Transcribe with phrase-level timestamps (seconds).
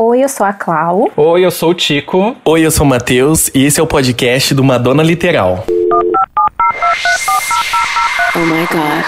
[0.00, 1.10] Oi, eu sou a Clau.
[1.16, 2.36] Oi, eu sou o Tico.
[2.44, 5.64] Oi, eu sou o Matheus e esse é o podcast do Madonna Literal.
[8.36, 9.04] Oh my god.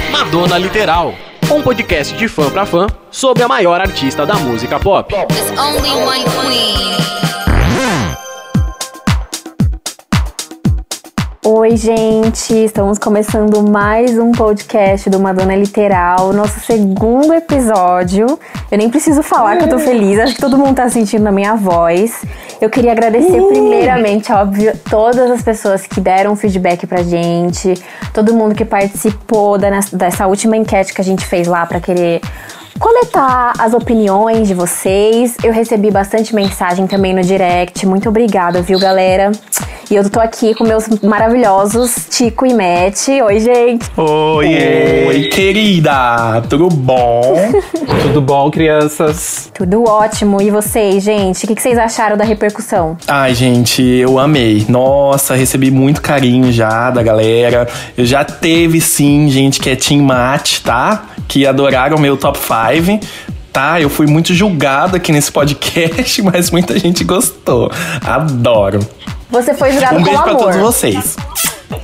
[0.10, 1.14] Madonna Literal.
[1.52, 5.14] Um podcast de fã pra fã sobre a maior artista da música pop.
[11.46, 12.54] Oi, gente!
[12.54, 18.38] Estamos começando mais um podcast do Madonna Literal, nosso segundo episódio.
[18.70, 21.30] Eu nem preciso falar que eu tô feliz, acho que todo mundo tá sentindo na
[21.30, 22.24] minha voz.
[22.62, 27.74] Eu queria agradecer primeiramente, óbvio, todas as pessoas que deram feedback pra gente,
[28.14, 32.22] todo mundo que participou dessa última enquete que a gente fez lá para querer
[32.78, 35.36] coletar as opiniões de vocês.
[35.42, 37.86] Eu recebi bastante mensagem também no direct.
[37.86, 39.32] Muito obrigada, viu, galera?
[39.90, 43.08] E eu tô aqui com meus maravilhosos Tico e Matt.
[43.08, 43.86] Oi, gente.
[43.96, 46.42] Oi, Oi querida.
[46.48, 47.52] Tudo bom?
[48.02, 49.50] Tudo bom, crianças?
[49.52, 50.40] Tudo ótimo.
[50.40, 51.44] E vocês, gente?
[51.44, 52.96] O que vocês acharam da repercussão?
[53.06, 54.64] Ai, gente, eu amei.
[54.68, 57.68] Nossa, recebi muito carinho já da galera.
[57.96, 61.08] Eu já teve, sim, gente que é Team Matt, tá?
[61.28, 63.00] Que adoraram meu top 5
[63.54, 63.80] tá?
[63.80, 67.70] Eu fui muito julgado aqui nesse podcast, mas muita gente gostou.
[68.04, 68.80] Adoro.
[69.30, 70.20] Você foi julgado um com amor.
[70.20, 71.16] Um beijo pra todos vocês.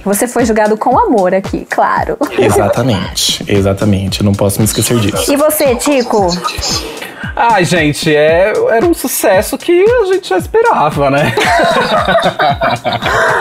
[0.05, 2.17] Você foi julgado com amor aqui, claro.
[2.37, 4.21] Exatamente, exatamente.
[4.21, 5.33] Eu não posso me esquecer disso.
[5.33, 6.29] E você, Tico?
[7.37, 11.33] Ai, gente, é, era um sucesso que a gente já esperava, né?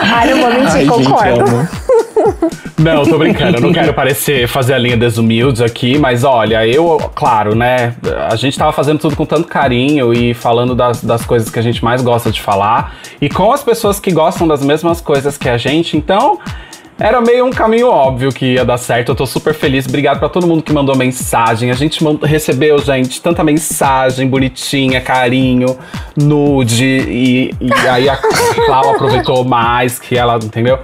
[0.02, 1.46] Ai, não vou mentir, Ai, concordo.
[1.46, 1.68] Gente,
[2.78, 6.98] não, tô brincando, eu não quero parecer fazer a linha desumilde aqui, mas olha, eu,
[7.14, 7.94] claro, né?
[8.30, 11.62] A gente tava fazendo tudo com tanto carinho e falando das, das coisas que a
[11.62, 15.48] gente mais gosta de falar, e com as pessoas que gostam das mesmas coisas que
[15.48, 16.38] a gente, então
[17.00, 19.08] era meio um caminho óbvio que ia dar certo.
[19.08, 19.86] Eu tô super feliz.
[19.86, 21.70] Obrigado para todo mundo que mandou mensagem.
[21.70, 25.78] A gente recebeu, gente, tanta mensagem bonitinha, carinho,
[26.14, 26.84] nude.
[26.84, 30.78] E, e aí a Clau aproveitou mais que ela, entendeu?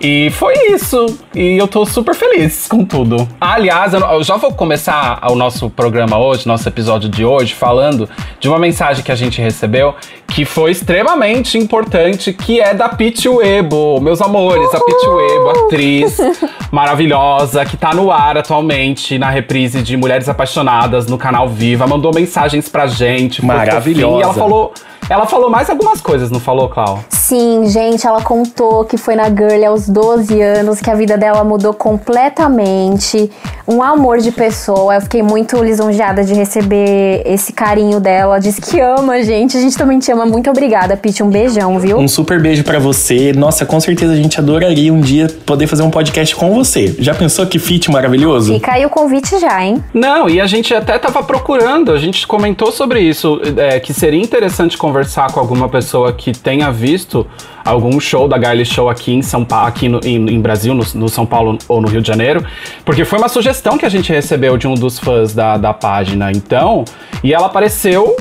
[0.00, 1.06] E foi isso.
[1.34, 3.26] E eu tô super feliz com tudo.
[3.40, 8.48] Aliás, eu já vou começar o nosso programa hoje, nosso episódio de hoje, falando de
[8.48, 9.94] uma mensagem que a gente recebeu
[10.28, 14.00] que foi extremamente importante, que é da Pete Webo.
[14.00, 16.18] Meus amores, a Pete Webo, atriz
[16.70, 22.12] maravilhosa, que tá no ar atualmente na reprise de Mulheres Apaixonadas no canal Viva, mandou
[22.14, 23.44] mensagens pra gente.
[23.44, 24.18] Maravilhosa.
[24.18, 24.72] E ela falou
[25.08, 27.04] ela falou mais algumas coisas, não falou, Clau?
[27.26, 31.42] Sim, gente, ela contou que foi na Girl aos 12 anos, que a vida dela
[31.42, 33.28] mudou completamente.
[33.68, 34.94] Um amor de pessoa.
[34.94, 38.38] Eu fiquei muito lisonjeada de receber esse carinho dela.
[38.38, 39.56] Diz que ama a gente.
[39.56, 40.24] A gente também te ama.
[40.24, 41.22] Muito obrigada, Pete.
[41.22, 41.98] Um beijão, viu?
[41.98, 43.32] Um super beijo para você.
[43.32, 46.94] Nossa, com certeza a gente adoraria um dia poder fazer um podcast com você.
[47.00, 48.54] Já pensou que fit maravilhoso?
[48.54, 49.82] Fica aí o convite já, hein?
[49.92, 54.20] Não, e a gente até tava procurando, a gente comentou sobre isso, é, que seria
[54.20, 57.26] interessante conversar com alguma pessoa que tenha visto
[57.66, 60.84] algum show da Garly Show aqui em São Paulo, aqui no, em, em, Brasil, no,
[60.94, 62.46] no, São Paulo ou no Rio de Janeiro,
[62.84, 66.30] porque foi uma sugestão que a gente recebeu de um dos fãs da, da página.
[66.32, 66.84] Então,
[67.22, 68.16] e ela apareceu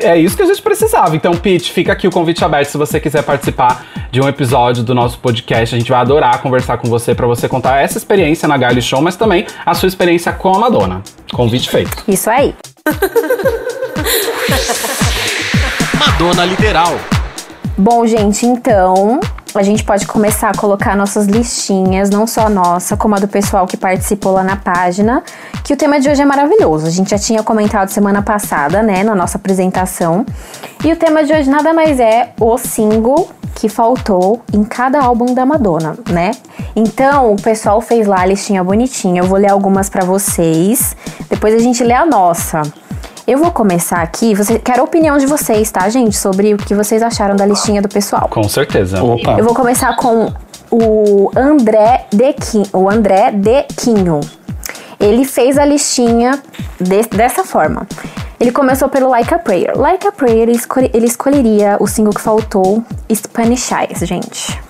[0.00, 1.14] é isso que a gente precisava.
[1.14, 4.94] Então, Pete, fica aqui o convite aberto se você quiser participar de um episódio do
[4.94, 5.74] nosso podcast.
[5.74, 9.00] A gente vai adorar conversar com você para você contar essa experiência na Garly Show,
[9.00, 11.02] mas também a sua experiência com a Madonna.
[11.32, 12.04] Convite feito.
[12.08, 12.54] Isso aí.
[15.98, 16.98] Madonna Literal.
[17.76, 19.20] Bom, gente, então
[19.54, 23.28] a gente pode começar a colocar nossas listinhas, não só a nossa, como a do
[23.28, 25.22] pessoal que participou lá na página,
[25.64, 26.86] que o tema de hoje é maravilhoso.
[26.86, 30.24] A gente já tinha comentado semana passada, né, na nossa apresentação.
[30.84, 35.34] E o tema de hoje nada mais é o single que faltou em cada álbum
[35.34, 36.30] da Madonna, né?
[36.74, 39.20] Então, o pessoal fez lá a listinha bonitinha.
[39.22, 40.96] Eu vou ler algumas para vocês.
[41.28, 42.62] Depois a gente lê a nossa.
[43.30, 44.34] Eu vou começar aqui.
[44.34, 46.16] Você, quero a opinião de vocês, tá, gente?
[46.16, 48.28] Sobre o que vocês acharam da listinha do pessoal.
[48.28, 49.00] Com certeza.
[49.00, 49.38] Opa.
[49.38, 50.32] Eu vou começar com
[50.68, 52.66] o André Dequinho.
[52.72, 54.18] O André Dequinho.
[54.98, 56.42] Ele fez a listinha
[56.80, 57.86] de, dessa forma.
[58.40, 59.78] Ele começou pelo Like a Prayer.
[59.78, 62.82] Like a Prayer, ele, escolhe, ele escolheria o single que faltou,
[63.14, 64.60] Spanish Eyes, gente.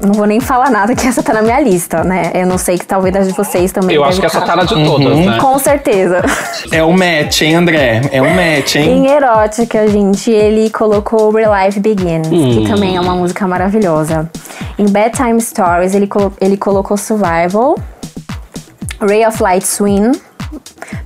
[0.00, 2.30] Não vou nem falar nada que essa tá na minha lista, né?
[2.34, 3.96] Eu não sei que talvez as de vocês também.
[3.96, 5.30] Eu acho que essa tá na de todas, uhum.
[5.30, 5.38] né?
[5.38, 6.22] Com certeza.
[6.70, 8.02] É um match, hein, André?
[8.12, 8.90] É um match, hein?
[8.90, 12.62] Em erótica, gente, ele colocou Real Life Begins, hum.
[12.62, 14.30] que também é uma música maravilhosa.
[14.78, 17.76] Em Bedtime Stories, ele, colo ele colocou Survival,
[19.00, 20.12] Ray of Light Swing,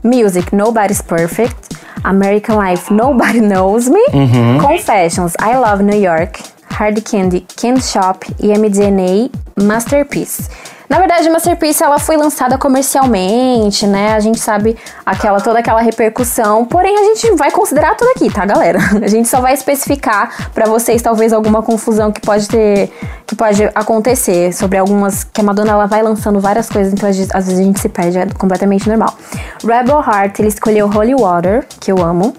[0.02, 1.56] Music Nobody's Perfect,
[2.02, 4.58] American Life Nobody Knows Me, uhum.
[4.60, 9.30] Confessions I Love New York, Hard Candy, Candy Shop e MDNA
[9.62, 10.48] Masterpiece.
[10.90, 14.12] Na verdade, Masterpiece ela foi lançada comercialmente, né?
[14.12, 14.76] A gente sabe
[15.06, 18.80] aquela toda aquela repercussão, porém a gente vai considerar tudo aqui, tá, galera?
[19.00, 22.90] A gente só vai especificar para vocês talvez alguma confusão que pode ter
[23.24, 27.16] que pode acontecer sobre algumas que a Madonna ela vai lançando várias coisas, então às
[27.16, 29.14] vezes a gente se perde, é completamente normal.
[29.62, 32.34] Rebel Heart, ele escolheu Holy Water, que eu amo.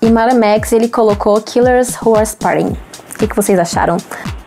[0.00, 2.74] E Max ele colocou Killers Who Are Sparring.
[3.14, 3.96] O que, que vocês acharam?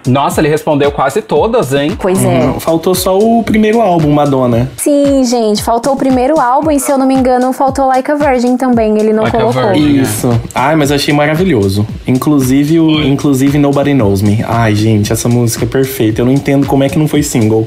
[0.08, 1.98] Nossa, ele respondeu quase todas, hein?
[2.00, 2.46] Pois é.
[2.46, 4.70] Hum, faltou só o primeiro álbum, Madonna.
[4.78, 8.16] Sim, gente, faltou o primeiro álbum e se eu não me engano, faltou Like a
[8.16, 9.64] Virgin também, ele não Like a colocou.
[9.74, 10.02] Virgin.
[10.02, 10.42] Isso.
[10.54, 11.88] Ai, mas eu achei maravilhoso.
[12.06, 14.44] Inclusive o inclusive Nobody Knows Me.
[14.48, 16.22] Ai, gente, essa música é perfeita.
[16.22, 17.66] Eu não entendo como é que não foi single.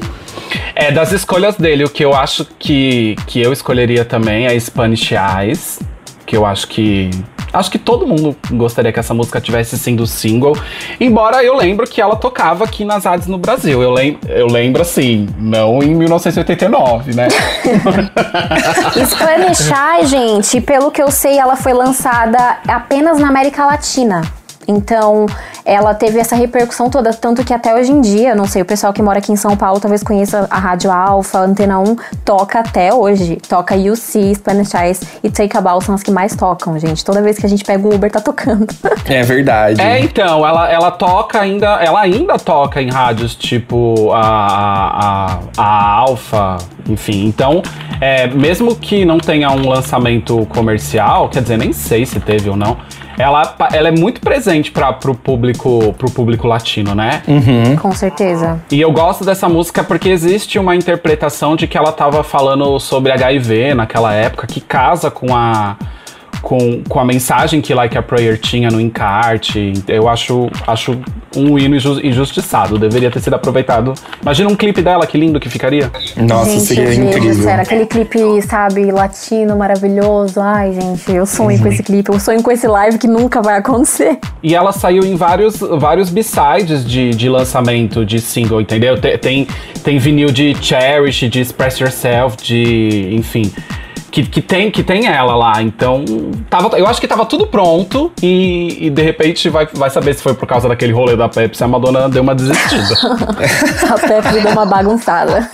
[0.73, 5.11] É, das escolhas dele, o que eu acho que, que eu escolheria também é Spanish
[5.11, 5.79] Eyes,
[6.25, 7.09] que eu acho que
[7.51, 10.55] Acho que todo mundo gostaria que essa música tivesse sido single.
[10.99, 13.81] Embora eu lembro que ela tocava aqui nas rádios no Brasil.
[13.81, 17.27] Eu, lem eu lembro assim, não em 1989, né?
[19.05, 19.69] Spanish
[20.09, 24.21] gente, pelo que eu sei, ela foi lançada apenas na América Latina.
[24.67, 25.25] Então,
[25.69, 28.91] ela teve essa repercussão toda, tanto que até hoje em dia, não sei, o pessoal
[28.91, 31.95] que mora aqui em São Paulo talvez conheça a Rádio Alfa, Antena 1,
[32.25, 33.37] toca até hoje.
[33.47, 37.03] Toca UC, Spanish Eyes e Take a Ball são as que mais tocam, gente.
[37.05, 38.67] Toda vez que a gente pega o Uber, tá tocando.
[39.09, 39.81] É verdade.
[39.81, 41.81] É, então, ela, ela toca ainda.
[41.81, 46.57] Ela ainda toca em rádios tipo a, a, a, a Alfa,
[46.87, 47.25] enfim.
[47.25, 47.63] Então,
[47.99, 52.55] é, mesmo que não tenha um lançamento comercial, quer dizer, nem sei se teve ou
[52.55, 52.77] não.
[53.19, 57.21] Ela, ela é muito presente para pro público pro público latino, né?
[57.27, 57.75] Uhum.
[57.75, 58.61] Com certeza.
[58.71, 63.11] E eu gosto dessa música porque existe uma interpretação de que ela tava falando sobre
[63.11, 65.75] HIV naquela época, que casa com a
[66.41, 69.73] com, com a mensagem que Like a Prayer tinha no encarte.
[69.87, 70.99] Eu acho, acho
[71.35, 72.77] um hino inju- injustiçado.
[72.77, 73.93] Deveria ter sido aproveitado.
[74.21, 75.91] Imagina um clipe dela, que lindo que ficaria.
[76.17, 77.43] Nossa, gente, seria gente, incrível.
[77.43, 80.39] sério, aquele clipe, sabe, latino, maravilhoso.
[80.41, 81.63] Ai, gente, eu sonho Uhum.
[81.63, 84.17] com esse clipe, eu sonho com esse live que nunca vai acontecer.
[84.41, 88.99] E ela saiu em vários, vários b-sides de, de lançamento de single, entendeu?
[88.99, 89.47] Te- Tem,
[89.83, 93.09] tem vinil de Cherish, de Express Yourself, de.
[93.13, 93.51] enfim.
[94.11, 95.61] Que, que, tem, que tem ela lá.
[95.61, 96.03] Então,
[96.49, 100.21] tava, eu acho que tava tudo pronto e, e de repente vai, vai saber se
[100.21, 101.63] foi por causa daquele rolê da Pepsi.
[101.63, 102.95] A Madonna deu uma desistida.
[103.89, 105.49] A Pepe deu uma bagunçada.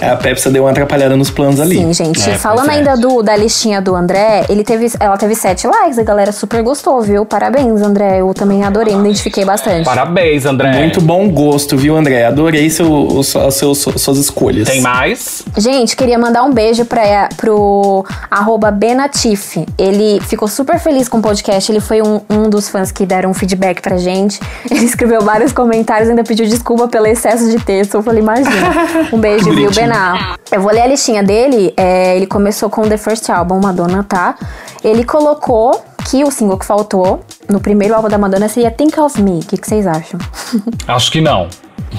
[0.00, 1.76] A Pepsi deu uma atrapalhada nos planos ali.
[1.76, 2.30] Sim, gente.
[2.30, 2.74] É, Falando é.
[2.74, 6.62] ainda do, da listinha do André, ele teve, ela teve sete likes, a galera super
[6.62, 7.24] gostou, viu?
[7.24, 8.20] Parabéns, André.
[8.20, 9.84] Eu também adorei, me identifiquei bastante.
[9.84, 10.72] Parabéns, André.
[10.72, 12.24] Muito bom gosto, viu, André?
[12.26, 14.68] Adorei seu, seu, seu- suas escolhas.
[14.68, 15.42] Tem mais?
[15.56, 17.85] Gente, queria mandar um beijo pra, pro
[18.30, 19.64] arroba Benatif.
[19.78, 21.70] Ele ficou super feliz com o podcast.
[21.70, 24.40] Ele foi um, um dos fãs que deram um feedback pra gente.
[24.70, 27.94] Ele escreveu vários comentários, ainda pediu desculpa pelo excesso de texto.
[27.94, 29.08] Eu falei, imagina.
[29.12, 29.70] Um beijo, viu.
[29.70, 30.36] Bená?
[30.50, 31.72] Eu vou ler a listinha dele.
[31.76, 34.36] É, ele começou com The First Album, Madonna, tá?
[34.82, 39.20] Ele colocou que o single que faltou no primeiro álbum da Madonna seria Think of
[39.20, 39.40] Me.
[39.40, 40.20] O que, que vocês acham?
[40.86, 41.48] Acho que não.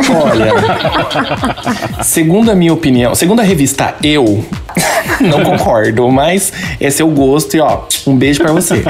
[0.10, 4.46] Olha, segundo a minha opinião, segundo a revista Eu,
[5.26, 8.84] não concordo, mas esse é o gosto e ó, um beijo pra você.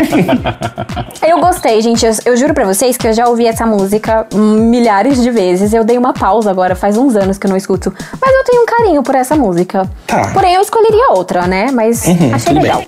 [1.28, 2.06] Eu gostei, gente.
[2.06, 5.74] Eu, eu juro pra vocês que eu já ouvi essa música milhares de vezes.
[5.74, 7.94] Eu dei uma pausa agora, faz uns anos que eu não escuto.
[8.22, 9.90] Mas eu tenho um carinho por essa música.
[10.06, 10.31] Tá.
[10.34, 11.69] Porém, eu escolheria outra, né?
[11.72, 12.78] Mas Uhum, achei legal.
[12.80, 12.88] bem.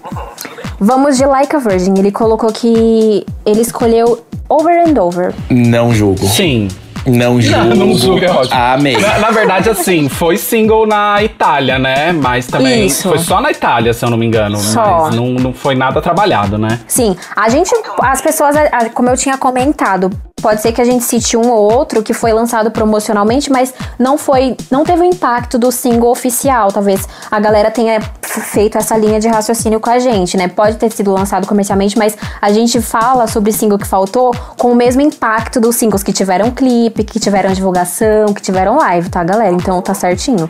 [0.80, 1.94] Vamos de Like a Virgin.
[1.98, 5.34] Ele colocou que ele escolheu Over and Over.
[5.50, 6.26] Não julgo.
[6.28, 6.70] Sim.
[7.06, 7.76] Não julgo.
[7.76, 8.60] não julgo, é ótimo.
[8.60, 8.98] Amei.
[8.98, 12.12] Na, na verdade, assim, foi single na Itália, né?
[12.12, 13.10] Mas também Isso.
[13.10, 14.58] foi só na Itália, se eu não me engano.
[14.58, 15.06] Só.
[15.06, 16.80] Mas não, não foi nada trabalhado, né?
[16.88, 18.56] Sim, a gente, as pessoas,
[18.94, 20.10] como eu tinha comentado,
[20.42, 24.18] pode ser que a gente cite um ou outro que foi lançado promocionalmente, mas não
[24.18, 26.72] foi, não teve o impacto do single oficial.
[26.72, 30.48] Talvez a galera tenha feito essa linha de raciocínio com a gente, né?
[30.48, 34.76] Pode ter sido lançado comercialmente, mas a gente fala sobre single que faltou com o
[34.76, 39.54] mesmo impacto dos singles que tiveram clipe, que tiveram divulgação, que tiveram live, tá, galera?
[39.54, 40.50] Então tá certinho.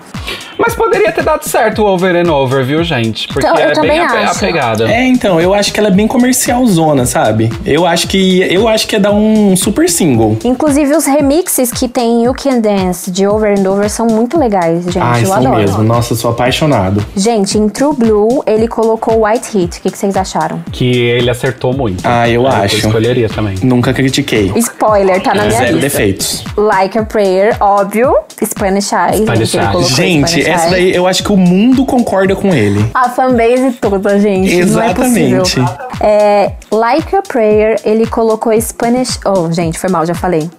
[0.58, 3.27] Mas poderia ter dado certo o Over and Over, viu, gente?
[3.29, 4.39] Porque Então, eu é também bem acho.
[4.39, 4.91] pegada.
[4.91, 7.50] É, então, eu acho que ela é bem comercial zona, sabe?
[7.65, 10.38] Eu acho que eu acho que é dar um super single.
[10.43, 14.83] Inclusive os remixes que tem You Can Dance de Over and Over são muito legais,
[14.86, 15.00] gente.
[15.00, 15.55] Ai, eu são adoro.
[15.57, 15.83] mesmo.
[15.83, 17.05] Nossa, eu sou apaixonado.
[17.15, 19.77] Gente, em True Blue, ele colocou White Hit.
[19.79, 20.59] O que, que vocês acharam?
[20.71, 22.01] Que ele acertou muito.
[22.03, 22.75] Ah, eu É, acho.
[22.75, 23.55] Eu escolheria também.
[23.62, 24.51] Nunca critiquei.
[24.55, 25.81] Spoiler, tá na minha Zero lista.
[25.81, 26.43] defeitos.
[26.57, 28.15] Like a Prayer, óbvio.
[28.43, 29.21] Spanish Eyes.
[29.21, 29.67] Spanish Eyes.
[29.71, 32.83] colocou Gente, Spanish essa daí eu acho que o mundo concorda com ele.
[32.93, 34.53] A fanbase toda, gente.
[34.53, 35.59] Exatamente.
[35.59, 35.89] Não é possível.
[36.01, 39.19] É, like a Prayer, ele colocou Spanish.
[39.25, 40.49] Oh, gente, foi mal, já falei.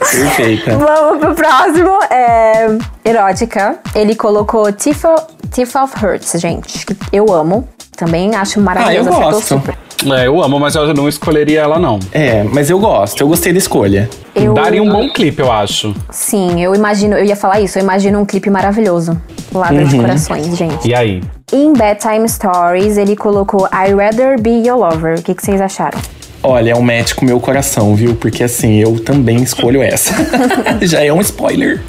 [0.00, 0.78] Perfeita.
[0.78, 2.02] Vamos pro próximo.
[2.10, 2.66] É,
[3.04, 3.78] erótica.
[3.94, 6.86] Ele colocou Tiff of, Tiff of Hurts, gente.
[6.86, 7.68] que Eu amo.
[7.98, 9.10] Também acho maravilhoso.
[9.10, 9.62] Ah, eu gosto.
[10.06, 11.98] É, eu amo, mas eu não escolheria ela, não.
[12.12, 14.08] É, mas eu gosto, eu gostei da escolha.
[14.32, 15.92] Eu, Daria um bom clipe, eu acho.
[16.08, 19.20] Sim, eu imagino, eu ia falar isso, eu imagino um clipe maravilhoso.
[19.52, 20.86] Ladra de corações, gente.
[20.86, 21.20] E aí?
[21.52, 25.18] Em Bedtime Stories, ele colocou I Rather Be Your Lover.
[25.18, 25.98] O que, que vocês acharam?
[26.40, 28.14] Olha, é um match com o meu coração, viu?
[28.14, 30.14] Porque assim, eu também escolho essa.
[30.82, 31.82] Já é um spoiler.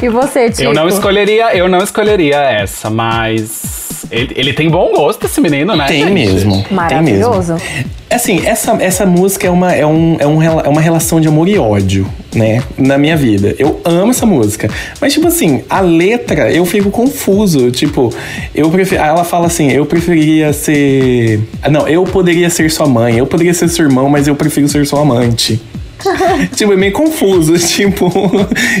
[0.00, 0.62] E você, Tico?
[0.62, 5.74] Eu não escolheria, eu não escolheria essa, mas ele, ele tem bom gosto, esse menino,
[5.76, 5.86] né?
[5.86, 6.12] Tem gente?
[6.12, 6.64] mesmo.
[6.70, 7.54] Maravilhoso.
[7.54, 7.96] Tem mesmo.
[8.08, 11.48] Assim, essa, essa música é uma, é, um, é, um, é uma relação de amor
[11.48, 12.62] e ódio, né?
[12.78, 13.54] Na minha vida.
[13.58, 14.70] Eu amo essa música.
[15.00, 17.70] Mas, tipo assim, a letra, eu fico confuso.
[17.72, 18.14] Tipo,
[18.54, 19.02] eu prefiro.
[19.02, 21.40] Ela fala assim: eu preferiria ser.
[21.68, 24.86] Não, eu poderia ser sua mãe, eu poderia ser seu irmão, mas eu prefiro ser
[24.86, 25.60] sua amante.
[26.54, 27.54] tipo, é meio confuso.
[27.58, 28.10] Tipo,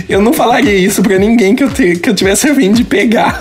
[0.08, 2.84] eu não falaria isso pra ninguém que eu, te, que eu tivesse a fim de
[2.84, 3.38] pegar.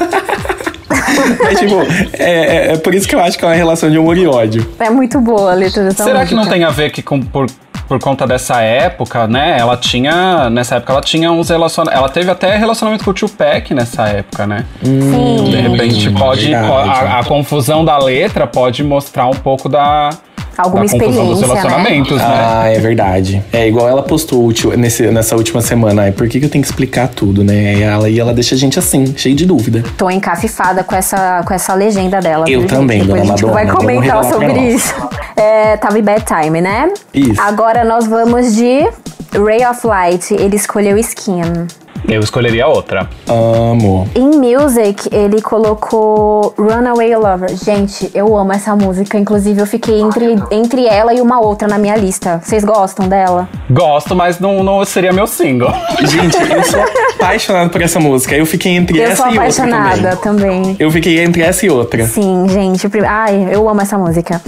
[1.43, 1.75] Mas, tipo,
[2.13, 2.23] é,
[2.69, 4.67] é- é por isso que eu acho que é uma relação de amor e ódio.
[4.79, 6.29] É muito boa a letra dessa Será música.
[6.29, 7.47] que não tem a ver que com, por,
[7.87, 9.55] por conta dessa época, né?
[9.59, 10.49] Ela tinha.
[10.49, 11.99] Nessa época ela tinha uns relacionamentos.
[11.99, 14.65] Ela teve até relacionamento com o Tupac nessa época, né?
[14.83, 15.49] Sim.
[15.49, 16.47] De repente pode.
[16.47, 16.67] verdade.
[16.67, 20.09] po- a, a confusão da letra pode mostrar um pouco da.
[20.57, 21.61] Alguma da confusão dos experiência, né?
[21.61, 22.25] relacionamentos, né?
[22.25, 23.43] Ah, é verdade.
[23.51, 26.03] É igual ela postou nesse, nessa última semana.
[26.03, 27.75] Ai, por que, que eu tenho que explicar tudo, né?
[27.75, 29.83] E ela, e ela deixa a gente assim, cheio de dúvida.
[29.97, 32.45] Tô encafifada com essa, com essa legenda dela.
[32.47, 33.07] Eu viu, também, gente?
[33.07, 34.93] Depois dona a gente vai Madonna, vamos comentar sobre isso.
[35.35, 36.91] É, tava em bedtime, né?
[37.13, 37.41] Isso.
[37.41, 38.87] Agora nós vamos de
[39.33, 40.33] Ray of Light.
[40.33, 41.67] Ele escolheu Skin.
[42.07, 43.09] Eu escolheria outra.
[43.27, 44.07] Amo.
[44.15, 47.49] Em Music, ele colocou Runaway Lover.
[47.55, 49.17] Gente, eu amo essa música.
[49.17, 52.39] Inclusive, eu fiquei entre, entre ela e uma outra na minha lista.
[52.43, 53.49] Vocês gostam dela?
[53.69, 55.71] Gosto, mas não, não seria meu single.
[56.05, 56.83] Gente, eu sou
[57.19, 58.35] apaixonado por essa música.
[58.35, 60.61] Eu fiquei entre eu essa sou e outra apaixonada também.
[60.61, 60.75] também.
[60.79, 62.05] Eu fiquei entre essa e outra.
[62.05, 62.87] Sim, gente.
[62.87, 64.39] prim- Ai, eu amo essa música.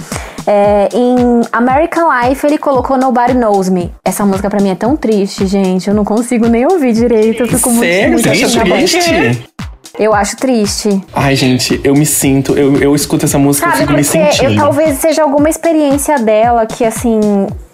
[0.46, 3.92] É, em American Life, ele colocou Nobody Knows Me.
[4.04, 5.88] Essa música pra mim é tão triste, gente.
[5.88, 7.42] Eu não consigo nem ouvir direito.
[7.42, 8.10] Eu fico muito, Sério?
[8.12, 9.44] muito Você acha assim, triste?
[9.98, 11.02] Eu acho triste.
[11.12, 12.56] Ai, gente, eu me sinto.
[12.56, 14.52] Eu, eu escuto essa música e Sabe, fico me sentindo.
[14.52, 17.18] eu, talvez seja alguma experiência dela que, assim,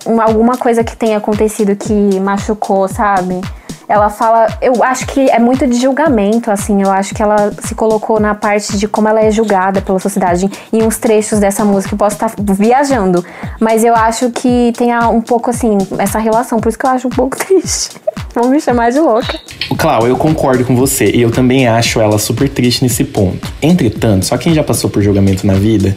[0.06, 3.40] um- alguma coisa que tenha acontecido que machucou, sabe?
[3.88, 7.74] Ela fala, eu acho que é muito de julgamento, assim, eu acho que ela se
[7.74, 11.94] colocou na parte de como ela é julgada pela sociedade em uns trechos dessa música.
[11.94, 13.24] Eu posso estar viajando,
[13.60, 17.08] mas eu acho que tem um pouco, assim, essa relação, por isso que eu acho
[17.08, 17.90] um pouco triste.
[18.34, 19.38] Vão me chamar de louca.
[19.78, 23.46] Clau, eu concordo com você e eu também acho ela super triste nesse ponto.
[23.62, 25.96] Entretanto, só quem já passou por julgamento na vida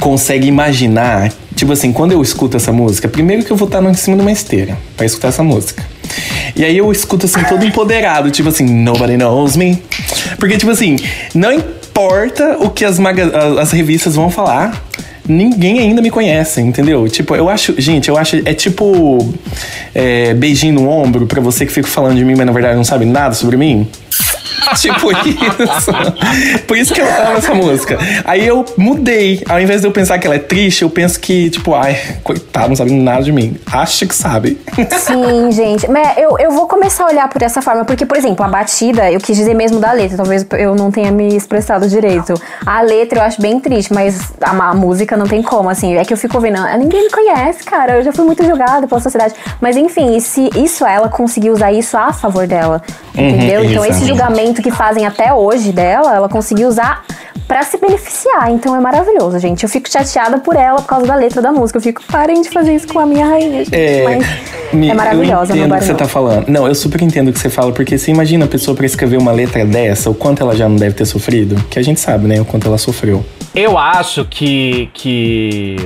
[0.00, 3.94] consegue imaginar, tipo assim, quando eu escuto essa música, primeiro que eu vou estar em
[3.94, 5.93] cima de uma esteira pra escutar essa música.
[6.56, 9.82] E aí eu escuto assim todo empoderado, tipo assim, nobody knows me.
[10.38, 10.96] Porque tipo assim,
[11.34, 12.98] não importa o que as,
[13.58, 14.84] as revistas vão falar,
[15.26, 17.08] ninguém ainda me conhece, entendeu?
[17.08, 19.34] Tipo, eu acho, gente, eu acho, é tipo
[19.94, 22.84] é, beijinho no ombro pra você que fica falando de mim, mas na verdade não
[22.84, 23.88] sabe nada sobre mim.
[24.80, 25.92] tipo isso.
[26.66, 27.98] Por isso que eu amo essa música.
[28.24, 29.42] Aí eu mudei.
[29.48, 32.68] Ao invés de eu pensar que ela é triste, eu penso que, tipo, ai, coitado,
[32.68, 33.56] não sabe nada de mim.
[33.70, 34.58] Acha que sabe.
[34.98, 35.88] Sim, gente.
[35.90, 39.10] Mas eu, eu vou começar a olhar por essa forma, porque, por exemplo, a batida,
[39.10, 42.34] eu quis dizer mesmo da letra, talvez eu não tenha me expressado direito.
[42.64, 45.96] A letra eu acho bem triste, mas a, a música não tem como, assim.
[45.96, 48.86] É que eu fico ouvindo, ah, ninguém me conhece, cara, eu já fui muito julgada
[48.86, 49.34] pela sociedade.
[49.60, 52.82] Mas enfim, se isso ela conseguiu usar isso a favor dela,
[53.14, 53.64] entendeu?
[53.64, 54.53] então esse exatamente.
[54.54, 57.04] Julgamento que fazem até hoje dela, ela conseguiu usar
[57.48, 58.50] pra se beneficiar.
[58.50, 59.62] Então é maravilhoso, gente.
[59.64, 61.78] Eu fico chateada por ela por causa da letra da música.
[61.78, 63.74] Eu fico, parem de fazer isso com a minha rainha, gente.
[63.74, 64.26] É, Mas
[64.72, 66.48] me- é maravilhosa, Eu meu entendo o que você tá falando.
[66.48, 69.18] Não, eu super entendo o que você fala, porque você imagina a pessoa pra escrever
[69.18, 71.56] uma letra dessa, o quanto ela já não deve ter sofrido.
[71.68, 72.40] Que a gente sabe, né?
[72.40, 73.24] O quanto ela sofreu.
[73.54, 74.88] Eu acho que.
[74.94, 75.76] que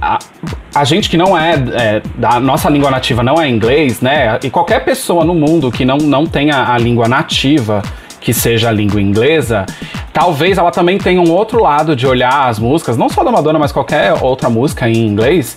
[0.00, 0.18] a,
[0.74, 4.38] a gente que não é, é, da nossa língua nativa não é inglês, né?
[4.44, 7.82] E qualquer pessoa no mundo que não, não tenha a língua nativa,
[8.28, 9.64] que seja a língua inglesa,
[10.12, 13.58] talvez ela também tenha um outro lado de olhar as músicas, não só da Madonna,
[13.58, 15.56] mas qualquer outra música em inglês.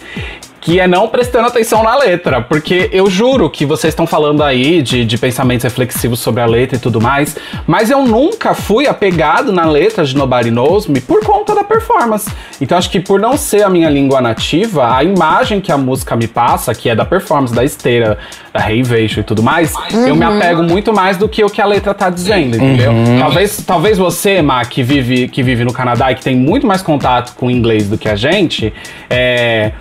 [0.62, 4.84] Que é não prestando atenção na letra, porque eu juro que vocês estão falando aí
[4.84, 9.52] de, de pensamentos reflexivos sobre a letra e tudo mais, mas eu nunca fui apegado
[9.52, 12.32] na letra de Nobody Knows Me por conta da performance.
[12.62, 16.16] Então acho que por não ser a minha língua nativa, a imagem que a música
[16.16, 18.20] me passa, que é da performance, da esteira,
[18.54, 20.08] da Reivation e tudo mais, uhum.
[20.08, 22.92] eu me apego muito mais do que o que a letra tá dizendo, entendeu?
[22.92, 23.20] Uhum.
[23.20, 26.84] Talvez, talvez você, Má, que vive, que vive no Canadá e que tem muito mais
[26.84, 28.72] contato com o inglês do que a gente,
[29.10, 29.72] é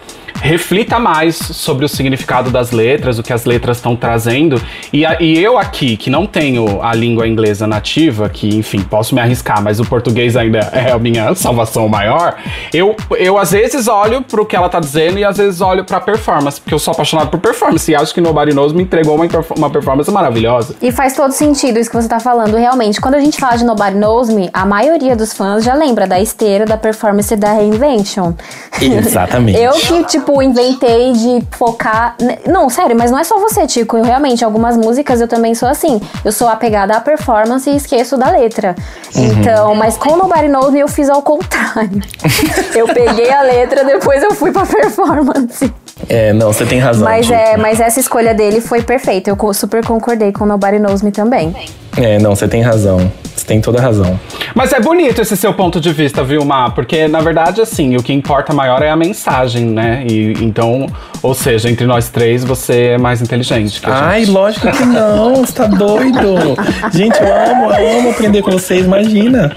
[0.40, 4.60] reflita mais sobre o significado das letras, o que as letras estão trazendo.
[4.92, 9.14] E, a, e, eu aqui, que não tenho a língua inglesa nativa, que enfim, posso
[9.14, 12.36] me arriscar, mas o português ainda é a minha salvação maior,
[12.72, 16.00] eu, eu às vezes olho pro que ela tá dizendo e às vezes olho pra
[16.00, 19.26] performance, porque eu sou apaixonado por performance e acho que Nobody Knows me entregou uma,
[19.56, 20.74] uma performance maravilhosa.
[20.80, 23.00] E faz todo sentido isso que você tá falando, realmente.
[23.00, 26.20] Quando a gente fala de Nobody Knows Me, a maioria dos fãs já lembra da
[26.20, 28.32] esteira, da performance da Reinvention.
[28.80, 29.58] Exatamente.
[29.60, 32.14] eu que, tipo, tipo, inventei de focar.
[32.46, 33.96] Não, sério, mas não é só você, Tico.
[33.96, 36.00] Eu realmente, algumas músicas eu também sou assim.
[36.24, 38.76] Eu sou apegada à performance e esqueço da letra.
[39.14, 39.24] Uhum.
[39.24, 42.00] Então, mas com Nobody Knows Me eu fiz ao contrário.
[42.74, 45.72] eu peguei a letra, depois eu fui pra performance.
[46.08, 47.04] É, não, você tem razão.
[47.04, 49.30] Mas, é, mas essa escolha dele foi perfeita.
[49.30, 51.54] Eu super concordei com Nobody Knows Me também.
[51.96, 53.10] É, não, você tem razão.
[53.50, 54.20] Tem toda a razão.
[54.54, 56.70] Mas é bonito esse seu ponto de vista, viu, Má?
[56.70, 60.04] Porque, na verdade, assim, o que importa maior é a mensagem, né?
[60.08, 60.86] E então,
[61.20, 63.80] ou seja, entre nós três, você é mais inteligente.
[63.80, 64.30] Que Ai, gente.
[64.30, 66.36] lógico que não, você tá doido.
[66.94, 69.52] gente, eu amo, eu amo aprender com vocês, imagina.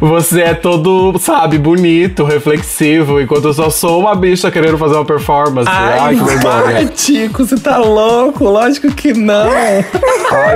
[0.00, 5.04] Você é todo, sabe, bonito, reflexivo, enquanto eu só sou uma bicha querendo fazer uma
[5.04, 5.68] performance.
[5.70, 6.86] Ai, Ai que vergonha.
[6.86, 8.44] Tico, você tá louco?
[8.44, 9.50] Lógico que não.
[9.50, 9.84] Ai,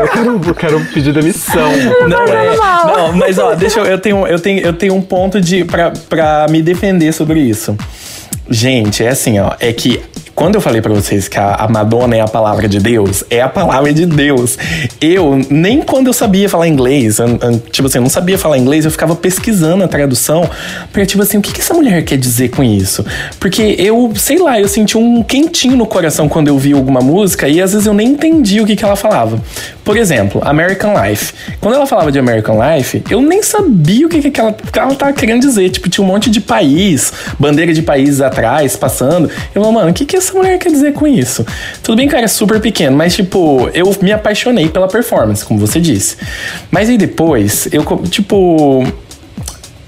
[0.03, 1.71] eu quero, eu quero pedir demissão.
[2.09, 2.57] Não é.
[2.57, 3.87] Não, mas ó, deixa eu.
[3.87, 7.77] Eu tenho, eu tenho, eu tenho um ponto de pra, pra me defender sobre isso.
[8.49, 9.53] Gente, é assim, ó.
[9.61, 10.01] É que
[10.35, 13.49] quando eu falei para vocês que a, Madonna é a palavra de Deus, é a
[13.49, 14.59] palavra de Deus.
[15.01, 17.19] Eu, nem quando eu sabia falar inglês,
[17.71, 20.49] tipo assim, eu não sabia falar inglês, eu ficava pesquisando a tradução
[20.93, 23.05] pra, tipo assim, o que, que essa mulher quer dizer com isso?
[23.39, 27.49] Porque eu, sei lá, eu senti um quentinho no coração quando eu vi alguma música
[27.49, 29.39] e às vezes eu nem entendi o que, que ela falava.
[29.85, 31.35] Por exemplo, American Life.
[31.61, 34.95] Quando ela falava de American Life, eu nem sabia o que, que ela, que ela
[34.95, 35.71] tava querendo dizer.
[35.71, 39.29] Tipo, tinha um monte de país, bandeira de países atrás, passando.
[39.55, 41.45] Eu falei, mano, o que, que essa mulher quer dizer com isso?
[41.83, 45.81] Tudo bem que era super pequeno, mas tipo, eu me apaixonei pela performance, como você
[45.81, 46.17] disse.
[46.71, 48.85] Mas aí depois, eu, tipo,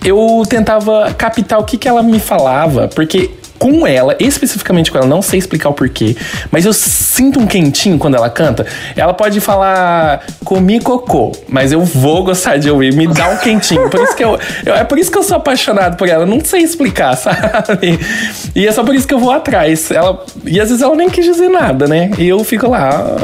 [0.05, 5.07] eu tentava captar o que, que ela me falava, porque com ela, especificamente com ela,
[5.07, 6.17] não sei explicar o porquê,
[6.51, 8.67] mas eu sinto um quentinho quando ela canta.
[8.97, 13.89] Ela pode falar comi cocô, mas eu vou gostar de ouvir, me dá um quentinho.
[13.89, 16.45] Por isso que eu, eu, é por isso que eu sou apaixonado por ela, não
[16.45, 17.99] sei explicar, sabe?
[18.55, 19.91] E é só por isso que eu vou atrás.
[19.91, 22.11] Ela, e às vezes ela nem quis dizer nada, né?
[22.19, 23.17] E eu fico lá,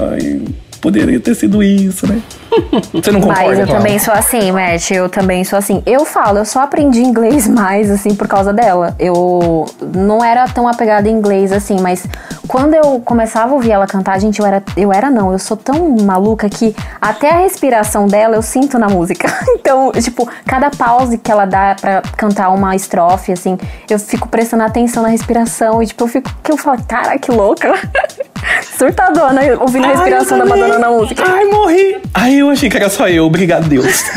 [0.81, 2.21] poderia ter sido isso, né?
[2.93, 3.47] Você não concorda?
[3.47, 4.91] Mas eu também sou assim, Matt.
[4.91, 5.83] Eu também sou assim.
[5.87, 8.95] Eu falo, eu só aprendi inglês mais, assim, por causa dela.
[8.99, 12.07] Eu não era tão apegada em inglês, assim, mas
[12.49, 14.63] quando eu começava a ouvir ela cantar, gente, eu era.
[14.77, 18.89] Eu era não, eu sou tão maluca que até a respiração dela eu sinto na
[18.89, 19.29] música.
[19.61, 24.63] Então, tipo, cada pause que ela dá pra cantar uma estrofe, assim, eu fico prestando
[24.63, 26.31] atenção na respiração e, tipo, eu fico.
[26.43, 27.75] que eu falo, cara, que louca.
[28.79, 31.25] Surtadona ouvindo a respiração da Madonna na música.
[31.27, 31.99] Ai, morri.
[32.15, 33.27] Ai, eu achei que era só eu.
[33.27, 34.05] Obrigado, Deus.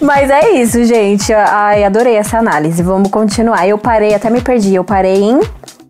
[0.00, 1.32] Mas é isso, gente.
[1.32, 2.82] Ai, adorei essa análise.
[2.82, 3.66] Vamos continuar.
[3.66, 4.74] Eu parei, até me perdi.
[4.74, 5.40] Eu parei em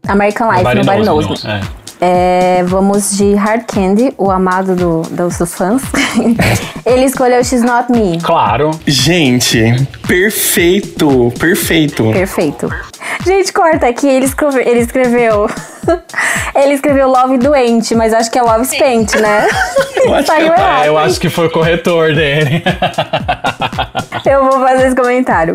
[0.07, 1.44] American Life, no Barry Knows.
[1.44, 1.82] É.
[2.05, 5.83] É, vamos de Hard Candy, o amado do, dos fãs.
[6.85, 8.19] Ele escolheu She's Not Me.
[8.21, 8.73] Claro.
[8.85, 9.62] Gente,
[10.09, 12.11] perfeito, perfeito.
[12.11, 12.69] Perfeito.
[13.25, 14.61] Gente, corta aqui, ele escreveu.
[14.62, 15.47] Ele escreveu,
[16.57, 19.47] ele escreveu Love Doente, mas acho que é Love Spent, né?
[20.05, 22.65] Eu acho, Saiu que, é, eu acho que foi o corretor dele.
[24.27, 25.55] eu vou fazer esse comentário.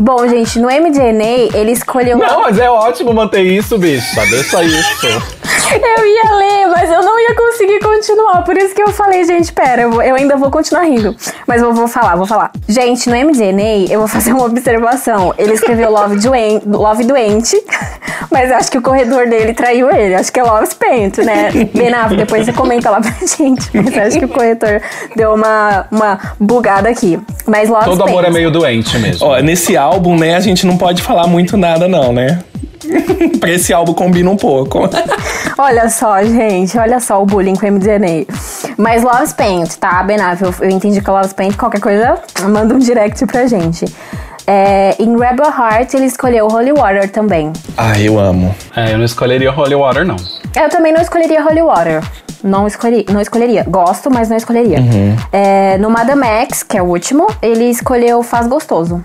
[0.00, 2.16] Bom, gente, no MDNA ele escolheu.
[2.18, 4.14] Não, mas é ótimo manter isso, bicho.
[4.30, 5.57] Deixa isso.
[5.70, 8.42] Eu ia ler, mas eu não ia conseguir continuar.
[8.42, 11.14] Por isso que eu falei, gente, pera, eu, eu ainda vou continuar rindo.
[11.46, 12.50] Mas eu vou falar, vou falar.
[12.66, 15.34] Gente, no MDNA, eu vou fazer uma observação.
[15.36, 17.56] Ele escreveu Love, Doen Love Doente,
[18.30, 20.14] mas acho que o corredor dele traiu ele.
[20.14, 21.50] Acho que é Love Spent, né?
[21.74, 23.70] Benavo, depois você comenta lá pra gente.
[23.74, 24.80] Mas acho que o corretor
[25.14, 27.18] deu uma, uma bugada aqui.
[27.46, 28.08] Mas Love Todo Spent.
[28.08, 29.26] amor é meio doente mesmo.
[29.26, 32.38] Ó, nesse álbum, né, a gente não pode falar muito nada, não, né?
[33.40, 34.88] pra esse álbum combina um pouco.
[35.58, 38.26] olha só, gente, olha só o bullying com o MDNA.
[38.76, 40.54] Mas Love's Paint, tá, Benável?
[40.60, 43.84] Eu, eu entendi que é Love's Paint, qualquer coisa, manda um direct pra gente.
[44.46, 47.52] É, em Rebel Heart, ele escolheu Holy Water também.
[47.76, 48.54] Ah, eu amo.
[48.74, 50.16] É, eu não escolheria Holy Water, não.
[50.56, 52.02] Eu também não escolheria Holy Water.
[52.42, 53.64] Não, escolhi, não escolheria.
[53.68, 54.78] Gosto, mas não escolheria.
[55.32, 59.04] É, no Madame X, que é o último, ele escolheu Faz Gostoso.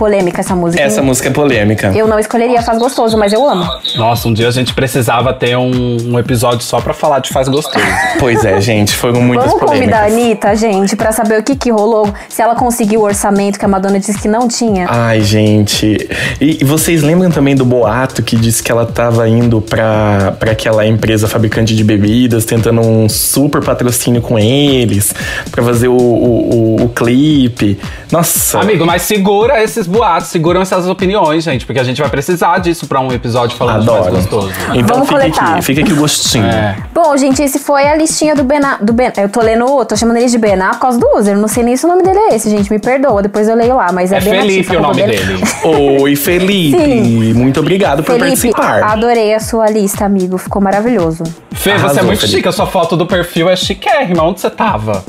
[0.00, 0.82] Polêmica essa música.
[0.82, 1.92] Essa música é polêmica.
[1.94, 3.68] Eu não escolheria Faz Gostoso, mas eu amo.
[3.96, 7.48] Nossa, um dia a gente precisava ter um, um episódio só pra falar de Faz
[7.48, 7.84] Gostoso.
[8.18, 10.22] Pois é, gente, foram muitas Vamos convidar a polêmicas.
[10.52, 12.08] Anitta, gente, pra saber o que que rolou.
[12.30, 14.86] Se ela conseguiu o orçamento que a Madonna disse que não tinha.
[14.88, 16.08] Ai, gente.
[16.40, 20.52] E, e vocês lembram também do boato que disse que ela tava indo pra, pra
[20.52, 25.14] aquela empresa fabricante de bebidas, tentando um super patrocínio com eles,
[25.50, 27.78] pra fazer o, o, o- o clipe.
[28.10, 28.58] Nossa.
[28.60, 32.86] Amigo, mas segura esses boatos, seguram essas opiniões, gente, porque a gente vai precisar disso
[32.86, 34.04] pra um episódio falando de Adoro.
[34.04, 34.52] Faz Gostoso.
[34.74, 35.52] Então Vamos fica coletar.
[35.54, 36.46] aqui, fica aqui o gostinho.
[36.46, 36.76] É.
[36.94, 38.60] Bom, gente, esse foi a listinha do Ben.
[38.80, 41.36] Do ben eu tô lendo, tô chamando ele de Bená por causa do user.
[41.36, 42.70] Não sei nem se o nome dele é esse, gente.
[42.70, 45.42] Me perdoa, depois eu leio lá, mas é, É Felipe o nome arroba dele.
[46.02, 46.78] Oi, Felipe.
[46.78, 47.34] Sim.
[47.34, 48.84] Muito obrigado por Felipe, participar.
[48.84, 50.38] adorei a sua lista, amigo.
[50.38, 51.24] Ficou maravilhoso.
[51.52, 52.36] Fê, você é Arrasou, muito Felipe.
[52.36, 54.22] chique, a sua foto do perfil é chiquérrima.
[54.22, 55.04] Onde você tava?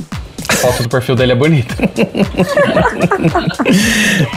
[0.48, 1.74] A foto do perfil dele é bonita.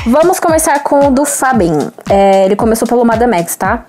[0.07, 1.89] Vamos começar com o do Fabin.
[2.09, 3.85] É, ele começou pelo Madame X, tá?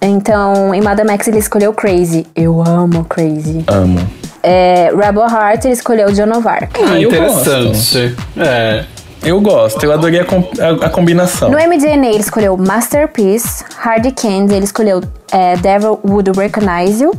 [0.00, 2.26] Então, em Madame X ele escolheu Crazy.
[2.34, 3.64] Eu amo Crazy.
[3.66, 3.98] Amo.
[4.42, 6.70] É, Rebel Heart ele escolheu Joan of Arc.
[6.86, 8.14] Ah, eu Interessante.
[8.36, 8.84] É.
[9.22, 11.48] Eu gosto, eu adorei a, com- a- a combinação.
[11.50, 13.64] No MDNA ele escolheu Masterpiece.
[13.78, 15.00] Hard Candy ele escolheu
[15.32, 17.14] é, Devil Would Recognize You.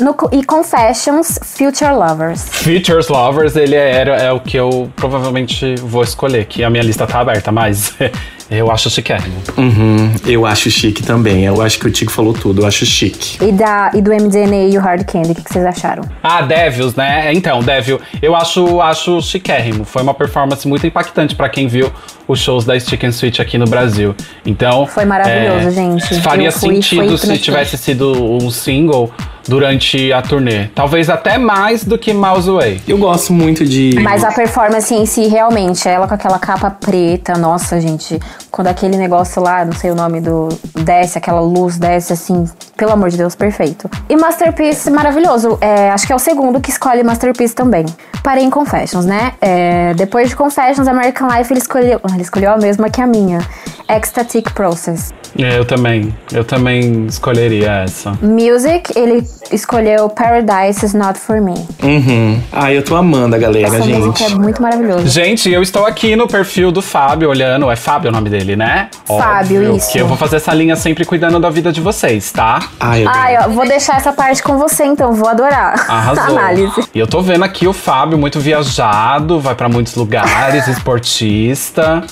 [0.00, 2.48] No, e Confessions, Future Lovers.
[2.48, 7.06] Features Lovers, ele é, é o que eu provavelmente vou escolher, que a minha lista
[7.06, 7.94] tá aberta, mas
[8.50, 9.36] eu acho chiquérrimo.
[9.56, 11.44] Uhum, eu acho chique também.
[11.44, 13.38] Eu acho que o Tico falou tudo, eu acho chique.
[13.44, 16.02] E, da, e do MDNA e o Hard Candy, o que, que vocês acharam?
[16.22, 17.32] Ah, Devils, né?
[17.32, 19.84] Então, Devil, eu acho, acho chiquérrimo.
[19.84, 21.90] Foi uma performance muito impactante pra quem viu
[22.26, 24.14] os shows da Stick and Switch aqui no Brasil.
[24.44, 24.86] Então.
[24.86, 26.20] Foi maravilhoso, gente.
[26.20, 29.12] Faria fui- sentido fui se tivesse sido um single
[29.48, 30.66] durante a turnê.
[30.74, 32.80] Talvez até mais do que Miles Away.
[32.86, 33.96] Eu gosto muito de.
[34.00, 38.18] Mas a performance em si, realmente, ela com aquela capa preta, nossa, gente,
[38.50, 40.48] quando aquele negócio lá, não sei o nome do.
[40.74, 42.44] desce, aquela luz desce assim,
[42.76, 43.90] pelo amor de Deus, perfeito.
[44.08, 45.58] E Masterpiece, maravilhoso.
[45.60, 47.86] É, acho que é o segundo que escolhe Masterpiece também.
[48.22, 49.32] Parei em Confessions, né?
[49.40, 52.00] É, depois de Confessions, American Life, ele escolheu.
[52.12, 53.40] Ele escolheu a mesma que a minha.
[53.88, 55.12] Ecstatic Process.
[55.38, 56.14] É, Eu também.
[56.32, 58.12] Eu também escolheria essa.
[58.22, 61.54] Music, ele escolheu Paradise is Not For Me.
[61.82, 62.40] Uhum.
[62.52, 64.40] Ah, eu tô amando a galera, Essa música é gente.
[64.40, 65.06] muito maravilhosa.
[65.06, 67.70] Gente, eu estou aqui no perfil do Fábio olhando.
[67.70, 68.88] É Fábio o nome dele, né?
[69.06, 69.90] Fábio, Óbvio isso.
[69.90, 72.60] Que eu vou fazer essa linha sempre cuidando da vida de vocês, tá?
[72.78, 75.86] Ai, eu Ai, ó, vou deixar essa parte com você, então, vou adorar.
[75.90, 76.38] Arrasou.
[76.38, 76.88] Análise.
[76.94, 82.02] E eu tô vendo aqui o Fábio muito viajado, vai pra muitos lugares, esportista.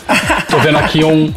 [0.50, 1.32] Tô vendo aqui um,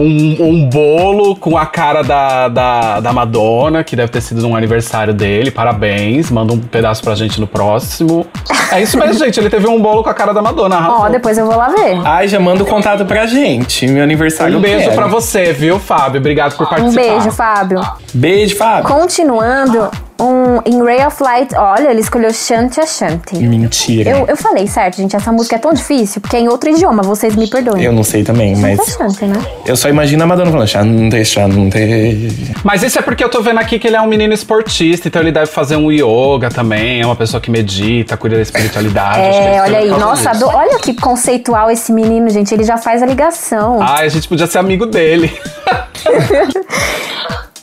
[0.00, 4.56] um, um bolo com a cara da, da, da Madonna, que deve ter sido num
[4.56, 5.50] aniversário dele.
[5.50, 8.26] Parabéns, manda um pedaço pra gente no próximo.
[8.72, 9.38] É isso mesmo, gente.
[9.38, 10.88] Ele teve um bolo com a cara da Madonna.
[10.90, 12.00] Ó, depois eu vou lá ver.
[12.04, 13.86] Ai, já manda o contato pra gente.
[13.86, 14.94] Meu aniversário Um beijo quero.
[14.96, 16.18] pra você, viu, Fábio?
[16.20, 17.02] Obrigado por Um participar.
[17.02, 17.80] beijo, Fábio.
[18.14, 18.84] Beijo, Fábio.
[18.94, 23.36] Continuando, um, em Ray of Light, olha, ele escolheu Shanti Ashanti.
[23.36, 24.10] Mentira.
[24.10, 27.02] Eu, eu falei certo, gente, essa música é tão difícil, porque é em outro idioma,
[27.02, 27.82] vocês me perdoem.
[27.84, 28.96] Eu não sei também, Shanti mas.
[28.96, 29.40] Ashanti, né?
[29.66, 32.52] Eu só imagino a Madonna falando, Chante, Chante.
[32.62, 35.22] Mas isso é porque eu tô vendo aqui que ele é um menino esportista, então
[35.22, 39.20] ele deve fazer um yoga também, é uma pessoa que medita, cuida da espiritualidade.
[39.20, 43.02] É, ser olha aí, nossa, ado- olha que conceitual esse menino, gente, ele já faz
[43.02, 43.78] a ligação.
[43.80, 45.32] Ai, a gente podia ser amigo dele.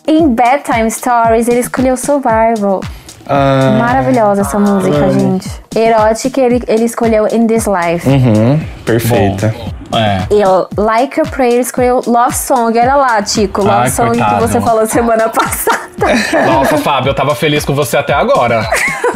[0.07, 2.81] Em Bedtime Stories, ele escolheu Survival.
[3.27, 5.49] Ah, Maravilhosa essa música, gente.
[5.75, 8.07] Erótica, ele, ele escolheu In This Life.
[8.07, 9.53] uhum, perfeita.
[9.93, 10.21] É.
[10.33, 12.77] E Like a Prayer escolheu Love Song.
[12.77, 13.61] Olha lá, Tico.
[13.61, 14.35] Love Ai, Song coitado.
[14.35, 15.77] que você falou semana passada.
[16.45, 18.67] Nossa, Fábio, eu tava feliz com você até agora.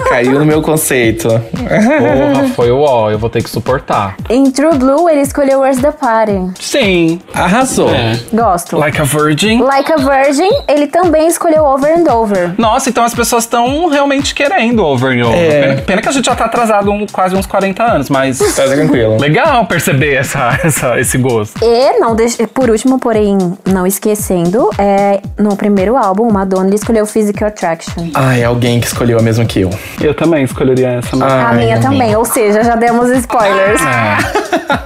[0.10, 1.28] Caiu no meu conceito.
[1.30, 4.16] Porra, foi o ó, eu vou ter que suportar.
[4.30, 6.52] em True Blue, ele escolheu Where's the Party.
[6.60, 7.22] Sim.
[7.34, 7.90] Arrasou.
[7.94, 8.20] É.
[8.34, 8.78] Gosto.
[8.78, 9.62] Like a Virgin.
[9.62, 12.54] Like a Virgin, ele também escolheu Over and Over.
[12.58, 15.40] Nossa, então as pessoas estão realmente querendo over and over.
[15.40, 15.62] É.
[15.62, 18.40] Pena, pena que a gente já tá atrasado um- quase uns 40 anos, mas.
[18.56, 19.18] Tá tranquilo.
[19.20, 21.60] Legal perceber essa, essa- esse gosto.
[21.64, 27.06] E, não deixe- por último, porém, não esquecendo, é, no primeiro álbum, Madonna, ele escolheu
[27.06, 28.10] Physical Attraction.
[28.14, 29.70] Ai, alguém que escolheu a mesma que eu.
[30.02, 31.16] Eu também escolheria essa.
[31.16, 33.82] mas- a Ai, minha também, ou seja, já demos spoilers.
[33.82, 34.42] É.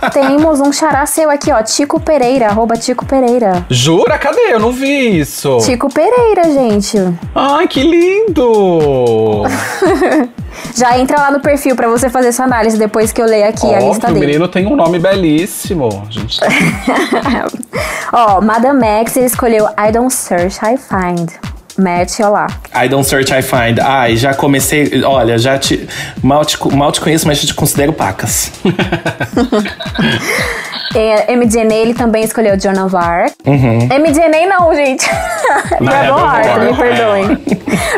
[0.12, 3.66] Temos um xará seu aqui, ó, Tico Pereira, arroba Tico Pereira.
[3.70, 4.18] Jura?
[4.18, 4.52] Cadê?
[4.54, 5.58] Eu não vi isso.
[5.64, 6.98] Tico Pereira, gente.
[7.34, 9.44] Ai, que lindo!
[10.76, 13.66] Já entra lá no perfil pra você fazer sua análise depois que eu ler aqui
[13.74, 14.26] a Ó, lista que o dele.
[14.28, 16.04] menino tem um nome belíssimo.
[16.08, 16.48] A gente tá
[18.14, 21.30] Ó, Madame X, ele escolheu I Don't Search, I Find.
[21.78, 22.48] Matt, olá.
[22.74, 23.82] I don't search, I find.
[23.82, 25.04] Ai, já comecei.
[25.04, 25.86] Olha, já te.
[26.24, 28.50] Mal te, mal te conheço, mas te considero pacas.
[30.94, 33.34] É, MDNA, ele também escolheu Joan of Arc.
[33.46, 33.80] Uhum.
[33.86, 35.06] MDNA não, gente.
[35.82, 36.62] Não, Rebel Rebel Heart, Heart.
[36.72, 37.38] me perdoem.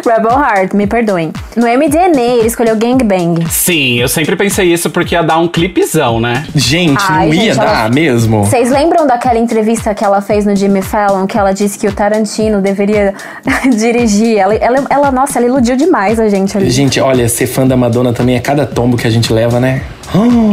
[0.05, 1.33] Rebel Heart, me perdoem.
[1.55, 3.45] No MDNA, ele escolheu Gangbang.
[3.49, 6.45] Sim, eu sempre pensei isso porque ia dar um clipezão, né?
[6.55, 8.45] Gente, Ai, não ia gente, ela- dar mesmo?
[8.45, 11.91] Vocês lembram daquela entrevista que ela fez no Jimmy Fallon, que ela disse que o
[11.91, 13.13] Tarantino deveria
[13.77, 14.37] dirigir?
[14.37, 16.69] Ela, ela, ela- nossa, ela iludiu demais a gente ali.
[16.69, 19.81] Gente, olha, ser fã da Madonna também é cada tombo que a gente leva, né?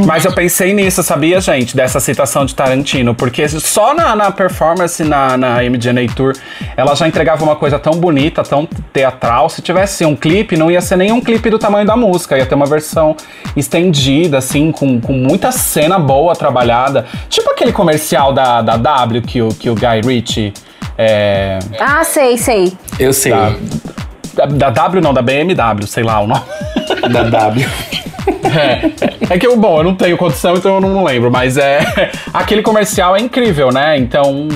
[0.06, 1.76] Mas eu pensei nisso, sabia, gente?
[1.76, 3.14] Dessa citação de Tarantino.
[3.14, 6.32] Porque só na, na performance na, na MDNA Tour
[6.76, 9.48] ela já entregava uma coisa tão bonita, tão teatral.
[9.48, 12.36] Se tivesse um clipe, não ia ser nem um clipe do tamanho da música.
[12.36, 13.16] Ia ter uma versão
[13.56, 17.06] estendida, assim, com, com muita cena boa trabalhada.
[17.28, 20.52] Tipo aquele comercial da, da W que o, que o Guy Ritchie.
[20.98, 22.72] É, Ah, sei, sei.
[22.98, 23.32] Eu sei.
[24.34, 26.42] da, da W não, da BMW, sei lá o nome.
[27.12, 27.68] Da W.
[28.28, 31.80] É, é que eu, bom, eu não tenho condição, então eu não, lembro, mas é.
[32.32, 33.96] Aquele comercial é incrível, né?
[33.98, 34.48] Então,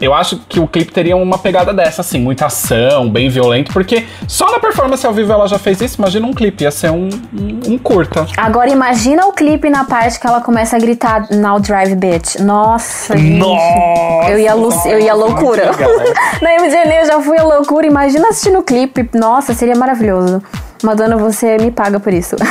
[0.00, 4.04] eu acho que o clipe teria uma pegada dessa, assim, muita ação, bem violento, porque
[4.26, 5.98] só na performance ao vivo ela já fez isso.
[5.98, 8.26] Imagina um clipe, ia ser um, um, um curta.
[8.36, 12.36] Agora imagina o clipe na parte que ela começa a gritar Now Drive Bitch.
[12.40, 13.38] Nossa, gente.
[13.38, 15.70] Nossa, eu ia, lu- eu ia loucura.
[15.70, 15.90] legal.
[16.42, 17.86] Na MDN eu já fui a loucura.
[17.86, 19.08] Imagina assistindo o clipe.
[19.14, 20.42] Nossa, seria maravilhoso.
[20.82, 22.34] Madonna, você me paga por isso.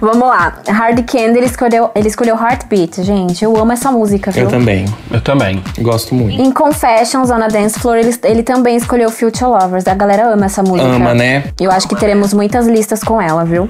[0.00, 0.58] Vamos lá.
[0.68, 3.02] Hard Candy, ele escolheu, ele escolheu Heartbeat.
[3.02, 4.44] Gente, eu amo essa música, viu?
[4.44, 4.84] Eu também.
[5.10, 5.62] Eu também.
[5.78, 6.40] Gosto muito.
[6.40, 9.86] Em Confessions on a Dance Floor, ele, ele também escolheu Future Lovers.
[9.86, 10.88] A galera ama essa música.
[10.88, 11.44] Ama, né?
[11.60, 13.68] Eu acho que teremos muitas listas com ela, viu?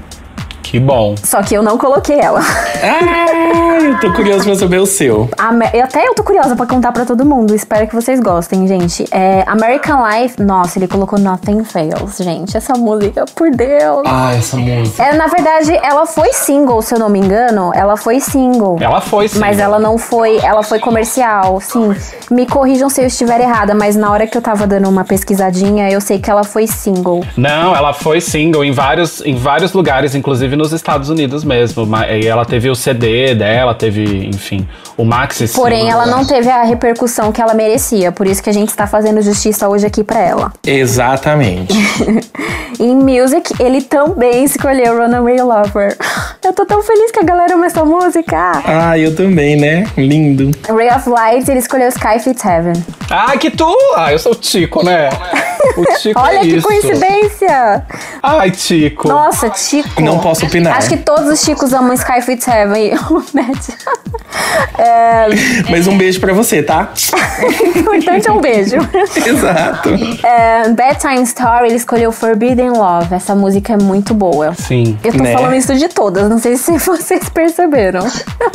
[0.72, 1.14] Que bom.
[1.22, 2.40] Só que eu não coloquei ela.
[2.82, 5.28] Ah, eu tô curioso pra saber o seu.
[5.74, 7.54] Eu até eu tô curiosa pra contar pra todo mundo.
[7.54, 9.04] Espero que vocês gostem, gente.
[9.10, 12.56] É, American Life, nossa, ele colocou Nothing Fails, gente.
[12.56, 14.02] Essa música, por Deus.
[14.06, 15.02] Ah, essa música.
[15.02, 17.70] É, na verdade, ela foi single, se eu não me engano.
[17.74, 18.78] Ela foi single.
[18.80, 19.40] Ela foi, sim.
[19.40, 21.94] Mas ela não foi, ela foi comercial, sim.
[22.30, 25.90] Me corrijam se eu estiver errada, mas na hora que eu tava dando uma pesquisadinha,
[25.90, 27.22] eu sei que ela foi single.
[27.36, 31.86] Não, ela foi single em vários, em vários lugares, inclusive nos Estados Unidos mesmo.
[32.20, 35.48] E ela teve o CD dela, teve, enfim, o maxi.
[35.48, 38.86] Porém, ela não teve a repercussão que ela merecia, por isso que a gente está
[38.86, 40.52] fazendo justiça hoje aqui pra ela.
[40.66, 41.74] Exatamente.
[42.80, 45.96] Em Music, ele também escolheu Runaway Lover.
[46.44, 48.36] Eu tô tão feliz que a galera ama essa música.
[48.64, 49.86] ah, eu também, né?
[49.96, 50.50] Lindo.
[50.66, 52.72] Ray of Light, ele escolheu Sky Fits Heaven.
[53.10, 53.72] Ah, que tu!
[53.94, 55.10] Ah, eu sou o Tico, né?
[55.76, 56.66] O Tico Olha é que isso.
[56.66, 57.84] coincidência!
[58.22, 59.06] Ai, Tico.
[59.08, 60.00] Nossa, Chico.
[60.02, 60.76] Não posso opinar.
[60.76, 62.86] Acho que todos os Chicos amam Sky Fits Heaven.
[62.86, 63.68] E o Matt.
[64.78, 65.26] É,
[65.70, 66.90] Mas um beijo pra você, tá?
[67.74, 68.76] o importante é um beijo.
[69.26, 69.90] Exato.
[70.24, 73.14] É, Bedtime Story, ele escolheu Forbidden Love.
[73.14, 74.54] Essa música é muito boa.
[74.54, 75.32] Sim, Eu tô Né?
[75.32, 78.06] falando isso de todas, não sei se vocês perceberam.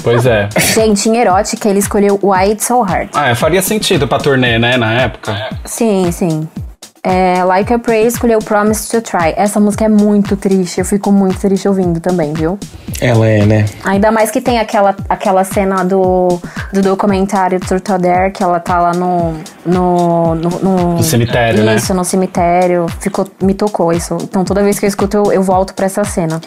[0.04, 0.50] pois é.
[0.74, 3.10] Gente, em erótica, ele escolheu Why It's So Hard.
[3.14, 5.36] Ah, é, faria sentido pra turnê, né, na época.
[5.66, 6.48] Sim, sim.
[7.10, 9.34] É, like a Prayer escolheu Promise to Try.
[9.38, 12.58] Essa música é muito triste, eu fico muito triste ouvindo também, viu?
[13.00, 13.66] Ela é, né?
[13.86, 16.40] Ainda mais que tem aquela, aquela cena do,
[16.74, 19.36] do documentário Truth or Dare, que ela tá lá no.
[19.66, 21.76] No, no, no- No cemitério, né?
[21.76, 22.88] Isso, no cemitério.
[23.00, 24.18] Ficou, me tocou isso.
[24.22, 26.42] Então toda vez que eu escuto, eu, eu volto pra essa cena.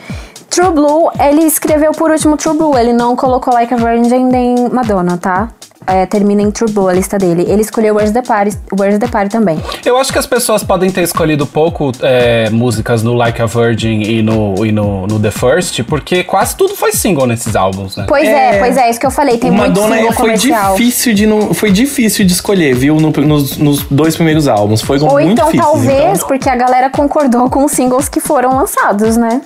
[0.51, 2.77] True Blue, ele escreveu por último True Blue.
[2.77, 5.49] Ele não colocou Like a Virgin nem Madonna, tá?
[5.87, 7.45] É, termina em True Blue a lista dele.
[7.49, 9.59] Ele escolheu Where's the Party, Where's the Party também.
[9.85, 14.03] Eu acho que as pessoas podem ter escolhido pouco é, músicas no Like a Virgin
[14.03, 18.05] e, no, e no, no The First, porque quase tudo foi single nesses álbuns, né?
[18.07, 18.59] Pois é, É.
[18.59, 19.39] pois é, isso que eu falei.
[19.39, 20.77] Tem muito Madonna single foi comercial.
[20.77, 22.97] difícil de não, foi difícil de escolher, viu?
[23.01, 24.83] No- nos, nos dois primeiros álbuns.
[24.83, 25.65] Foi Ou muito então difícil.
[25.73, 29.41] talvez porque a galera concordou com os singles que foram lançados, né?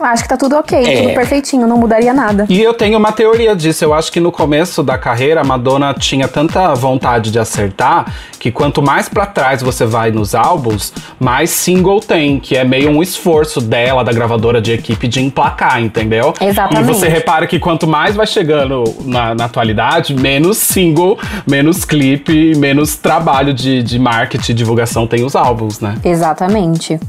[0.00, 1.02] Acho que tá tudo ok, É.
[1.02, 2.46] tudo perfeitinho, não mudaria nada.
[2.48, 3.84] E eu tenho uma teoria disso.
[3.84, 8.06] Eu acho que no começo da carreira, a Madonna tinha tanta vontade de acertar
[8.38, 12.90] que quanto mais pra trás você vai nos álbuns, mais single tem, que é meio
[12.90, 16.32] um esforço dela, da gravadora de equipe, de emplacar, entendeu?
[16.40, 16.88] Exatamente.
[16.88, 22.54] E você repara que quanto mais vai chegando na, na atualidade, menos single, menos clipe,
[22.56, 25.96] menos trabalho de, de marketing e divulgação tem os álbuns, né?
[26.04, 27.00] Exatamente.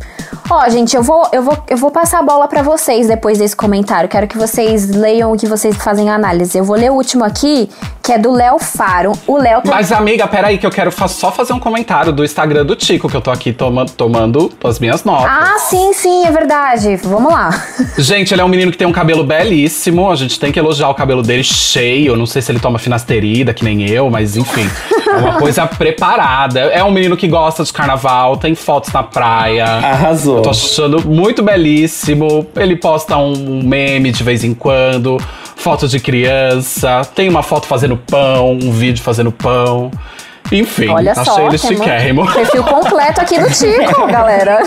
[0.49, 3.55] Ó, gente, eu vou, eu vou, eu vou passar a bola pra vocês depois desse
[3.55, 4.09] comentário.
[4.09, 6.57] Quero que vocês leiam o que vocês fazem a análise.
[6.57, 7.69] Eu vou ler o último aqui,
[8.01, 9.11] que é do Léo Faro.
[9.27, 9.71] O Léo tá...
[9.71, 13.09] Mas, amiga, peraí, que eu quero fa só fazer um comentário do Instagram do Tico,
[13.09, 15.29] que eu tô aqui toma tomando as minhas notas.
[15.29, 16.95] Ah, sim, sim, é verdade.
[17.03, 17.49] Vamos lá.
[17.97, 20.09] Gente, ele é um menino que tem um cabelo belíssimo.
[20.09, 22.15] A gente tem que elogiar o cabelo dele cheio.
[22.15, 24.69] Não sei se ele toma finasterida, que nem eu, mas enfim.
[25.09, 26.59] É uma coisa preparada.
[26.59, 29.65] É um menino que gosta de carnaval, tem fotos na praia.
[29.65, 30.37] Arrasou.
[30.37, 32.45] Eu tô achando muito belíssimo.
[32.55, 35.17] Ele posta um meme de vez em quando,
[35.55, 39.91] foto de criança, tem uma foto fazendo pão, um vídeo fazendo pão.
[40.51, 42.31] Enfim, Olha achei só, ele chiquérrimo.
[42.33, 44.63] Perfil completo aqui do Tico, galera.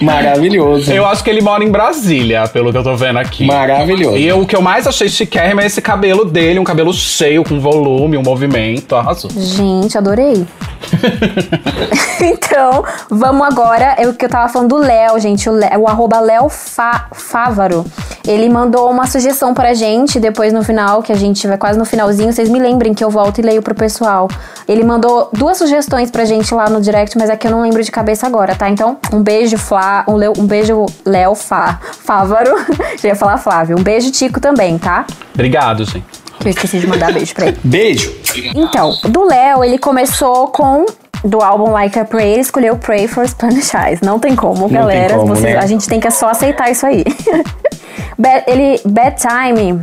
[0.00, 0.92] Maravilhoso.
[0.92, 3.46] Eu acho que ele mora em Brasília, pelo que eu tô vendo aqui.
[3.46, 4.16] Maravilhoso.
[4.16, 7.42] E eu- o que eu mais achei chiquérrimo é esse cabelo dele, um cabelo cheio,
[7.44, 8.94] com volume, um movimento.
[8.94, 9.30] Arrasou.
[9.34, 10.46] Gente, adorei.
[12.20, 13.94] então, vamos agora.
[13.98, 15.48] É o que eu tava falando do Léo, gente.
[15.48, 17.84] O, Lé- o arroba Léo Fa- Fávaro.
[18.26, 21.84] Ele mandou uma sugestão pra gente, depois no final, que a gente vai quase no
[21.84, 22.32] finalzinho.
[22.32, 24.28] Vocês me lembrem que eu volto e leio pro pessoal.
[24.68, 27.82] Ele mandou duas sugestões pra gente lá no direct, mas é que eu não lembro
[27.82, 28.68] de cabeça agora, tá?
[28.68, 30.04] Então, um beijo, Flá.
[30.08, 32.54] Um, Leo- um beijo, Léo Fá, Fávaro.
[33.00, 33.76] Já ia falar Flávio.
[33.78, 35.06] Um beijo, Tico, também, tá?
[35.34, 36.04] Obrigado, gente.
[36.40, 37.58] Que eu esqueci de mandar beijo pra ele.
[37.64, 38.14] Beijo.
[38.54, 40.84] Então, do Léo, ele começou com.
[41.24, 44.00] Do álbum Like a Prayer, ele escolheu Pray for Spanish Eyes.
[44.02, 45.14] Não tem como, tem galera.
[45.14, 45.56] como, vocês- né?
[45.60, 47.02] A gente tem que só aceitar isso aí.
[48.46, 49.80] Ele, Bedtime,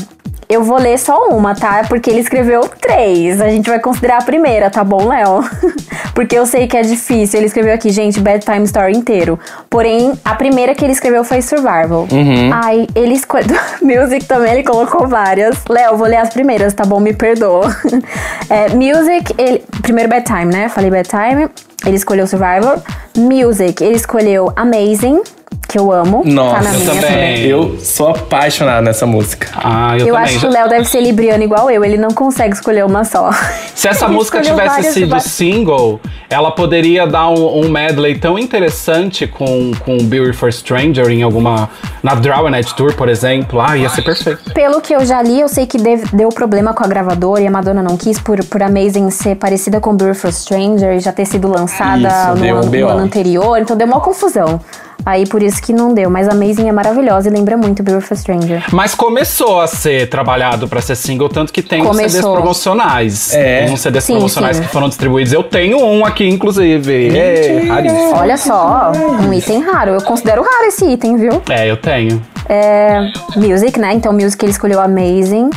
[0.50, 1.84] eu vou ler só uma, tá?
[1.88, 3.42] Porque ele escreveu três.
[3.42, 5.44] A gente vai considerar a primeira, tá bom, Léo?
[6.14, 7.40] Porque eu sei que é difícil.
[7.40, 9.40] Ele escreveu aqui, gente, Bedtime Story inteiro.
[9.70, 12.08] Porém, a primeira que ele escreveu foi Survival.
[12.12, 12.52] Uhum.
[12.54, 13.58] Ai, ele escolheu.
[13.82, 15.64] Music também, ele colocou várias.
[15.70, 17.00] Léo, vou ler as primeiras, tá bom?
[17.00, 17.76] Me perdoa.
[18.50, 19.64] É, music, ele.
[19.82, 20.70] Primeiro Bedtime, né?
[20.70, 21.50] Falei Bedtime.
[21.86, 22.80] Ele escolheu Survivor.
[23.18, 25.22] Music, ele escolheu Amazing,
[25.68, 26.22] que eu amo.
[26.26, 27.46] Nossa, tá na eu minha também.
[27.46, 29.48] Eu sou apaixonado nessa música.
[29.56, 30.22] Ah, eu, Eu, também.
[30.30, 33.32] acho que o Léo deve ser libriano igual eu, ele não consegue escolher uma só.
[33.74, 38.38] Se essa Ele música tivesse sido várias- single, ela poderia dar um, um medley tão
[38.38, 41.70] interessante com, com Beauty for Stranger em alguma.
[42.04, 43.62] Na Drowned Tour, por exemplo.
[43.62, 44.52] Ah, ia ser perfeito.
[44.54, 47.48] Pelo que eu já li, eu sei que deve- deu problema com a gravadora e
[47.48, 51.26] a Madonna não quis por, por Amazing ser parecida com Beautiful Stranger e já ter
[51.26, 54.60] sido lançada Isso, no, deu um ano, no ano anterior, então deu uma confusão.
[55.06, 58.64] Aí por isso que não deu, mas Amazing é maravilhosa e lembra muito Beautiful Stranger.
[58.72, 61.98] Mas começou a ser trabalhado pra ser single, tanto que tem uns.
[61.98, 63.34] CDs promocionais.
[63.34, 63.66] É.
[63.66, 64.64] Tem uns CDs Sim, promocionais sim.
[64.64, 65.34] que foram distribuídos.
[65.34, 67.18] Eu tenho um aqui, inclusive.
[67.18, 68.16] É, raríssimo.
[68.16, 69.92] Olha só, um item raro.
[69.92, 71.42] Eu considero raro esse item, viu?
[71.50, 72.22] É, eu tenho.
[72.48, 73.94] É, music, né?
[73.94, 75.50] Então, Music ele escolheu Amazing.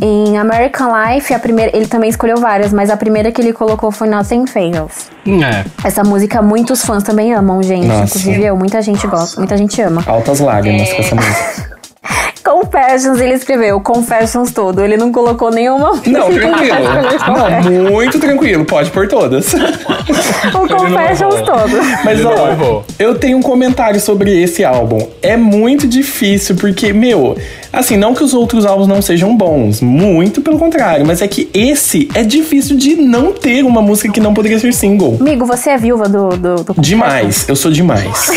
[0.00, 3.90] Em American Life, a primeira, ele também escolheu várias, mas a primeira que ele colocou
[3.90, 5.10] foi Nothing Fails.
[5.26, 5.64] É.
[5.86, 7.86] Essa música muitos fãs também amam, gente.
[7.86, 8.04] Nossa.
[8.04, 10.04] Inclusive eu, muita gente gosta, muita gente ama.
[10.06, 11.78] Altas lágrimas com essa música.
[12.38, 14.82] Confessions, ele escreveu Confessions todo.
[14.82, 15.92] Ele não colocou nenhuma.
[16.06, 16.74] Não, tranquilo.
[17.64, 18.64] Não, muito tranquilo.
[18.64, 19.52] Pode por todas.
[20.54, 21.76] o Confessions todo.
[22.04, 25.06] Mas Ele ó, eu tenho um comentário sobre esse álbum.
[25.22, 27.36] É muito difícil, porque, meu,
[27.72, 31.48] assim, não que os outros álbuns não sejam bons, muito pelo contrário, mas é que
[31.52, 35.16] esse é difícil de não ter uma música que não poderia ser single.
[35.20, 36.86] Amigo, você é viúva do, do, do Confessions?
[36.86, 38.30] Demais, eu sou demais.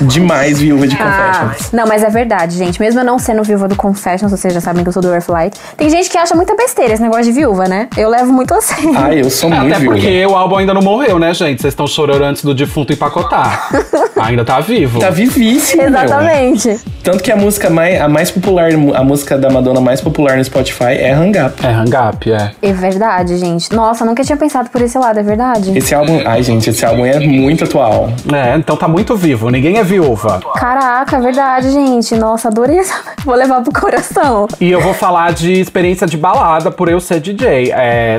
[0.00, 1.72] demais viúva de Ah, Confessions.
[1.72, 2.80] não, mas é verdade, gente.
[2.80, 5.58] Mesmo eu não sendo viúva do Confessions, vocês já sabem que eu sou do Earthlight.
[5.76, 7.88] Tem gente que acha muita besteira esse negócio de viúva, né?
[7.96, 8.92] Eu levo muito a sério.
[8.96, 9.94] Ah, eu sou muito Até viúva.
[9.96, 11.60] porque o álbum ainda não morreu, né, gente?
[11.60, 13.68] Vocês estão chorando antes do defunto empacotar.
[14.16, 15.00] ainda tá vivo.
[15.00, 15.90] Tá vivíssimo, meu.
[15.90, 16.80] Exatamente.
[17.02, 20.44] Tanto que a música mais, a mais popular, a música da Madonna mais popular no
[20.44, 21.64] Spotify é Hang Up.
[21.64, 22.52] É, hang up, é.
[22.62, 23.72] É verdade, gente.
[23.72, 25.76] Nossa, nunca tinha pensado por esse lado, é verdade.
[25.76, 28.10] Esse álbum, ai gente, esse álbum é muito atual.
[28.32, 29.50] É, então tá muito vivo.
[29.50, 30.40] Ninguém é viúva.
[30.56, 32.14] Caraca, é verdade, gente.
[32.16, 32.94] Nossa, adorei essa.
[33.26, 34.46] Vou levar pro coração.
[34.60, 37.72] E eu vou falar de experiência de balada por eu ser DJ.
[37.72, 38.16] É,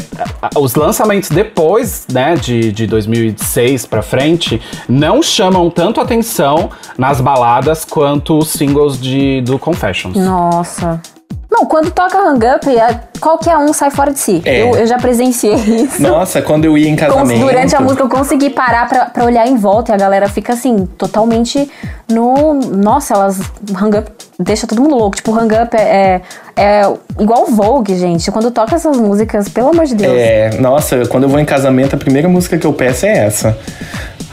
[0.58, 7.86] os lançamentos depois, né, de, de 2006 pra frente, não chamam tanto atenção nas baladas
[7.86, 10.18] quanto os singles de, do Confessions.
[10.18, 11.02] Nossa.
[11.50, 14.42] Não, quando toca Hang Up, é- qualquer um sai fora de si.
[14.44, 14.62] É.
[14.62, 16.02] Eu, eu já presenciei isso.
[16.02, 17.40] Nossa, quando eu ia em Cons- casamento.
[17.46, 20.52] Durante a música eu consegui parar pra, pra olhar em volta e a galera fica
[20.52, 21.72] assim, totalmente
[22.10, 22.54] no.
[22.56, 23.40] Nossa, elas.
[23.82, 25.18] Hang Up deixa todo mundo louco.
[25.18, 26.22] Tipo, Hang Up é, é,
[26.58, 26.82] é
[27.20, 28.32] igual Vogue, gente.
[28.32, 30.14] Quando toca essas músicas, pelo amor de Deus.
[30.18, 33.58] É, nossa, quando eu vou em casamento, a primeira música que eu peço é essa.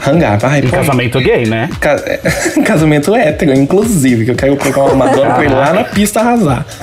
[0.06, 0.44] Hang Up.
[0.44, 1.70] Ai, Em casamento gay, né?
[1.80, 2.02] ca-
[2.66, 6.66] casamento hétero, inclusive, que eu quero pegar uma Madonna pra ir lá na pista arrasar.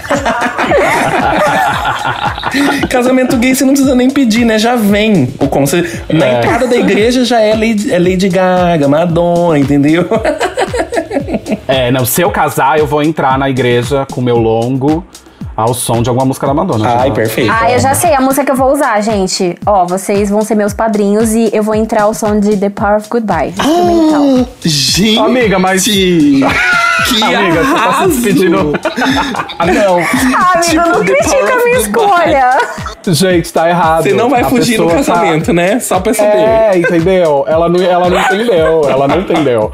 [2.89, 4.58] Casamento gay você não precisa nem pedir, né?
[4.60, 5.88] Já vem o conselho.
[6.12, 6.38] Na É.
[6.39, 10.08] entrada da igreja já é Lady, é Lady Gaga, Madonna, entendeu?
[11.67, 15.06] É, não, se eu casar, eu vou entrar na igreja com meu longo
[15.62, 16.95] ao som de alguma música da Madonna.
[17.00, 17.13] Ai, já.
[17.13, 17.52] perfeito.
[17.52, 19.57] Ah, eu já sei a música que eu vou usar, gente.
[19.66, 22.97] Ó, vocês vão ser meus padrinhos e eu vou entrar ao som de The Power
[22.97, 24.47] of Goodbye, instrumental.
[24.64, 25.20] Gente!
[25.20, 26.43] Amiga, mas- Que
[27.24, 28.09] Amiga, você tá se arraso!
[28.12, 28.74] despedindo.
[29.59, 29.97] ah, não.
[30.38, 32.57] Ah, amigo, Tipo, não critica a minha escolha.
[33.07, 34.03] Gente, tá errado.
[34.03, 35.80] Você não vai A fugir do tá- casamento, né?
[35.80, 36.38] Só pra saber.
[36.38, 37.43] É, entendeu?
[37.47, 38.82] Ela não, ela não entendeu.
[38.88, 39.72] Ela não entendeu.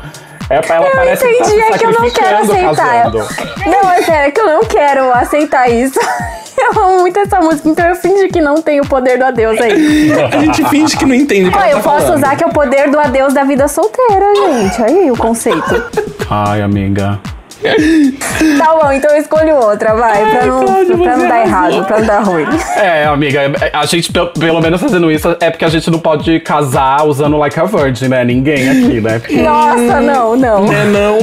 [0.50, 2.76] É, ela Eu parece que tá entendi, se é que eu não quero aceitar.
[2.76, 3.18] casando.
[3.66, 6.00] Não, é sério, é que eu não quero aceitar isso.
[6.60, 9.62] Eu amo muito essa música, então eu fingi que não tem o poder do adeus
[9.62, 10.12] aí.
[10.36, 12.18] A gente finge que não entende Ó, eu tá posso falando.
[12.18, 14.82] usar que é o poder do adeus da vida solteira, gente.
[14.82, 15.84] Aí o conceito.
[16.28, 17.20] Ai, amiga.
[17.62, 20.30] Tá bom, então eu escolho outra, vai.
[20.32, 22.46] Pra não, Cláudio, pra não dar errado, pra não dar ruim.
[22.76, 23.42] É, amiga,
[23.74, 27.38] a gente, pelo, pelo menos fazendo isso, é porque a gente não pode casar usando
[27.38, 28.24] Like a Virgin, né?
[28.24, 29.22] Ninguém aqui, né?
[29.44, 30.66] Nossa, não, não.
[30.68, 31.18] Né, não?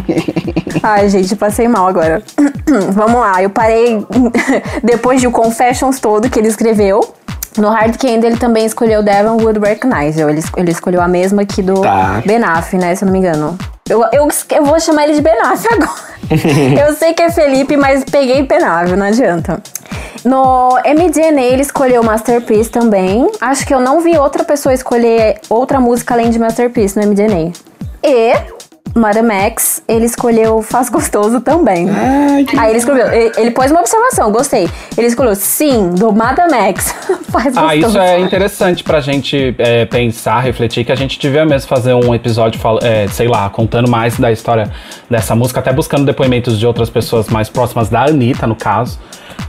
[0.82, 2.22] Ai, gente, passei mal agora.
[2.92, 3.98] Vamos lá, eu parei
[4.82, 7.00] depois de o Confessions todo que ele escreveu.
[7.58, 10.20] No Hard Candy ele também escolheu Devon Would Recognize.
[10.20, 12.22] Ele, ele escolheu a mesma aqui do Tá.
[12.24, 12.94] Ben Affleck, né?
[12.94, 13.58] Se eu não me engano.
[13.90, 15.90] Eu, eu, eu vou chamar ele de Ben Affleck agora.
[16.88, 19.60] eu sei que é Felipe, mas peguei Affleck, não adianta.
[20.24, 23.28] No MDNA ele escolheu Masterpiece também.
[23.40, 27.52] Acho que eu não vi outra pessoa escolher outra música além de Masterpiece no MDNA.
[28.02, 28.59] E
[28.94, 31.88] Madame Max, ele escolheu Faz Gostoso também.
[31.88, 32.58] Ai, que...
[32.58, 34.68] Aí ele escreveu, ele, ele pôs uma observação, gostei.
[34.96, 36.92] Ele escolheu sim, do Madame Max.
[37.30, 37.88] Faz Ah, gostoso.
[37.88, 42.14] isso é interessante pra gente é, pensar, refletir, que a gente devia mesmo fazer um
[42.14, 44.70] episódio, fal- é, sei lá, contando mais da história
[45.08, 48.98] dessa música, até buscando depoimentos de outras pessoas mais próximas da Anitta, no caso,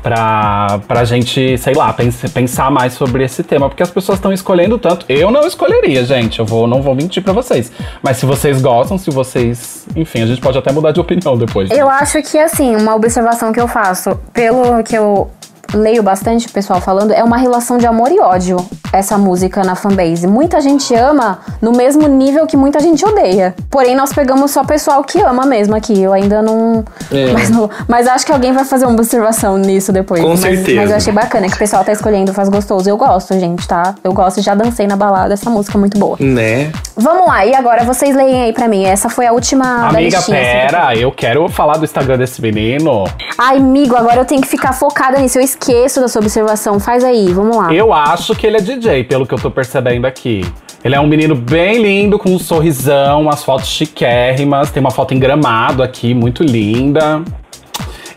[0.01, 4.31] pra, pra gente, sei lá, pens- pensar mais sobre esse tema, porque as pessoas estão
[4.33, 5.05] escolhendo tanto.
[5.09, 7.71] Eu não escolheria, gente, eu vou, não vou mentir pra vocês.
[8.01, 9.85] Mas se vocês gostam, se vocês.
[9.95, 11.69] Enfim, a gente pode até mudar de opinião depois.
[11.71, 15.29] Eu acho que, assim, uma observação que eu faço, pelo que eu
[15.73, 18.57] leio bastante o pessoal falando, é uma relação de amor e ódio
[18.93, 20.27] essa música na fanbase.
[20.27, 23.55] Muita gente ama no mesmo nível que muita gente odeia.
[23.69, 26.01] Porém, nós pegamos só pessoal que ama mesmo aqui.
[26.01, 26.83] Eu ainda não.
[27.11, 27.31] É.
[27.31, 30.21] Mas, não- mas acho que alguém vai fazer uma observação nisso depois.
[30.21, 30.81] Com mas, certeza.
[30.81, 32.89] Mas eu achei bacana que o pessoal tá escolhendo faz gostoso.
[32.89, 33.95] Eu gosto, gente, tá?
[34.03, 36.17] Eu gosto, já dancei na balada, essa música é muito boa.
[36.19, 36.71] Né?
[36.97, 38.83] Vamos lá, e agora vocês leem aí pra mim.
[38.83, 40.37] Essa foi a última da Amiga, listinha.
[40.41, 43.05] assim, pera, eu quero falar do Instagram desse menino.
[43.37, 45.37] Ai, amigo, agora eu tenho que ficar focada nisso.
[45.39, 46.79] Eu esqueço da sua observação.
[46.79, 47.71] Faz aí, vamos lá.
[47.73, 50.43] Eu acho que ele é DJ, pelo que eu tô percebendo aqui.
[50.83, 54.71] Ele é um menino bem lindo, com um sorrisão, umas fotos chiquérrimas.
[54.71, 57.21] Tem uma foto em gramado aqui, muito linda.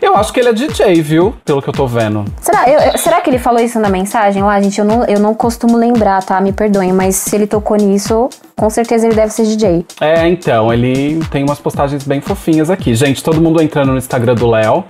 [0.01, 1.35] Eu acho que ele é DJ, viu?
[1.45, 2.25] Pelo que eu tô vendo.
[2.41, 4.79] Será, eu- eu- será que ele falou isso na mensagem lá, gente?
[4.79, 6.41] Eu não, eu não costumo lembrar, tá?
[6.41, 9.85] Me perdoem, mas se ele tocou nisso, com certeza ele deve ser DJ.
[9.99, 12.95] É, então, ele tem umas postagens bem fofinhas aqui.
[12.95, 14.83] Gente, todo mundo entrando no Instagram do Léo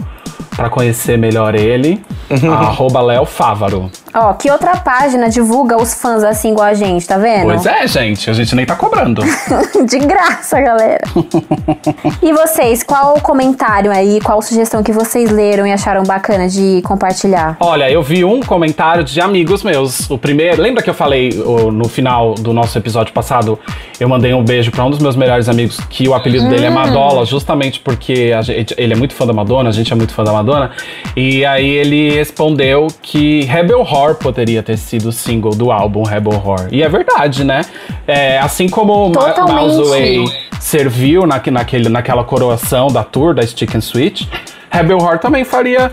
[0.55, 2.03] pra conhecer melhor ele.
[2.51, 3.91] arroba Léo Fávaro.
[4.13, 7.45] Ó, que outra página divulga os fãs assim igual a gente, tá vendo?
[7.45, 9.21] Pois é, gente, a gente nem tá cobrando.
[9.85, 11.03] De graça, galera.
[12.21, 16.81] e vocês, qual o comentário aí, qual sugestão que vocês leram e acharam bacana de
[16.83, 17.57] compartilhar?
[17.59, 20.09] Olha, eu vi um comentário de amigos meus.
[20.09, 21.31] O primeiro, lembra que eu falei
[21.73, 23.54] no final do nosso episódio passado?
[23.99, 26.69] Eu mandei um beijo pra um dos meus melhores amigos, que o apelido dele é
[26.69, 30.23] Madola, justamente porque gente- ele é muito fã da Madonna, a gente é muito fã
[30.23, 30.71] da Madonna.
[31.15, 36.33] E aí ele respondeu que Rebel Horror poderia ter sido o single do álbum Rebel
[36.33, 36.67] Horror.
[36.71, 37.61] E é verdade, né?
[38.07, 39.55] É, assim como Ma- Totalmente.
[39.75, 40.25] Mouse Away
[40.59, 44.23] serviu na, naquele, naquela coroação da tour da Stick and Switch,
[44.71, 45.91] Rebel Heart também faria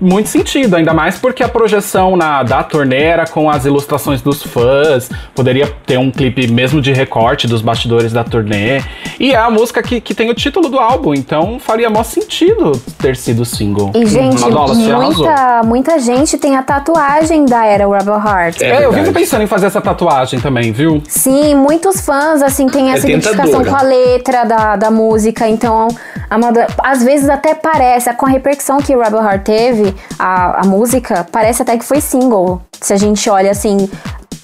[0.00, 4.42] muito sentido, ainda mais porque a projeção na, da turnê era com as ilustrações dos
[4.42, 8.82] fãs, poderia ter um clipe mesmo de recorte dos bastidores da turnê,
[9.20, 12.72] e é a música que, que tem o título do álbum, então faria maior sentido
[12.98, 13.92] ter sido single.
[13.94, 18.62] E, gente, Madola, muita, muita gente tem a tatuagem da era Rebel Heart.
[18.62, 21.02] É É, eu vivo pensando em fazer essa tatuagem também, viu?
[21.08, 25.48] Sim, muitos fãs, assim, têm essa É identificação com a letra da, da música.
[25.48, 25.88] Então,
[26.28, 29.87] a Madonna, às vezes até parece, com a repercussão que Rebel Heart teve,
[30.18, 32.62] a, a música, parece até que foi single.
[32.80, 33.88] Se a gente olha, assim,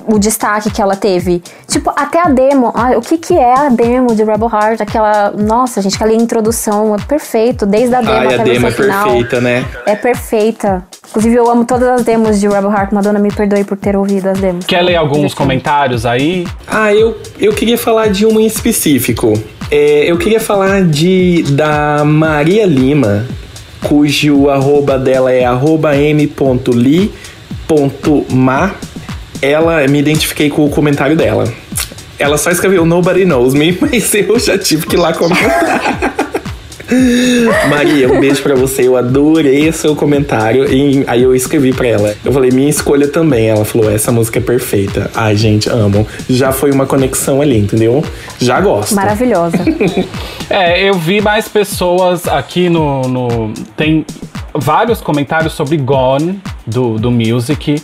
[0.06, 1.42] o destaque que ela teve.
[1.66, 2.72] Tipo, até a demo.
[2.74, 4.80] Ah, o que que é a demo de Rebel Heart?
[4.80, 7.64] Aquela, nossa, gente, aquela introdução é perfeito.
[7.66, 9.04] Desde a demo Ai, até a demo é versão final.
[9.04, 9.64] perfeita, né?
[9.86, 10.86] É perfeita.
[11.08, 12.92] Inclusive, eu amo todas as demos de Rebel Heart.
[12.92, 14.66] Madonna, me perdoe por ter ouvido as demos.
[14.66, 16.46] Quer ler alguns comentários aí?
[16.66, 19.32] Ah, eu, eu queria falar de uma em específico.
[19.70, 23.24] É, eu queria falar de da Maria Lima,
[23.84, 26.34] cujo arroba dela é arroba m.li.ma.
[29.40, 31.52] Ela, me identifiquei com o comentário dela.
[32.18, 36.13] Ela só escreveu Nobody Knows Me, mas eu já tive que ir lá comentar.
[37.68, 38.86] Maria, um beijo pra você.
[38.86, 40.72] Eu adorei seu comentário.
[40.72, 42.14] E aí eu escrevi pra ela.
[42.24, 43.48] Eu falei, minha escolha também.
[43.48, 45.10] Ela falou, essa música é perfeita.
[45.14, 46.06] Ai, gente, amo.
[46.28, 48.04] Já foi uma conexão ali, entendeu?
[48.38, 48.94] Já gosto.
[48.94, 49.58] Maravilhosa.
[50.48, 53.02] é, eu vi mais pessoas aqui no.
[53.02, 54.04] no tem
[54.54, 57.82] vários comentários sobre Gone, do, do Music.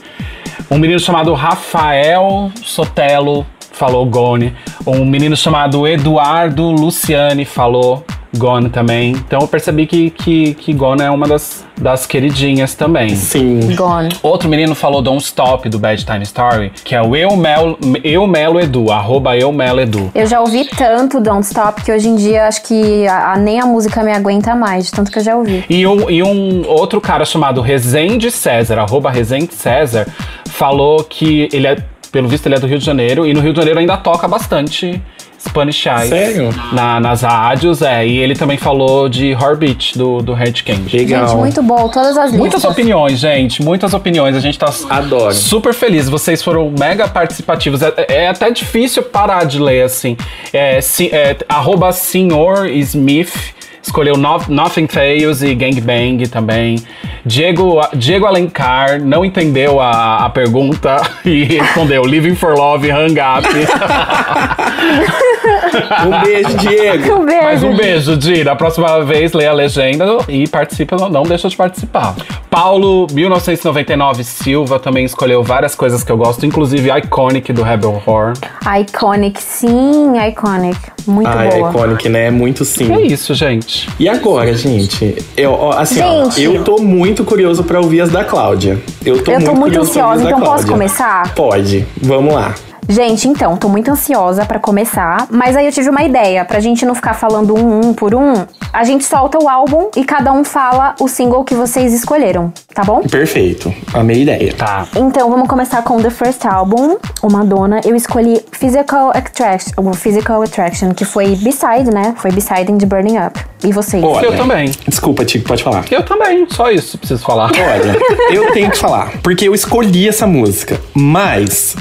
[0.71, 4.55] Um menino chamado Rafael Sotelo falou Gone.
[4.87, 8.05] Um menino chamado Eduardo Luciani falou
[8.37, 9.13] Gone também.
[9.13, 13.11] Então eu percebi que, que, que Gone é uma das, das queridinhas também.
[13.11, 13.75] Sim.
[13.75, 14.11] Gone.
[14.23, 18.27] Outro menino falou Don't Stop do Bad Time Story, que é o Eu Melo, eu
[18.27, 20.11] Melo Edu, arroba Eu Melo Edu.
[20.15, 23.61] Eu já ouvi tanto Don't Stop que hoje em dia acho que a, a, nem
[23.61, 25.65] a música me aguenta mais, de tanto que eu já ouvi.
[25.69, 30.07] E um, e um outro cara chamado Rezende César, arroba Rezende César,
[30.47, 31.77] falou que ele é,
[32.13, 34.29] pelo visto, ele é do Rio de Janeiro, e no Rio de Janeiro ainda toca
[34.29, 35.01] bastante
[35.49, 36.09] Spanish Eyes.
[36.09, 36.51] Sério?
[36.73, 38.07] Na, nas rádios, é.
[38.07, 40.99] E ele também falou de Heartbeat, do, do Red Candy.
[40.99, 41.29] Legal.
[41.29, 42.39] Gente, muito bom, todas as listas.
[42.39, 43.63] Muitas opiniões, gente.
[43.63, 44.37] Muitas opiniões.
[44.37, 45.33] A gente tá Adoro.
[45.33, 46.09] super feliz.
[46.09, 47.81] Vocês foram mega participativos.
[47.83, 50.17] É, é até difícil parar de ler, assim.
[50.53, 56.79] É, si, é, arroba Senhor Smith escolheu no, Nothing Fails e Gangbang também.
[57.25, 63.49] Diego, Diego Alencar não entendeu a, a pergunta e respondeu Living for Love, Hang Up.
[66.07, 67.15] um beijo, Diego.
[67.15, 67.43] Um beijo.
[67.43, 68.45] Mais um beijo, Di.
[68.45, 72.15] Da próxima vez, lê a legenda e participa, não, não deixa de participar.
[72.51, 78.33] Paulo, 1999 Silva, também escolheu várias coisas que eu gosto, inclusive Iconic do Rebel Horror.
[78.81, 80.79] Iconic, sim, Iconic.
[81.07, 81.69] Muito ah, boa.
[81.69, 82.31] É iconic, né?
[82.31, 82.93] Muito sim.
[82.93, 83.89] É isso, gente.
[83.99, 85.17] E agora, gente?
[85.37, 88.79] Eu, assim, gente, ó, eu tô muito curioso pra ouvir as da Cláudia.
[89.05, 91.35] Eu tô eu muito, tô muito ansiosa, então posso começar?
[91.35, 91.87] Pode.
[92.03, 92.55] Vamos lá.
[92.89, 96.85] Gente, então, tô muito ansiosa para começar, mas aí eu tive uma ideia, pra gente
[96.85, 98.35] não ficar falando um, um por um,
[98.73, 102.83] a gente solta o álbum e cada um fala o single que vocês escolheram, tá
[102.83, 103.03] bom?
[103.03, 103.73] Perfeito.
[103.95, 104.53] Amei ideia.
[104.55, 104.87] Tá.
[104.97, 107.81] Então, vamos começar com The First Album, o Madonna.
[107.85, 112.15] Eu escolhi Physical Attraction, o Physical Attraction, que foi B-side, né?
[112.17, 113.41] Foi B-side de Burning Up.
[113.63, 114.03] E vocês?
[114.03, 114.71] Olha, eu também.
[114.89, 115.85] Desculpa, Tico, pode falar.
[115.91, 117.51] Eu também, só isso preciso falar.
[117.51, 117.97] Olha,
[118.33, 121.77] eu tenho que falar, porque eu escolhi essa música, mas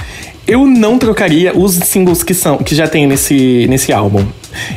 [0.50, 4.26] eu não trocaria os singles que são que já tem nesse, nesse álbum.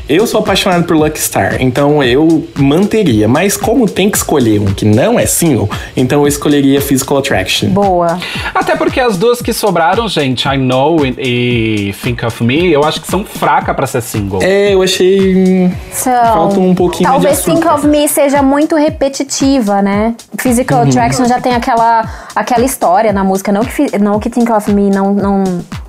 [0.09, 3.29] Eu sou apaixonado por Lucky Star, então eu manteria.
[3.29, 7.69] Mas como tem que escolher um que não é single, então eu escolheria Physical Attraction.
[7.71, 8.19] Boa.
[8.55, 13.01] Até porque as duas que sobraram, gente, I Know e, Think of Me, eu acho
[13.01, 14.41] que são fracas pra ser single.
[14.43, 15.73] É, eu achei.
[15.93, 16.13] São...
[16.13, 17.45] Falta um pouquinho Talvez de.
[17.45, 20.15] Think of Me seja muito repetitiva, né?
[20.39, 20.89] Physical Uhum.
[20.89, 23.53] Attraction já tem aquela, aquela história na música.
[23.53, 25.45] Não que, não que Think of Me não, não,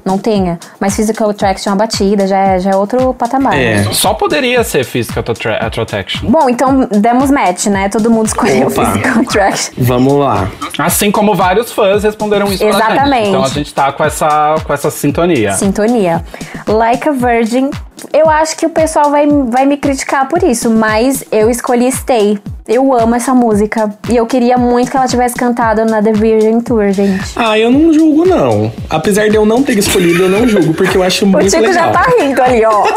[0.05, 3.53] não tenha, mas Physical Attraction é uma batida, já é, já é outro patamar.
[3.57, 3.77] É.
[3.81, 3.93] né?
[3.93, 6.29] Só poderia ser Physical Attra- Attraction.
[6.29, 7.89] Bom, então demos match, né?
[7.89, 8.85] Todo mundo escolheu Opa.
[8.91, 9.73] Physical Attraction.
[9.77, 10.49] Vamos lá.
[10.77, 12.81] Assim como vários fãs responderam isso pra gente.
[12.91, 13.29] Exatamente.
[13.29, 15.53] Então a gente tá com essa, com essa sintonia.
[15.53, 16.23] Sintonia.
[16.67, 17.69] Like a Virgin.
[18.11, 22.37] Eu acho que o pessoal vai, vai me criticar por isso, mas eu escolhi Stay.
[22.67, 23.93] Eu amo essa música.
[24.09, 27.23] E eu queria muito que ela tivesse cantado na The Virgin Tour, gente.
[27.35, 28.71] Ah, eu não julgo, não.
[28.89, 31.61] Apesar de eu não ter escolhido, eu não julgo, porque eu acho O muito Tico
[31.61, 31.73] legal.
[31.73, 32.83] já tá rindo ali, ó.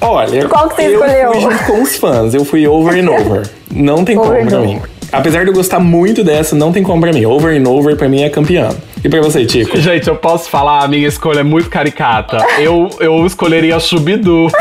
[0.00, 1.32] Olha, Qual que você eu escolheu?
[1.32, 2.34] fui junto com os fãs.
[2.34, 3.48] Eu fui over and over.
[3.70, 4.80] Não tem Over como pra mim.
[5.10, 7.24] Apesar de eu gostar muito dessa, não tem como pra mim.
[7.24, 8.68] Over and over pra mim é campeã.
[9.04, 9.76] E pra você, Tico?
[9.78, 12.44] Gente, eu posso falar, a minha escolha é muito caricata.
[12.58, 14.48] Eu, eu escolheria Chubidu.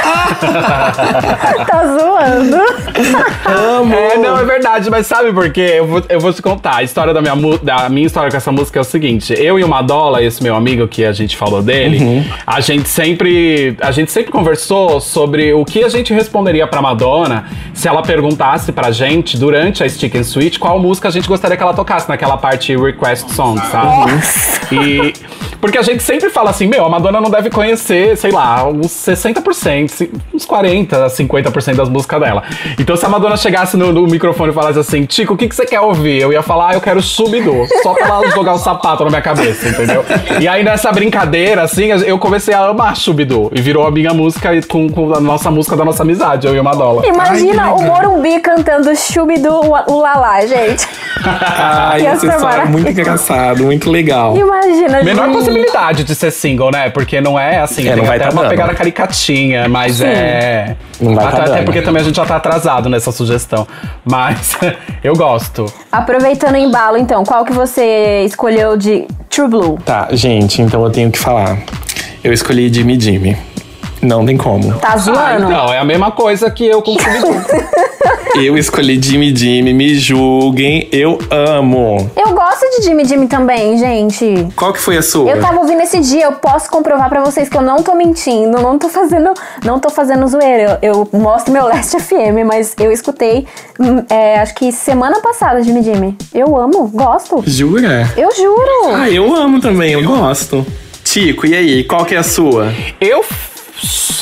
[1.68, 2.58] tá zoando.
[3.46, 3.94] Amo!
[3.96, 5.74] É, não, é verdade, mas sabe por quê?
[5.78, 6.78] Eu vou, eu vou te contar.
[6.78, 9.58] A história da minha, mu- da minha história com essa música é o seguinte: eu
[9.60, 13.76] e o Madola, esse meu amigo que a gente falou dele, a gente sempre.
[13.82, 18.72] A gente sempre conversou sobre o que a gente responderia pra Madonna se ela perguntasse
[18.72, 22.08] pra gente, durante a Stick and Switch, qual música a gente gostaria que ela tocasse
[22.10, 24.12] naquela parte request song, sabe?
[24.72, 25.37] E.
[25.60, 28.88] Porque a gente sempre fala assim, meu, a Madonna não deve conhecer, sei lá, uns
[28.88, 32.44] 60%, ci- uns 40%, 50% das músicas dela.
[32.80, 35.56] Então se a Madonna chegasse no, no microfone e falasse assim, Tico, o que, que
[35.56, 36.22] você quer ouvir?
[36.22, 39.22] Eu ia falar, ah, eu quero Subidu, só pra ela jogar o sapato na minha
[39.22, 40.06] cabeça, entendeu?
[40.40, 43.52] E aí nessa brincadeira, assim, eu comecei a amar Subidu.
[43.54, 46.60] E virou a minha música com, com a nossa música da nossa amizade, eu e
[46.60, 47.06] o Madola.
[47.06, 47.82] Imagina Ai, o.
[47.82, 49.54] Morumbi cantando Chubidu
[49.88, 50.88] o Lalá, gente.
[51.24, 54.36] Ai, história é muito engraçado, muito legal.
[54.38, 55.47] Imagina, Menor gente.
[55.52, 56.90] Possibilidade de ser single, né?
[56.90, 58.52] Porque não é assim, É, tem não vai até tá uma dando.
[58.52, 60.06] pegada caricatinha, mas Sim.
[60.06, 60.76] é.
[61.00, 63.68] Não vai até, tá até porque também a gente já tá atrasado nessa sugestão.
[64.06, 64.58] Mas
[65.04, 65.72] eu gosto.
[65.92, 69.80] Aproveitando o embalo, então, qual que você escolheu de True Blue?
[69.86, 71.58] Tá, gente, então eu tenho que falar.
[72.24, 73.38] Eu escolhi Jimmy Jimmy.
[74.02, 74.74] Não tem como.
[74.80, 75.46] Tá Ah, zoando?
[75.46, 78.44] então, é a mesma coisa que eu com o Scooby-Doo.
[78.44, 82.10] Eu escolhi Jimmy Jimmy, me julguem, eu amo.
[82.16, 84.48] Eu gosto de Jimmy Jimmy também, gente.
[84.56, 85.32] Qual que foi a sua?
[85.32, 88.62] Eu tava ouvindo esse dia, eu posso comprovar pra vocês que eu não tô mentindo,
[88.62, 89.34] não tô fazendo,
[89.66, 90.78] não tô fazendo zoeira.
[90.84, 93.48] Eu, eu mostro meu Last FM, mas eu escutei,
[93.80, 96.16] hum, é, acho que semana passada, Jimmy Jimmy.
[96.32, 97.42] Eu amo, gosto.
[97.48, 98.08] Jura?
[98.16, 98.96] Eu juro.
[98.96, 100.64] Ah, eu amo também, eu gosto.
[101.04, 102.72] Tico, e aí, qual que é a sua?
[103.02, 103.26] Eu.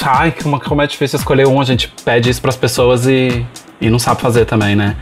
[0.06, 3.46] Ai, como, como é difícil escolher um, a gente pede isso pras pessoas e,
[3.82, 4.96] e não sabe fazer também, né?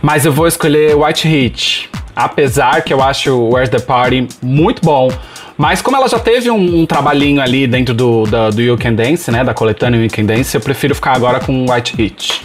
[0.00, 1.90] Mas eu vou escolher White Heat.
[2.14, 5.08] Apesar que eu acho Where's the Party muito bom.
[5.58, 8.94] Mas como ela já teve um, um trabalhinho ali dentro do, da- do You Can
[8.94, 9.42] Dance, né?
[9.42, 12.42] Da coletânea You Can Dance, eu prefiro ficar agora com White Heat.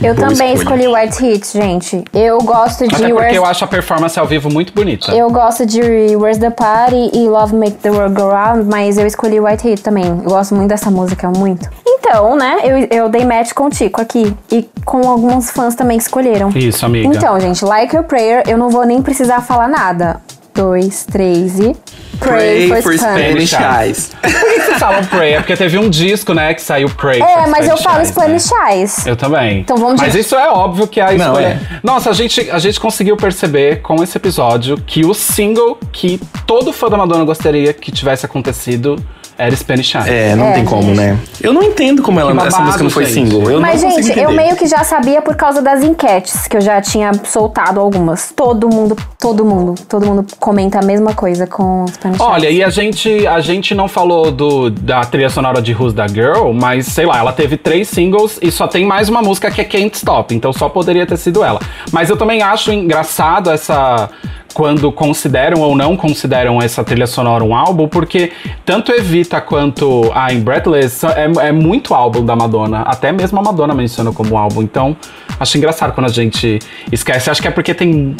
[0.00, 0.76] Eu Boa também escolha.
[0.84, 2.04] escolhi White Hits, gente.
[2.14, 5.10] Eu gosto de Até porque Where's eu acho a performance ao vivo muito bonita.
[5.12, 5.80] Eu gosto de
[6.16, 9.82] Where's the Party e Love Make the World Go Round, mas eu escolhi White Heat
[9.82, 10.04] também.
[10.06, 11.68] Eu gosto muito dessa música, muito.
[11.84, 14.32] Então, né, eu, eu dei match com o Tico aqui.
[14.52, 16.50] E com alguns fãs também que escolheram.
[16.54, 17.08] Isso, amiga.
[17.08, 20.20] Então, gente, Like a Prayer, eu não vou nem precisar falar nada.
[20.54, 21.74] Dois, três e.
[22.18, 23.50] Pray, for, Spanish.
[23.50, 24.10] Spanish Eyes.
[24.22, 25.32] Por que vocês falam Pray?
[25.32, 27.20] É porque teve um disco, né, que saiu Pray.
[27.20, 28.38] É, for mas eu falo Eyes, né?
[28.38, 29.06] Spanish Eyes.
[29.06, 29.60] Eu também.
[29.60, 31.46] Então vamos Mas de- isso é óbvio que a Não, escolha.
[31.46, 31.80] é.
[31.82, 36.72] Nossa, a gente, a gente conseguiu perceber com esse episódio que o single que todo
[36.72, 39.02] fã da Madonna gostaria que tivesse acontecido
[39.38, 40.06] era Spanish Eyes.
[40.08, 40.96] É, não É, tem como, gente.
[40.96, 41.18] né?
[41.40, 43.30] Eu não entendo como ela, Que essa babado, música não foi gente.
[43.30, 43.50] single.
[43.50, 44.32] Eu Mas, gente, eu entender.
[44.32, 48.32] meio que já sabia por causa das enquetes, que eu já tinha soltado algumas.
[48.34, 52.70] Todo mundo, todo mundo, todo mundo comenta a mesma coisa com Spanish Olha, e a
[52.70, 57.06] gente, a gente não falou do, da trilha sonora de Who's That Girl, mas sei
[57.06, 60.34] lá, ela teve três singles e só tem mais uma música que é Can't Stop,
[60.34, 61.60] então só poderia ter sido ela.
[61.90, 64.08] Mas eu também acho engraçado essa.
[64.54, 68.32] Quando consideram ou não consideram essa trilha sonora um álbum, porque
[68.66, 72.82] tanto Evita quanto a In Breathless é, é muito álbum da Madonna.
[72.82, 74.62] Até mesmo a Madonna menciona como álbum.
[74.62, 74.96] Então,
[75.38, 76.58] acho engraçado quando a gente
[76.90, 77.30] esquece.
[77.30, 78.16] Acho que é porque tem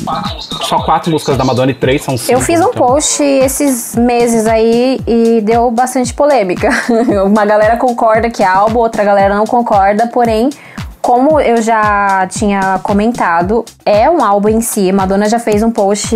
[0.62, 2.86] só quatro músicas da Madonna e três são Eu singles, fiz um então.
[2.86, 6.68] post esses meses aí e deu bastante polêmica.
[7.24, 10.50] Uma galera concorda que é álbum, outra galera não concorda, porém,
[11.02, 14.92] como eu já tinha comentado, é um álbum em si.
[14.92, 16.08] Madonna já fez um post,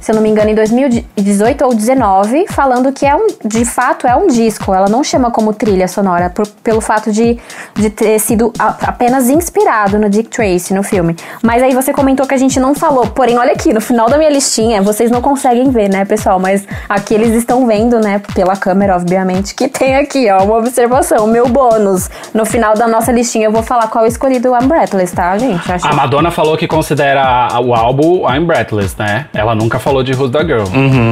[0.00, 4.06] se eu não me engano, em 2018 ou 19, falando que é um, de fato
[4.06, 4.72] é um disco.
[4.74, 7.38] Ela não chama como trilha sonora, por- pelo fato de,
[7.74, 11.14] de ter sido a- apenas inspirado no Dick Tracy, no filme.
[11.42, 13.06] Mas aí você comentou que a gente não falou.
[13.08, 16.38] Porém, olha aqui, no final da minha listinha, vocês não conseguem ver, né, pessoal?
[16.40, 21.26] Mas aqui eles estão vendo, né, pela câmera, obviamente, que tem aqui, ó, uma observação,
[21.26, 22.08] meu bônus.
[22.32, 25.36] No final da nossa listinha eu vou falar qual eu escolhi do I'm Breathless, tá,
[25.36, 25.70] gente?
[25.70, 29.26] Acho A Madonna falou que considera o álbum I'm Breathless, né?
[29.34, 30.64] Ela nunca falou de Who's the Girl.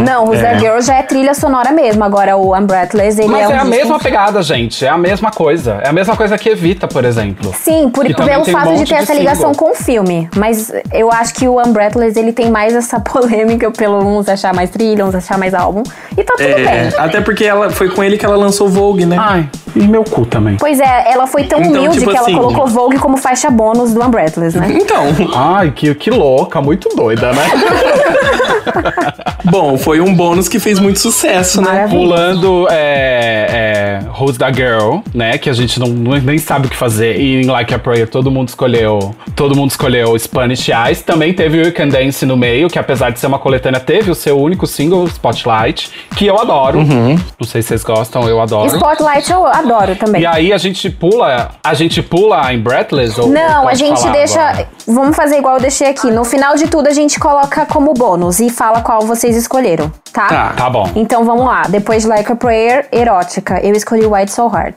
[0.04, 2.04] Não, Who's That Girl já é trilha sonora mesmo.
[2.04, 4.84] Agora o I'm Breathless, ele Mas é é, um a disco- mesma pegada, gente.
[4.84, 5.80] É a mesma coisa.
[5.82, 7.52] É a mesma coisa que Evita, por exemplo.
[7.54, 10.28] Sim, por, Que pelo tem um fato de ter de essa ligação com o filme.
[10.36, 14.70] Mas eu acho que o Unbreathless, ele tem mais essa polêmica pelo uns achar mais
[14.70, 15.82] trilha, uns achar mais álbum.
[16.16, 16.54] E tá tudo É,
[16.88, 16.98] bem.
[16.98, 19.16] até porque ela foi com ele que ela lançou Vogue, né?
[19.18, 20.56] Ai, e meu cu também.
[20.58, 23.51] Pois é, ela foi tão Então, humilde tipo que ela assim- colocou Vogue como faixa
[23.51, 24.68] bônus do Unbreathless, né?
[24.70, 27.42] Então, Ai, que, que louca, muito doida, né?
[29.44, 31.70] bom, foi um bônus que fez muito sucesso, né?
[31.70, 31.98] Maravilha.
[31.98, 35.38] Pulando é, é, Who's the Girl, né?
[35.38, 37.20] Que a gente não, nem sabe o que fazer.
[37.20, 39.14] E em Like a Prayer todo mundo escolheu.
[39.34, 41.02] Todo mundo escolheu Spanish Eyes.
[41.02, 44.11] Também teve o You Can Dance no meio, que apesar de ser uma coletânea, teve
[44.11, 46.80] o seu único single, Spotlight, que eu adoro.
[46.80, 47.18] Uhum.
[47.38, 48.66] Não sei se vocês gostam, eu adoro.
[48.66, 50.22] Spotlight eu adoro também.
[50.22, 51.50] E aí a gente pula.
[51.62, 53.18] A gente pula em Breathless?
[53.18, 54.40] Ou, ou Não, a gente deixa.
[54.40, 54.68] agora?
[54.86, 56.11] Vamos fazer igual eu deixei aqui.
[56.11, 60.26] No final de tudo, a gente coloca como bônus e fala qual vocês escolheram, tá?
[60.28, 60.53] Tá.
[60.57, 60.90] Tá bom.
[60.94, 61.62] Então vamos lá.
[61.68, 63.61] Depois de Like a Prayer, erótica.
[63.62, 64.74] Eu escolhi White So Hard.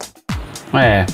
[0.73, 1.05] É.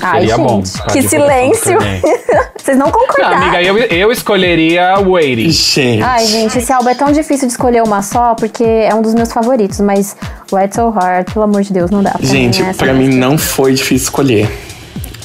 [0.00, 0.62] Ai, Seria gente, bom.
[0.92, 1.76] que silêncio.
[2.56, 3.36] Vocês não Não, concordaram.
[3.38, 5.50] amiga, eu, eu escolheria Waiting.
[5.50, 6.02] Gente.
[6.02, 9.14] Ai, gente, esse álbum é tão difícil de escolher uma só, porque é um dos
[9.14, 10.14] meus favoritos, mas
[10.52, 12.72] White So Hard, pelo amor de Deus, não dá pra Gente, mim.
[12.74, 14.48] pra mim não foi difícil escolher.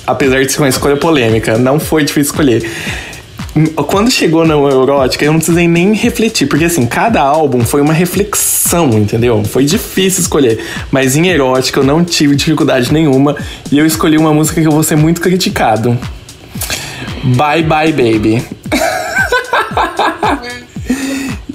[0.08, 2.68] Apesar de ser uma escolha polêmica, não foi difícil escolher.
[3.88, 7.94] Quando chegou na Erótica, eu não precisei nem refletir, porque assim, cada álbum foi uma
[7.94, 9.44] reflexão, entendeu?
[9.44, 10.60] Foi difícil escolher.
[10.92, 13.38] Mas em Erótica eu não tive dificuldade nenhuma
[13.72, 15.96] e eu escolhi uma música que eu vou ser muito criticado.
[17.24, 18.44] Bye Bye Baby.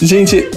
[0.00, 0.48] Gente,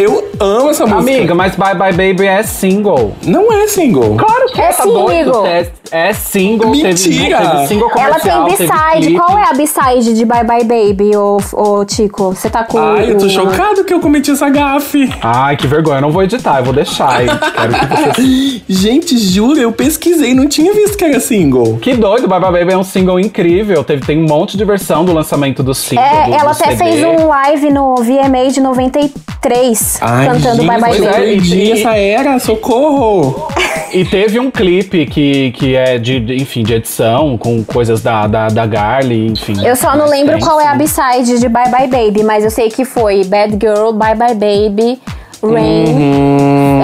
[0.00, 0.98] Eu amo essa música.
[0.98, 3.14] Amiga, mas Bye Bye Baby é single.
[3.26, 4.16] Não é single.
[4.16, 5.36] Claro que É doido.
[5.36, 5.46] amigo.
[5.46, 6.72] É, é single.
[6.72, 7.38] Teve, Mentira.
[7.38, 9.14] teve single Ela tem teve B-side.
[9.14, 12.30] Qual é a B-side de Bye Bye Baby, ô, ô Tico?
[12.30, 12.78] Você tá com.
[12.78, 15.12] Ai, eu tô chocado que eu cometi essa gafe.
[15.22, 15.98] Ai, que vergonha.
[15.98, 17.22] Eu não vou editar, eu vou deixar.
[17.22, 18.62] Eu quero que você...
[18.72, 21.76] Gente, juro, eu pesquisei, não tinha visto que era single.
[21.78, 23.84] Que doido, Bye Bye Baby é um single incrível.
[23.84, 26.02] Teve, tem um monte de versão do lançamento do single.
[26.02, 26.76] É, do, ela do até CD.
[26.76, 31.54] fez um live no VMA de 93, Ai, cantando gente, Bye Bye é, Baby.
[31.54, 33.48] e- essa era, socorro.
[33.92, 38.24] E teve um clipe que, que é de, de- enfim, de edição, com coisas da,
[38.28, 39.66] da, da Garly, enfim.
[39.66, 40.76] Eu só não lembro tem, qual é a.
[40.76, 45.00] B-side de Bye Bye Baby, mas eu sei que foi Bad Girl, Bye Bye Baby,
[45.42, 46.80] Rain, Hum,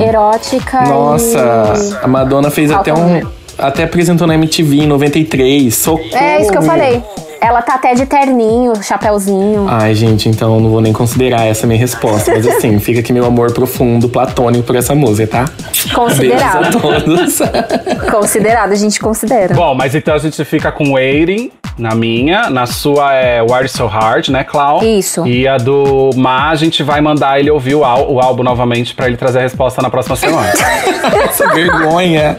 [0.00, 3.22] é, Erótica nossa, a Madonna fez Falta até um.
[3.56, 5.72] Até apresentou na MTV em 93.
[5.74, 6.08] Socorro.
[6.10, 6.14] e...
[6.14, 7.00] É isso que eu falei.
[7.40, 9.66] Ela tá até de terninho, chapéuzinho.
[9.68, 12.32] Ai, gente, então não vou nem considerar essa minha resposta.
[12.32, 15.94] Mas assim, fica aqui meu amor profundo, platônico por essa música, tá?
[15.94, 16.62] Considerado.
[16.62, 17.38] Beijos a todos.
[18.10, 19.54] Considerado, a gente considera.
[19.54, 23.86] Bom, mas então a gente fica com Waiting na minha, na sua é Why So
[23.86, 24.82] Hard, né, Clau?
[24.82, 25.26] Isso.
[25.26, 28.94] E a do Ma, a gente vai mandar ele ouvir o, ál- o álbum novamente
[28.94, 30.50] pra ele trazer a resposta na próxima semana.
[31.28, 32.38] Essa vergonha.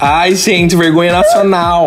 [0.00, 1.86] Ai, gente, vergonha nacional.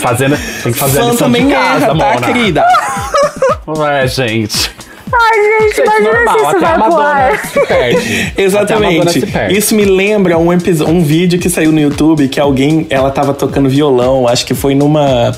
[0.00, 2.64] Fazendo, tem que fazer a Fã lição também de casa, erra, tá, querida?
[3.90, 4.75] É, gente.
[5.12, 8.32] Ai, gente, Gente, imagina normal, se isso até a vai pro Madonna se perde.
[8.56, 9.20] Até a Madonna Exatamente.
[9.20, 9.56] se perde.
[9.58, 13.68] Isso me lembra um, um vídeo que saiu no YouTube que alguém, ela tava tocando
[13.68, 15.32] violão, acho que foi numa,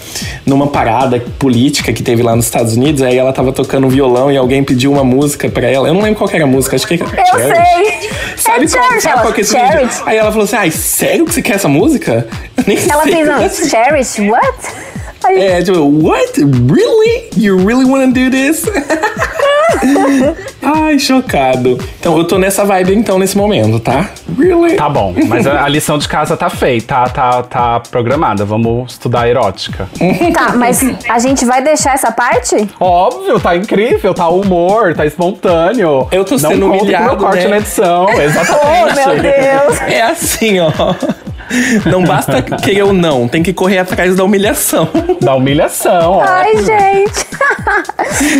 [0.46, 4.36] numa parada política que teve lá nos Estados Unidos, aí ela tava tocando violão e
[4.36, 5.86] alguém pediu uma música pra ela.
[5.88, 7.56] Eu não lembro qual que era a música, acho que era Eu Cherish.
[7.56, 8.10] sei.
[8.38, 9.02] Sabe, é qual, Cherish.
[9.02, 9.90] sabe Ela, qual que é esse vídeo?
[10.06, 12.26] Aí ela falou assim, ai, sério que você quer essa música?
[12.56, 13.12] Eu nem Ela sei.
[13.12, 14.58] fez um Cherish, what?
[15.24, 16.32] Aí, É, tipo, what?
[16.40, 17.28] Really?
[17.36, 18.64] You really wanna do this?
[20.62, 21.78] Ai, chocado.
[22.00, 24.08] Então, eu tô nessa vibe, então, nesse momento, tá?
[24.38, 24.76] Really?
[24.76, 28.44] Tá bom, mas a, a lição de casa tá feita, tá, tá, tá programada.
[28.44, 29.88] Vamos estudar erótica.
[30.32, 32.68] Tá, mas a gente vai deixar essa parte?
[32.78, 36.06] Óbvio, tá incrível, tá humor, tá espontâneo.
[36.12, 37.48] Eu tô Não sendo com humilhado, meu corte né?
[37.48, 38.94] na edição, Oh, exatamente.
[38.96, 39.80] meu Deus.
[39.82, 40.70] É assim, ó.
[41.86, 44.88] Não basta querer ou não, tem que correr atrás da humilhação.
[45.20, 46.22] Da humilhação, ó.
[46.22, 47.26] Ai, gente.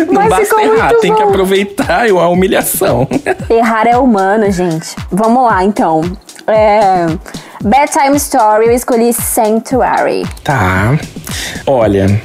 [0.07, 1.29] Não Mas basta ficou errar, muito tem que bom.
[1.29, 3.07] aproveitar a humilhação.
[3.51, 4.95] Errar é humano, gente.
[5.11, 6.03] Vamos lá, então.
[6.47, 7.07] É...
[7.63, 10.25] Bedtime Story, eu escolhi Sanctuary.
[10.45, 10.97] Tá.
[11.67, 12.21] Olha,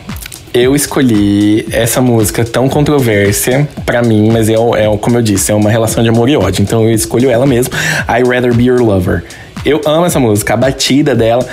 [0.54, 5.56] eu escolhi essa música tão controversa pra mim, mas é, é como eu disse, é
[5.56, 6.62] uma relação de amor e ódio.
[6.62, 7.74] Então eu escolho ela mesmo.
[8.08, 9.24] I Rather Be Your Lover.
[9.66, 11.46] Eu amo essa música, a batida dela.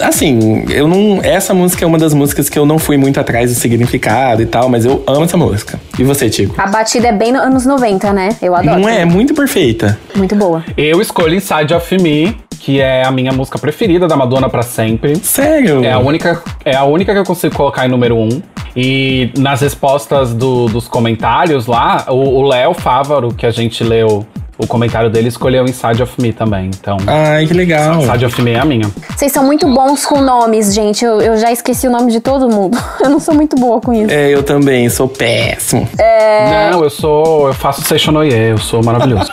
[0.00, 1.20] Assim, eu não.
[1.22, 4.46] Essa música é uma das músicas que eu não fui muito atrás do significado e
[4.46, 5.80] tal, mas eu amo essa música.
[5.98, 6.54] E você, Tico?
[6.60, 8.28] A batida é bem no- anos 90, né?
[8.40, 8.78] Eu adoro.
[8.80, 9.00] Não é?
[9.00, 9.98] É muito perfeita.
[10.14, 10.64] Muito boa.
[10.76, 15.16] Eu escolho Inside of Me, que é a minha música preferida da Madonna pra sempre.
[15.16, 15.82] Sério?
[15.84, 18.40] É a única, é a única que eu consigo colocar em número um.
[18.76, 24.24] E nas respostas do- dos comentários lá, o o Léo Fávaro, que a gente leu
[24.58, 26.66] o comentário dele, escolheu Inside of Me também.
[26.66, 28.00] Então, Ai, que legal.
[28.02, 28.90] Inside of Me é a minha.
[29.16, 31.04] Vocês são muito bons com nomes, gente.
[31.04, 32.76] Eu, eu já esqueci o nome de todo mundo.
[33.00, 34.12] Eu não sou muito boa com isso.
[34.12, 35.88] É, eu também, sou péssimo.
[35.98, 36.70] É.
[36.72, 37.46] Não, eu sou.
[37.46, 39.30] Eu faço Seishonoye, eu sou maravilhoso.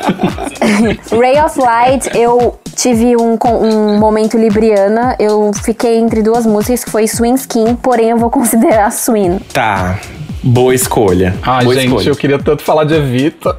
[1.20, 5.16] Ray of Light, eu tive um, um momento libriana.
[5.20, 9.40] Eu fiquei entre duas músicas, que foi Swing Skin, porém eu vou considerar Swing.
[9.52, 10.00] Tá.
[10.44, 11.34] Boa escolha.
[11.42, 12.10] Ai, Boa gente, escolha.
[12.10, 13.58] eu queria tanto falar de Evita.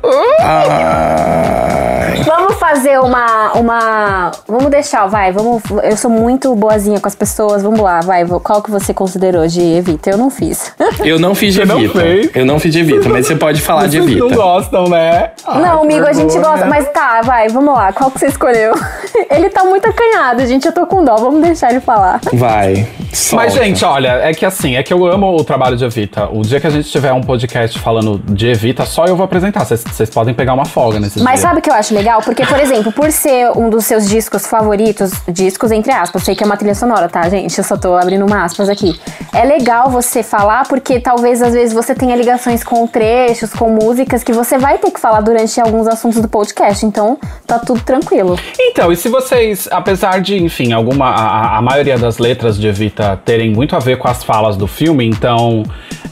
[1.56, 2.22] Ai.
[2.24, 4.30] Vamos fazer uma, uma.
[4.46, 5.32] Vamos deixar, vai.
[5.32, 5.62] Vamos.
[5.82, 7.62] Eu sou muito boazinha com as pessoas.
[7.62, 8.24] Vamos lá, vai.
[8.26, 10.10] Qual que você considerou de Evita?
[10.10, 10.72] Eu não fiz.
[11.04, 12.00] Eu não fiz de Você não Evita.
[12.00, 12.30] fez?
[12.34, 14.36] Eu não fiz de Evita, mas você pode falar de Vocês não Evita.
[14.42, 15.30] gostam, né?
[15.46, 16.66] Ai, não, amigo, a gente gosta.
[16.66, 17.92] Mas tá, vai, vamos lá.
[17.92, 18.72] Qual que você escolheu?
[19.30, 20.66] ele tá muito acanhado, gente.
[20.66, 21.16] Eu tô com dó.
[21.16, 22.20] Vamos deixar ele falar.
[22.32, 22.88] Vai.
[23.10, 23.50] Mas, solta.
[23.50, 26.28] gente, olha, é que assim, é que eu amo o trabalho de Evita.
[26.32, 29.64] O dia que a gente tiver um podcast falando de Evita, só eu vou apresentar.
[29.64, 31.48] Vocês- Vocês podem pegar uma folga nesse Mas dia.
[31.48, 32.20] sabe o que eu acho legal?
[32.22, 36.42] Porque, por exemplo, por ser um dos seus discos favoritos, discos entre aspas, sei que
[36.42, 37.56] é uma trilha sonora, tá, gente?
[37.56, 38.98] Eu só tô abrindo uma aspas aqui.
[39.34, 44.22] É legal você falar, porque talvez às vezes você tenha ligações com trechos, com músicas
[44.22, 46.84] que você vai ter que falar durante alguns assuntos do podcast.
[46.84, 48.38] Então, tá tudo tranquilo.
[48.58, 51.06] Então, e se vocês, apesar de, enfim, alguma.
[51.06, 54.66] A, a maioria das letras de Evita terem muito a ver com as falas do
[54.66, 55.62] filme, então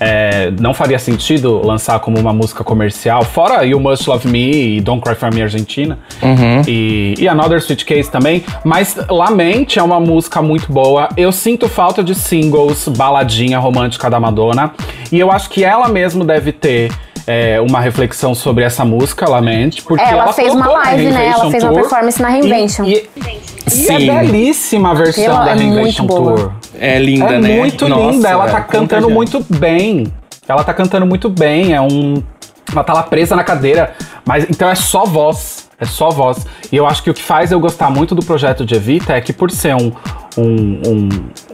[0.00, 4.80] é, não faria sentido lançar como uma música comercial, fora You Must Love Me e
[4.80, 5.98] Don't Cry For Me Argentina.
[6.66, 8.44] E, e Another Sweet Case também.
[8.64, 11.08] Mas Lamente é uma música muito boa.
[11.16, 14.72] Eu sinto falta de singles, baladinha romântica da Madonna.
[15.10, 16.90] E eu acho que ela mesmo deve ter
[17.26, 21.26] é, uma reflexão sobre essa música, Lamente, porque É, ela, ela fez uma live, né?
[21.26, 22.84] Ela fez uma performance na Reinvention.
[22.84, 24.10] E, e, e Sim.
[24.10, 26.36] é belíssima a versão Ela da é muito Reinvention boa.
[26.36, 26.52] Tour.
[26.78, 27.56] É linda, é né?
[27.56, 30.06] muito Nossa, linda, ela tá cantando muito bem.
[30.46, 32.22] Ela tá cantando muito bem, é um.
[32.70, 33.94] Ela tá lá presa na cadeira,
[34.24, 35.68] mas então é só voz.
[35.84, 36.46] É só voz.
[36.72, 39.20] E eu acho que o que faz eu gostar muito do projeto de Evita é
[39.20, 39.92] que por ser um,
[40.36, 41.08] um, um,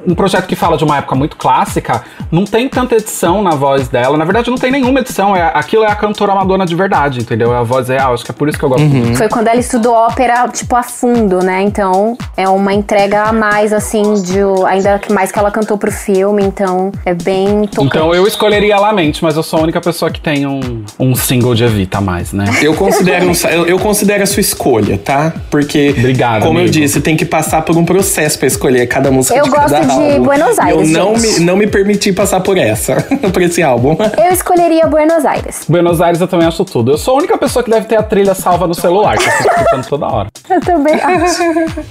[0.08, 3.88] um projeto que fala de uma época muito clássica, não tem tanta edição na voz
[3.88, 4.16] dela.
[4.16, 5.36] Na verdade, não tem nenhuma edição.
[5.36, 7.52] É, aquilo é a cantora Madonna de verdade, entendeu?
[7.52, 8.14] É a voz real.
[8.14, 9.16] Acho que é por isso que eu gosto muito.
[9.18, 11.62] Foi quando ela estudou ópera, tipo, a fundo, né?
[11.62, 14.38] Então, é uma entrega a mais, assim, de.
[14.66, 17.86] Ainda que mais que ela cantou pro filme, então é bem tocante.
[17.86, 21.54] Então eu escolheria Lamente, mas eu sou a única pessoa que tem um, um single
[21.54, 22.44] de Evita a mais, né?
[22.62, 25.32] Eu considero, um- eu, eu considero a sua escolha, tá?
[25.50, 26.72] Porque, Obrigado, como eu amigo.
[26.72, 29.86] disse, tem que passar por um processo pra escolher cada música Eu de cada gosto
[29.86, 30.22] de álbum.
[30.24, 31.38] Buenos E Aires, Eu não gente.
[31.40, 32.96] me, não me permiti passar por essa,
[33.32, 33.96] por esse álbum.
[34.16, 35.64] Eu escolheria Buenos Aires.
[35.68, 36.92] Buenos Aires eu também acho tudo.
[36.92, 39.32] Eu sou a única pessoa que deve ter a trilha salva no celular, que eu
[39.32, 40.28] fico escutando toda hora.
[40.50, 41.42] Eu também acho.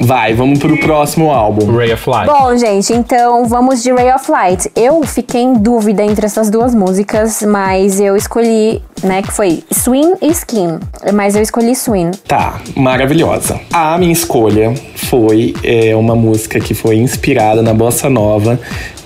[0.02, 1.76] Vai, vamos pro próximo álbum.
[1.76, 2.28] Ray of Light.
[2.28, 4.70] Bom, gente, então vamos de Ray of Light.
[4.76, 10.14] Eu fiquei em dúvida entre essas duas músicas, mas eu escolhi, né, que foi Swing
[10.22, 10.80] e Skin.
[11.14, 12.12] Mas eu escolhi Swing.
[12.28, 13.60] Tá, maravilhosa.
[13.72, 18.60] A minha escolha foi é, uma música que foi inspirada na bossa nova.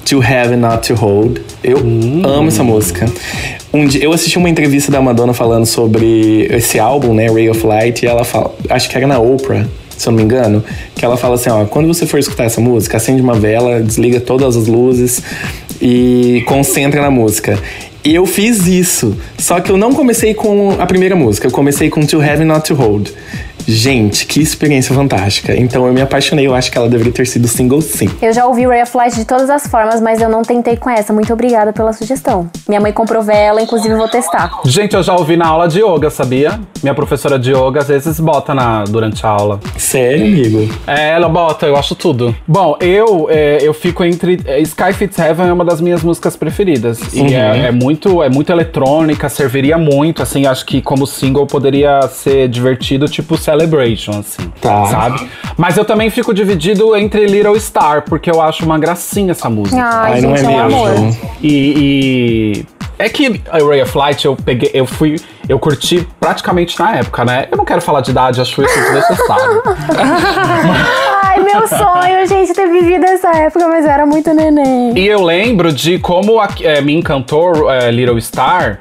[0.05, 1.39] To Have and Not to Hold.
[1.63, 3.05] Eu amo essa música.
[3.73, 7.65] Um dia, eu assisti uma entrevista da Madonna falando sobre esse álbum, né, Ray of
[7.65, 9.65] Light, e ela fala, acho que era na Oprah,
[9.97, 12.61] se eu não me engano, que ela fala assim, ó, quando você for escutar essa
[12.61, 15.23] música, acende uma vela, desliga todas as luzes
[15.81, 17.57] e concentra na música.
[18.05, 21.89] E eu fiz isso, só que eu não comecei com a primeira música, eu comecei
[21.89, 23.11] com To Have and Not to Hold.
[23.67, 25.55] Gente, que experiência fantástica.
[25.55, 28.09] Então eu me apaixonei, eu acho que ela deveria ter sido single sim.
[28.21, 30.89] Eu já ouvi Ray of Light de todas as formas, mas eu não tentei com
[30.89, 31.13] essa.
[31.13, 32.49] Muito obrigada pela sugestão.
[32.67, 34.59] Minha mãe comprou vela, inclusive eu vou testar.
[34.65, 36.59] Gente, eu já ouvi na aula de yoga, sabia?
[36.81, 39.59] Minha professora de yoga às vezes bota na, durante a aula.
[39.77, 40.69] Sério, amigo?
[40.85, 42.35] É, ela bota, eu acho tudo.
[42.45, 44.41] Bom, eu é, eu fico entre.
[44.45, 46.99] é, Sky Fits Heaven é uma das minhas músicas preferidas.
[47.13, 47.92] E é, é muito,
[48.23, 54.19] é muito eletrônica, serviria muito, assim, acho que como single poderia ser divertido, tipo Celebration,
[54.19, 54.51] assim.
[54.61, 54.85] Tá.
[54.87, 55.29] Sabe?
[55.57, 59.81] Mas eu também fico dividido entre Little Star, porque eu acho uma gracinha essa música.
[59.81, 60.85] Ai, Ai, não gente, é é um mesmo?
[60.85, 61.15] amor.
[61.41, 62.65] E, e
[62.97, 65.19] é que a Ray of Light eu peguei, eu fui,
[65.49, 67.47] eu curti praticamente na época, né?
[67.51, 69.63] Eu não quero falar de idade, acho isso desnecessário.
[71.35, 74.93] Ai, meu sonho, gente, ter vivido essa época, mas eu era muito neném.
[74.97, 78.79] e eu lembro de como a- é, me encantou é, Little Star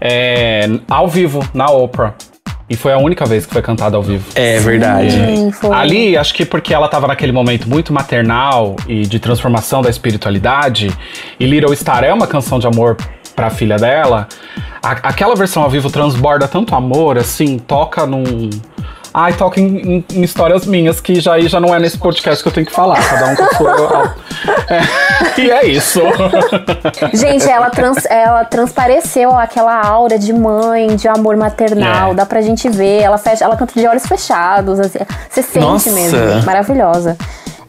[0.00, 2.14] é, ao vivo na Oprah.
[2.68, 4.24] E foi a única vez que foi cantada ao vivo.
[4.34, 5.10] É verdade.
[5.12, 5.70] Sim, foi.
[5.74, 10.90] Ali, acho que porque ela tava naquele momento muito maternal e de transformação da espiritualidade,
[11.38, 12.96] e Little Star é uma canção de amor
[13.36, 14.28] pra filha dela,
[14.82, 18.48] a- aquela versão ao vivo transborda tanto amor, assim, toca num.
[19.16, 22.48] Ai, toca em, em- em histórias minhas, que já já não é nesse podcast que
[22.48, 24.14] eu tenho que falar, cada um com a sua.
[24.68, 24.80] É,
[25.40, 26.00] e é isso.
[27.14, 32.14] Gente, ela, trans- ela transpareceu aquela aura de mãe, de amor maternal, É.
[32.14, 33.02] dá pra gente ver.
[33.02, 34.98] Ela, fecha, ela canta de olhos fechados, assim,
[35.30, 35.90] você sente Nossa.
[35.92, 36.18] mesmo.
[36.44, 37.16] Maravilhosa.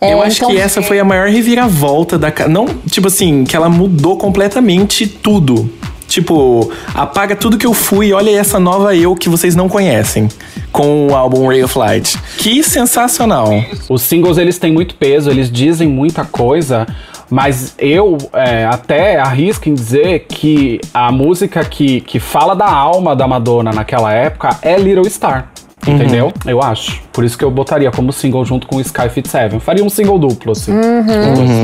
[0.02, 2.32] É, Eu acho então- que essa foi a maior reviravolta da.
[2.50, 5.70] Não, tipo assim, que ela mudou completamente tudo.
[6.08, 10.28] Tipo, apaga tudo que eu fui e olha essa nova eu que vocês não conhecem.
[10.72, 12.18] Com o álbum Ray of Light.
[12.38, 13.50] Que sensacional.
[13.90, 16.86] Os singles eles têm muito peso, eles dizem muita coisa,
[17.30, 23.16] mas eu é, até arrisco em dizer que a música que, que fala da alma
[23.16, 25.52] da Madonna naquela época é Little Star.
[25.88, 26.32] Entendeu?
[26.46, 27.02] Eu acho.
[27.14, 29.60] Por isso que eu botaria como single junto com Sky Fit Seven.
[29.60, 30.72] Faria um single duplo, assim.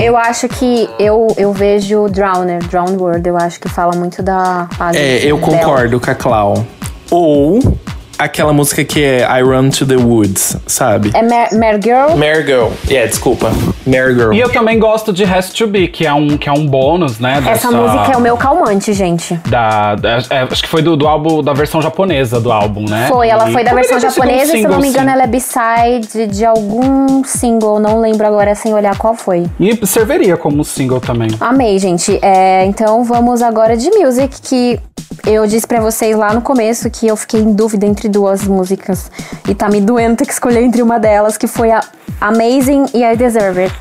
[0.04, 4.68] Eu acho que eu, eu vejo Drowner, Drown World, eu acho que fala muito da
[4.74, 5.52] fase É, eu dela.
[5.60, 6.66] concordo com a Clau.
[7.10, 7.60] Ou
[8.24, 11.12] aquela música que é I Run to the Woods, sabe?
[11.14, 12.16] É Mer, Mer Girl?
[12.18, 12.68] Mary Girl.
[12.88, 13.52] Yeah, desculpa.
[13.86, 14.34] Mary Girl.
[14.34, 17.20] E eu também gosto de Has to Be, que é um, que é um bônus,
[17.20, 17.38] né?
[17.40, 19.34] Essa dessa- música é o meu calmante, gente.
[19.48, 23.08] Da, da- é, acho que foi do, do álbum, da versão japonesa do álbum, né?
[23.10, 25.02] Foi, ela E foi da versão sido um japonesa, e se eu não me single,
[25.04, 25.14] engano, sim.
[25.14, 29.46] ela é B-side de algum single, não lembro agora sem olhar qual foi.
[29.60, 31.30] E serviria como single também.
[31.40, 32.18] Amei, gente.
[32.22, 34.80] É, então vamos agora de music, que
[35.28, 39.10] eu disse pra vocês lá no começo que eu fiquei em dúvida entre duas músicas.
[39.48, 41.82] E tá me doendo ter que escolher entre uma delas, que foi a
[42.20, 43.76] Amazing e I Deserve It.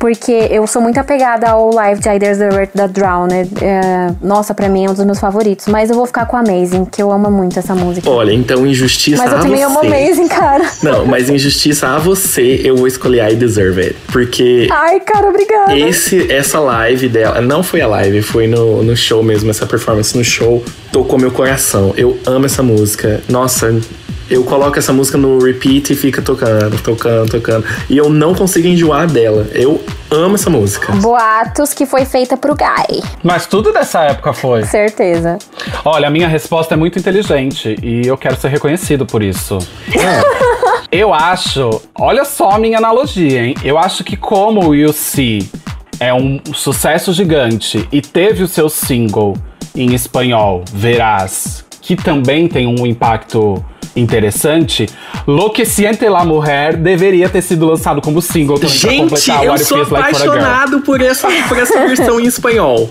[0.00, 3.50] Porque eu sou muito apegada ao live de I There's the Earth da Drowned.
[3.60, 5.66] É, nossa, pra mim é um dos meus favoritos.
[5.66, 8.08] Mas eu vou ficar com Amazing, que eu amo muito essa música.
[8.08, 9.64] Olha, então injustiça Mas eu a também você.
[9.64, 10.70] amo Amazing, cara.
[10.82, 13.96] Não, mas injustiça a você, eu vou escolher I Deserve It.
[14.10, 15.78] Porque Ai, cara, obrigada.
[15.78, 20.16] esse, essa live dela, não foi a live, foi no, no show mesmo, essa performance
[20.16, 21.92] no show, tocou meu coração.
[21.94, 23.20] Eu amo essa música.
[23.28, 23.78] Nossa,
[24.30, 27.64] eu coloco essa música no repeat e fica tocando, tocando, tocando.
[27.88, 29.48] E eu não consigo enjoar dela.
[29.52, 30.92] Eu amo essa música.
[30.92, 33.02] Boatos que foi feita pro Guy.
[33.24, 34.62] Mas tudo dessa época foi.
[34.64, 35.36] Certeza.
[35.84, 39.58] Olha, a minha resposta é muito inteligente e eu quero ser reconhecido por isso.
[40.92, 43.54] Eu acho, olha só a minha analogia, hein?
[43.64, 45.48] Eu acho que como o You See
[45.98, 49.36] é um sucesso gigante e teve o seu single
[49.74, 53.64] em espanhol, Verás, que também tem um impacto
[53.96, 54.86] interessante,
[55.26, 59.44] Lo que siente la mujer deveria ter sido lançado como single também pra Gente, completar
[59.44, 62.88] eu sou Feels Like apaixonado por essa, por essa versão em espanhol.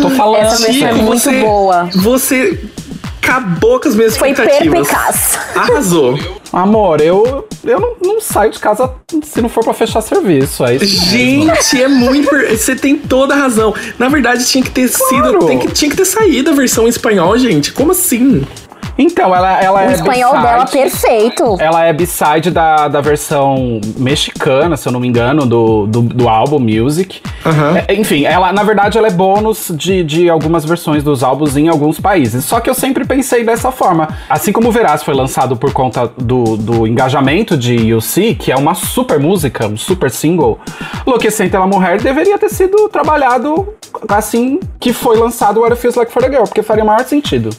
[0.00, 1.88] Tô falando Essa versão é muito você- boa.
[1.94, 2.60] Você
[3.22, 4.88] acabou com as minhas Foi expectativas.
[4.88, 5.38] perpicaz.
[5.54, 6.18] Arrasou.
[6.52, 8.90] Amor, eu, eu não, não saio de casa
[9.24, 10.64] se não for pra fechar serviço.
[10.64, 11.46] É isso mesmo.
[11.54, 12.28] Gente, é muito.
[12.50, 13.74] Você tem toda a razão.
[13.98, 15.04] Na verdade, tinha que ter sido.
[15.08, 15.46] Claro.
[15.46, 17.72] tem que, tinha que ter saído a versão em espanhol, gente.
[17.72, 18.44] Como assim?
[18.98, 20.42] Então, ela, ela O é espanhol B-side.
[20.50, 21.56] dela perfeito.
[21.58, 26.28] Ela é B-side da, da versão mexicana, se eu não me engano, do, do, do
[26.28, 27.20] álbum Music.
[27.44, 27.78] Aham.
[27.88, 31.68] É, enfim, ela, na verdade, ela é bônus de, de algumas versões dos álbuns em
[31.68, 32.44] alguns países.
[32.44, 34.08] Só que eu sempre pensei dessa forma.
[34.28, 38.56] Assim como o Verás foi lançado por conta do, do engajamento de UC, que é
[38.56, 40.58] uma super música, um super single,
[41.06, 43.68] Lo que Sente la Mujer deveria ter sido trabalhado
[44.08, 47.04] assim que foi lançado o What It Feels Like for a Girl, porque faria maior
[47.04, 47.50] sentido.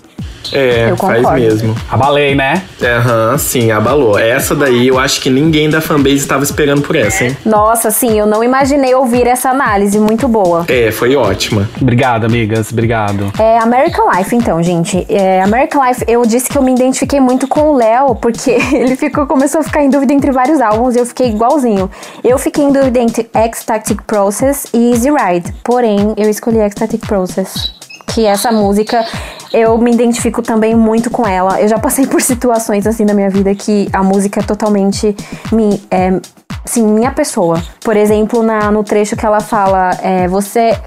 [0.51, 1.39] É, Eu faz concordo.
[1.41, 1.75] mesmo.
[1.89, 2.63] Abalei, né?
[2.81, 4.17] Aham, sim, abalou.
[4.17, 7.37] Essa daí eu acho que ninguém da fanbase estava esperando por essa, hein?
[7.45, 9.99] Nossa, sim, eu não imaginei ouvir essa análise.
[9.99, 10.65] Muito boa.
[10.67, 11.69] É, foi ótima.
[11.79, 12.71] Obrigado, amigas.
[12.71, 13.31] Obrigado.
[13.39, 15.05] É American Life, então, gente.
[15.09, 18.95] É, American Life, eu disse que eu me identifiquei muito com o Léo, porque ele
[18.95, 21.89] ficou, começou a ficar em dúvida entre vários álbuns e eu fiquei igualzinho.
[22.23, 25.53] Eu fiquei em dúvida entre Ecstatic Process e Easy Ride.
[25.63, 27.73] Porém, eu escolhi Ecstatic Process.
[28.13, 29.05] Que essa música,
[29.51, 31.59] eu me identifico também muito com ela.
[31.59, 35.15] Eu já passei por situações assim na minha vida que a música é totalmente
[35.51, 36.19] me, é,
[36.65, 37.61] assim, minha pessoa.
[37.81, 40.77] Por exemplo, na, no trecho que ela fala, é, você.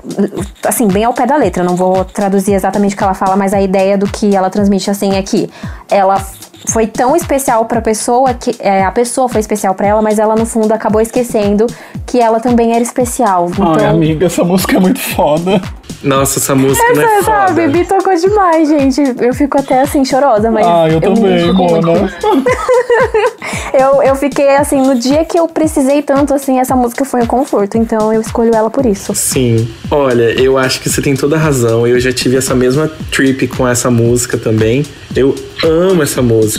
[0.64, 3.53] Assim, bem ao pé da letra, não vou traduzir exatamente o que ela fala, mas
[3.53, 5.51] a ideia do que ela transmite assim é que
[5.91, 6.20] ela
[6.69, 8.55] foi tão especial pra pessoa que.
[8.59, 11.67] É, a pessoa foi especial pra ela, mas ela no fundo acabou esquecendo
[12.07, 13.49] que ela também era especial.
[13.51, 15.61] Então, Ai, amiga, essa música é muito foda.
[16.03, 17.47] Nossa, essa música não é essa, foda.
[17.49, 19.03] sabe, me tocou demais, gente.
[19.21, 20.67] Eu fico até assim, chorosa, mas.
[20.67, 22.11] Ah, eu, me também, mano.
[23.73, 27.27] Eu, eu fiquei assim, no dia que eu precisei tanto, assim, essa música foi um
[27.27, 27.77] conforto.
[27.77, 29.14] Então eu escolho ela por isso.
[29.14, 29.69] Sim.
[29.91, 31.87] Olha, eu acho que você tem toda a razão.
[31.87, 34.85] Eu já tive essa mesma trip com essa música também.
[35.14, 36.55] Eu amo essa música.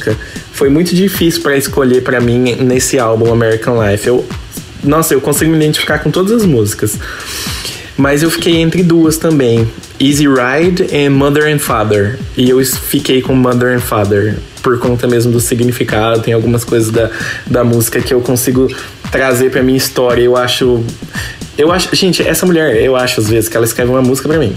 [0.52, 4.08] Foi muito difícil pra escolher pra mim nesse álbum American Life.
[4.08, 4.26] Eu,
[4.84, 6.98] nossa, eu consigo me identificar com todas as músicas.
[7.98, 9.68] Mas eu fiquei entre duas também.
[10.00, 12.20] Easy Ride e Mother and Father.
[12.38, 14.38] E eu fiquei com Mother and Father.
[14.62, 16.22] Por conta mesmo do significado.
[16.22, 17.10] Tem algumas coisas da,
[17.48, 18.68] da música que eu consigo
[19.12, 20.22] trazer pra minha história.
[20.22, 20.84] Eu acho.
[21.58, 21.94] Eu acho.
[21.96, 24.54] Gente, essa mulher, eu acho às vezes que ela escreve uma música pra mim.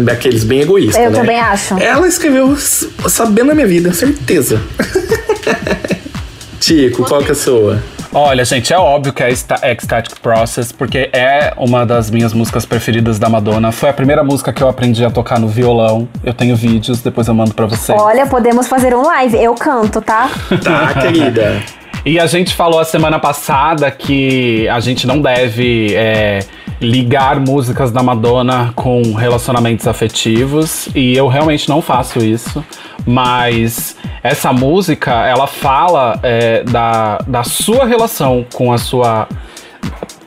[0.00, 1.02] Daqueles bem egoístas.
[1.02, 1.18] Eu né?
[1.18, 1.78] também acho.
[1.78, 4.60] Ela escreveu sabendo a minha vida, certeza.
[6.60, 7.82] Tico, qual que é a sua?
[8.16, 12.64] Olha, gente, é óbvio que é Sta- Ecstatic Process, porque é uma das minhas músicas
[12.64, 13.72] preferidas da Madonna.
[13.72, 16.08] Foi a primeira música que eu aprendi a tocar no violão.
[16.22, 18.00] Eu tenho vídeos, depois eu mando pra vocês.
[18.00, 19.36] Olha, podemos fazer um live.
[19.36, 20.30] Eu canto, tá?
[20.62, 21.60] Tá, querida.
[22.06, 26.40] E a gente falou a semana passada que a gente não deve é,
[26.84, 30.88] ligar músicas da Madonna com relacionamentos afetivos.
[30.94, 32.64] E eu realmente não faço isso.
[33.06, 39.26] Mas essa música, ela fala é, da, da sua relação com a sua.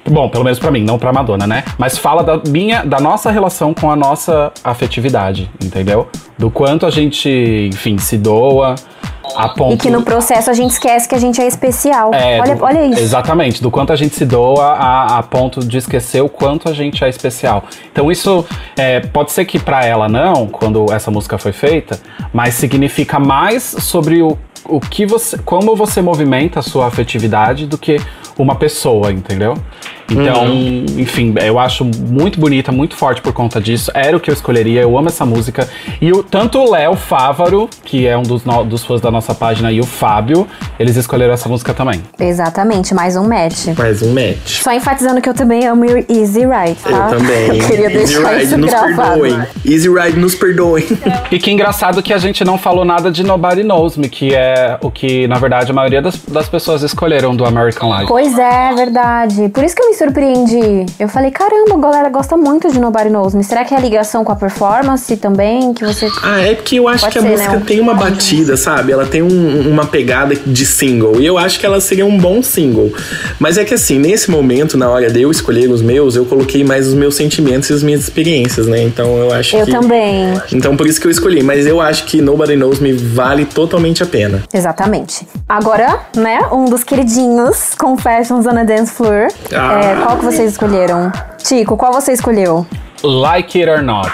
[0.10, 1.64] Bom, pelo menos pra mim, não pra Madonna, né?
[1.78, 6.08] Mas fala da minha, da nossa relação com a nossa afetividade, entendeu?
[6.38, 8.76] Do quanto a gente, enfim, se doa
[9.50, 12.12] ponto E que no processo a gente esquece que a gente é especial.
[12.14, 13.00] é, olha, do- olha isso.
[13.02, 16.74] Exatamente, do quanto a gente se doa a, a ponto de esquecer o quanto a
[16.74, 17.64] gente é especial.
[17.92, 18.46] Então isso
[18.78, 22.00] é, pode ser que pra ela não, quando essa música foi feita,
[22.34, 27.78] mas significa mais sobre o, o que você, como você movimenta a sua afetividade do
[27.78, 27.98] que
[28.38, 29.56] uma pessoa, entendeu?
[30.10, 30.46] Então,
[30.98, 33.92] enfim, eu acho muito bonita, muito forte por conta disso.
[33.94, 35.68] Era o que eu escolheria, eu amo essa música.
[36.02, 39.34] E o, tanto o Léo Fávaro, que é um dos, no- dos fãs da nossa
[39.36, 40.48] página, e o Fábio,
[40.80, 42.02] eles escolheram essa música também.
[42.20, 43.68] Exatamente, mais um match.
[43.78, 44.62] Mais um match.
[44.62, 47.10] Só enfatizando que eu também amo Easy Ride, tá?
[47.12, 47.48] Eu também.
[47.58, 49.22] Eu queria Easy deixar Ride, isso nos gravado.
[49.22, 49.48] perdoem.
[49.66, 50.86] Easy Ride, nos perdoem.
[51.32, 54.78] E que engraçado que a gente não falou nada de Nobody Knows Me, que é
[54.82, 58.08] o que, na verdade, a maioria das, das pessoas escolheram do American Life.
[58.08, 59.50] Pois é, verdade.
[59.50, 60.86] Por isso que eu me surpreendi.
[61.00, 63.44] Eu falei, caramba, a galera gosta muito de Nobody Knows Me.
[63.44, 65.74] Será que é a ligação com a performance também?
[65.74, 66.08] Que você.
[66.24, 67.64] Ah, é porque eu acho Pode que a ser, música né?
[67.66, 68.92] tem uma batida, sabe?
[68.92, 71.20] Ela tem um- uma pegada de single.
[71.20, 72.92] E eu acho que ela seria um bom single.
[73.40, 76.64] Mas é que assim, nesse momento, na hora de eu escolher os meus, eu coloquei
[76.64, 78.82] mais os meus sentimentos e as minhas experiências, né?
[78.84, 79.72] Então eu acho Eu que.
[79.72, 80.40] também.
[80.52, 81.42] Então por isso que eu escolhi.
[81.44, 84.44] Mas eu acho que Nobody Knows Me vale totalmente a pena.
[84.54, 85.28] Exatamente.
[85.48, 89.28] Agora, né, um dos queridinhos, Confessions on a Dance Floor.
[89.54, 89.87] Ah.
[89.88, 91.10] É, qual que vocês escolheram?
[91.38, 92.68] Tico, qual você escolheu?
[93.02, 94.12] Like It or Not.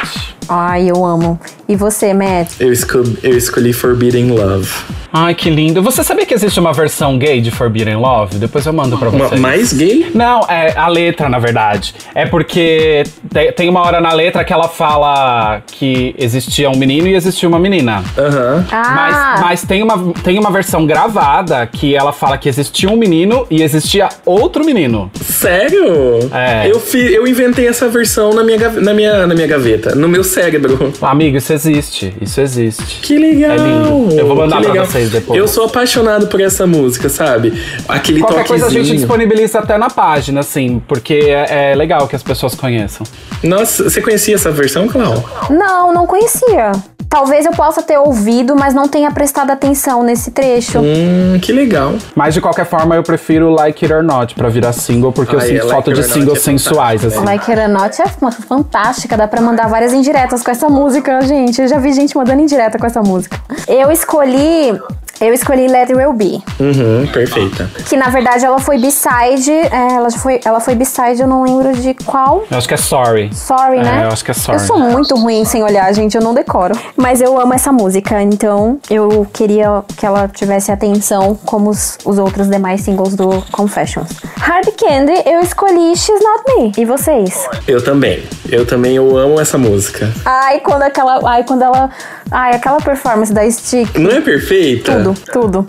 [0.50, 1.40] Ai, eu amo.
[1.68, 2.52] E você, Matt?
[2.60, 4.70] Eu escolhi, eu escolhi Forbidden Love.
[5.16, 5.82] Ai, que lindo.
[5.84, 8.38] Você sabia que existe uma versão gay de Forbidden Love?
[8.38, 9.40] Depois eu mando pra Ma- vocês.
[9.40, 10.10] mais gay?
[10.14, 11.94] Não, é a letra, na verdade.
[12.16, 17.08] É porque te- tem uma hora na letra que ela fala que existia um menino
[17.08, 18.04] e existia uma menina.
[18.18, 18.66] Aham.
[18.72, 22.96] Ah, Mas, mas tem, uma, tem uma versão gravada que ela fala que existia um
[22.98, 25.12] menino e existia outro menino.
[25.22, 25.86] Sério?
[26.34, 26.68] É.
[26.72, 30.24] Eu, fi, eu inventei essa versão na minha, na, minha, na minha gaveta, no meu
[30.34, 30.92] cérebro.
[31.02, 32.14] Amigo, isso existe.
[32.22, 33.00] Isso existe.
[33.02, 33.52] Que legal!
[33.52, 34.20] É lindo.
[34.20, 35.38] Eu vou mandar pra vocês depois.
[35.40, 37.54] Eu sou apaixonado por essa música, sabe?
[37.88, 39.00] Aquele Qualquer coisa a gente toquezinho.
[39.00, 43.06] disponibiliza até na página, assim, porque é, é legal que as pessoas conheçam.
[43.44, 45.24] Nossa, você conhecia essa versão, Clau?
[45.50, 46.72] não, não conhecia.
[47.10, 50.80] Talvez eu possa ter ouvido, mas não tenha prestado atenção nesse trecho.
[50.80, 51.94] Hum, que legal.
[52.16, 55.40] Mas de qualquer forma, eu prefiro Like It or Not pra virar single, porque eu
[55.40, 57.24] Ai, sinto Like falta It de singles é fantástico, sensuais, assim.
[57.24, 61.22] Like It or Not é uma fantástica, dá pra mandar várias indiretas com essa música,
[61.22, 61.62] gente.
[61.62, 63.38] Eu já vi gente mandando indireta com essa música.
[63.68, 64.80] Eu escolhi.
[65.22, 66.44] Eu escolhi Let It Will Be.
[66.60, 67.70] Uhum, perfeita.
[67.88, 69.52] Que na verdade ela foi B-side.
[69.52, 72.44] é, ela, foi, ela foi B-side, eu não lembro de qual.
[72.50, 73.30] Eu acho que é Sorry.
[73.34, 74.02] Sorry, É, né?
[74.06, 74.60] eu acho que é Sorry.
[74.60, 76.74] Eu sou muito ruim sem olhar, gente, eu não decoro.
[76.98, 82.18] Mas eu amo essa música, então eu queria que ela tivesse atenção como os, os
[82.18, 84.10] outros demais singles do Confessions.
[84.38, 86.72] Hard Candy, eu escolhi She's Not Me.
[86.76, 87.48] E vocês?
[87.66, 88.24] Eu também.
[88.52, 90.12] Eu também eu amo essa música.
[90.26, 91.20] Ai, quando aquela.
[91.30, 91.90] Ai, quando ela.
[92.32, 93.98] Ai, aquela performance da Stick.
[93.98, 94.94] Não é perfeita?
[95.04, 95.66] Tudo, tudo.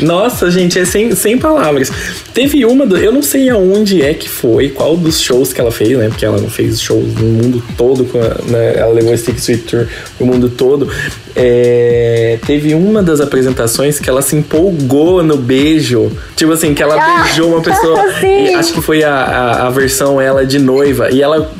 [0.00, 1.90] Nossa, gente, é sem, sem palavras.
[2.32, 5.72] Teve uma, do- eu não sei aonde é que foi, qual dos shows que ela
[5.72, 6.06] fez, né?
[6.08, 8.74] Porque ela não fez shows no mundo todo, a- né?
[8.76, 9.86] ela levou esse Stick Sweet Tour
[10.16, 10.88] pro mundo todo.
[11.40, 16.10] É, teve uma das apresentações que ela se empolgou no beijo.
[16.34, 18.10] Tipo assim, que ela Ah, beijou uma pessoa.
[18.20, 18.46] sim.
[18.46, 21.10] e acho que foi a, a, a versão ela de noiva.
[21.10, 21.50] E ela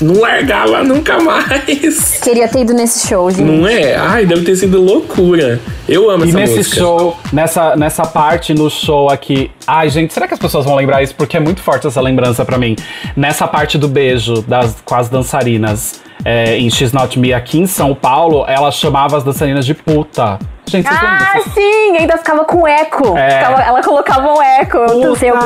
[0.00, 2.18] não largava nunca mais.
[2.22, 3.42] Queria ter ido nesse show, gente.
[3.42, 3.94] Não é?
[3.94, 5.60] Ai, deve ter sido loucura.
[5.86, 6.76] Eu amo E essa nesse música.
[6.76, 9.50] show, nessa, nessa parte no show aqui.
[9.66, 11.14] Ai, gente, será que as pessoas vão lembrar isso?
[11.14, 12.74] Porque é muito forte essa lembrança pra mim.
[13.16, 17.66] Nessa parte do beijo das, com as dançarinas é, em X Not Me aqui em
[17.66, 20.38] São Paulo, ela chamava as dançarinas de puta.
[20.68, 21.96] Gente, vocês Ah, dessa sim!
[21.98, 23.16] Ainda ficava com eco.
[23.16, 23.30] É.
[23.38, 24.78] Ficava- ela colocava um eco.
[24.78, 25.36] Eu, eu, eu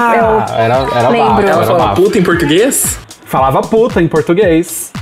[0.57, 1.35] Era, era lembro.
[1.35, 2.03] bafo, Ela era fala bafo.
[2.03, 2.99] puta em português?
[3.26, 4.93] Falava puta em português.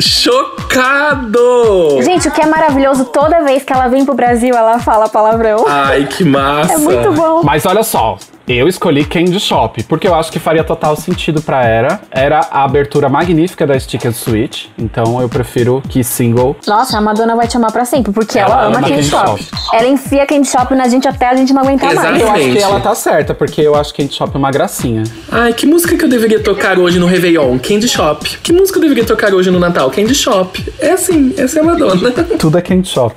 [0.00, 2.00] Chocado!
[2.02, 5.64] Gente, o que é maravilhoso, toda vez que ela vem pro Brasil, ela fala palavrão.
[5.68, 6.74] Ai, que massa!
[6.74, 7.42] é muito bom.
[7.42, 8.16] Mas olha só,
[8.48, 12.00] eu escolhi Candy Shop, porque eu acho que faria total sentido pra Era.
[12.10, 16.56] Era a abertura magnífica da Stick and Switch, então eu prefiro que single.
[16.66, 19.08] Nossa, a Madonna vai te amar pra sempre, porque ela, Ela ama ama Candy Candy
[19.08, 19.42] Shop.
[19.42, 19.76] Shop.
[19.76, 22.08] Ela enfia Candy Shop na gente até a gente não aguentar Exato.
[22.10, 22.22] mais.
[22.22, 25.02] Eu acho que ela tá certa, porque eu acho Candy Shop é uma gracinha.
[25.30, 27.58] Ai, que música que eu deveria tocar hoje no Réveillon?
[27.58, 28.38] Candy Shop.
[28.38, 29.90] Que música eu deveria tocar hoje no Natal?
[29.90, 30.72] Candy Shop.
[30.78, 32.10] É assim, essa é a Madonna.
[32.38, 33.14] Tudo é Candy Shop.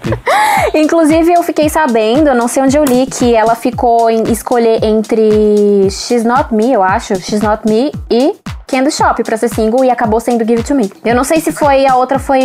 [0.74, 4.84] Inclusive, eu fiquei sabendo, eu não sei onde eu li, que ela ficou em escolher
[4.84, 5.21] entre
[5.90, 8.36] She's Not Me, eu acho, She's Not Me e
[8.72, 10.90] Candy Shop pra ser single e acabou sendo Give It To Me.
[11.04, 12.40] Eu não sei se foi, a outra foi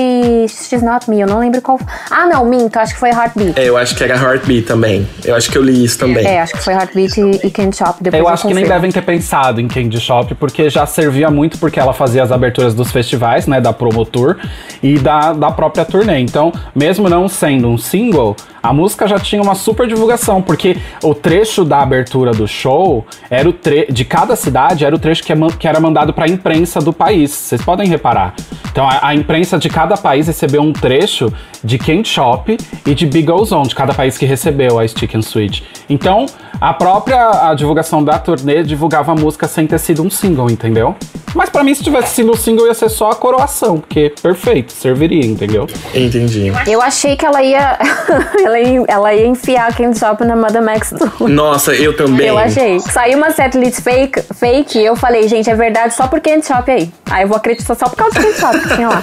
[0.49, 1.79] She's Not Me, eu não lembro qual.
[2.11, 3.59] Ah, não, minto, acho que foi Heartbeat.
[3.59, 5.07] É, eu acho que era Heartbeat também.
[5.25, 6.27] Eu acho que eu li isso também.
[6.27, 7.95] É, acho que foi Heartbeat e, e Candy Shop.
[8.03, 11.59] Depois Eu acho que nem devem ter pensado em Candy Shop, porque já servia muito
[11.59, 14.37] porque ela fazia as aberturas dos festivais, né, da Promo Tour
[14.83, 16.19] e da, da própria turnê.
[16.19, 21.15] Então, mesmo não sendo um single, a música já tinha uma super divulgação, porque o
[21.15, 25.31] trecho da abertura do show era o tre de cada cidade era o trecho que,
[25.31, 27.31] é man- que era mandado para a imprensa do país.
[27.31, 28.35] Vocês podem reparar.
[28.73, 32.57] Então, a, a imprensa de cada país recebeu um trecho de Candy Shop
[32.87, 35.63] e de Big Goes On, de cada país que recebeu a Stick and Switch.
[35.89, 36.27] Então,
[36.61, 40.97] a própria a divulgação da turnê divulgava a música sem ter sido um single, entendeu?
[41.35, 44.73] Mas pra mim, se tivesse sido o single, ia ser só a coroação, porque perfeito,
[44.73, 45.67] serviria, entendeu?
[45.95, 46.51] Entendi.
[46.67, 47.79] Eu achei que ela ia.
[48.43, 50.95] ela, ia ela ia enfiar Can't Stop na Mother Max.
[51.21, 52.27] Nossa, eu também.
[52.27, 52.81] Eu achei.
[52.81, 56.71] Saiu uma setlist fake, fake e eu falei, gente, é verdade só por Can't Stop
[56.71, 56.91] aí.
[57.11, 59.03] Aí eu vou acreditar só por causa do que tinha lá.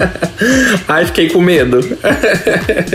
[0.88, 1.80] Ai, fiquei com medo.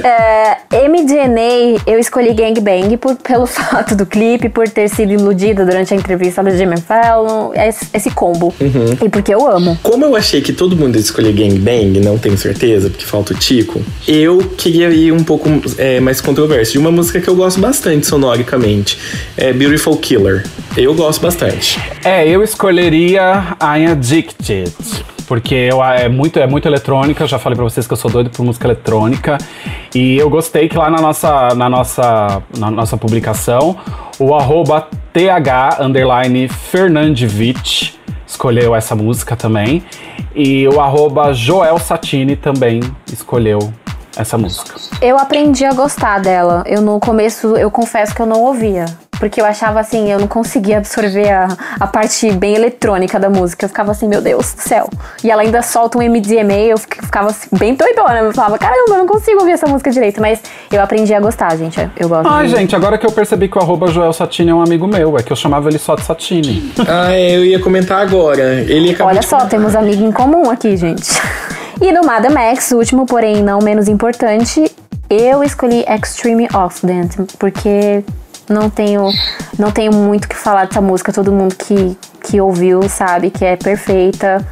[0.03, 5.93] é, MDNA, eu escolhi Gangbang por, pelo fato do clipe, por ter sido iludida durante
[5.93, 8.53] a entrevista do Jimmy Fallon, esse, esse combo.
[8.59, 8.97] Uhum.
[9.05, 9.77] E porque eu amo.
[9.83, 13.37] Como eu achei que todo mundo ia escolher Gangbang, não tenho certeza, porque falta o
[13.37, 17.59] Tico, eu queria ir um pouco é, mais controverso, de uma música que eu gosto
[17.59, 18.97] bastante sonoricamente.
[19.37, 20.45] É Beautiful Killer.
[20.75, 21.79] Eu gosto bastante.
[22.03, 23.18] É, eu escolheria
[23.61, 24.73] I'm Addicted.
[25.27, 28.31] Porque eu, é, muito, é muito eletrônica, já falei pra vocês que eu sou doido
[28.31, 29.37] por música eletrônica.
[29.93, 33.77] E eu gostei que lá na nossa, na nossa, na nossa publicação,
[34.17, 35.29] o arroba th
[35.79, 36.49] underline
[38.25, 39.83] escolheu essa música também.
[40.33, 42.79] E o arroba Joel Satini também
[43.11, 43.73] escolheu
[44.17, 44.75] essa música.
[45.01, 46.63] Eu aprendi a gostar dela.
[46.65, 48.85] Eu no começo, eu confesso que eu não ouvia.
[49.19, 53.65] Porque eu achava assim, eu não conseguia absorver a, a parte bem eletrônica da música.
[53.65, 54.89] Eu ficava assim, meu Deus do céu.
[55.23, 58.19] E ela ainda solta um MDMA, eu ficava assim, bem doidona.
[58.19, 60.21] Eu falava, caramba, eu não consigo ouvir essa música direito.
[60.21, 60.41] Mas
[60.71, 61.77] eu aprendi a gostar, gente.
[61.97, 62.29] Eu gosto.
[62.29, 65.17] Ai, gente, agora que eu percebi que o arroba Joel Satini é um amigo meu,
[65.17, 66.71] é que eu chamava ele só de Satini.
[66.87, 68.61] ah, é, eu ia comentar agora.
[68.61, 69.49] Ele Olha só, comentar.
[69.49, 71.09] temos amigo em comum aqui, gente.
[71.81, 74.69] E no Madam X, último, porém não menos importante,
[75.09, 78.03] eu escolhi Extreme Occident, porque
[78.49, 79.09] não tenho,
[79.57, 81.13] não tenho muito o que falar dessa música.
[81.13, 84.45] Todo mundo que, que ouviu sabe que é perfeita,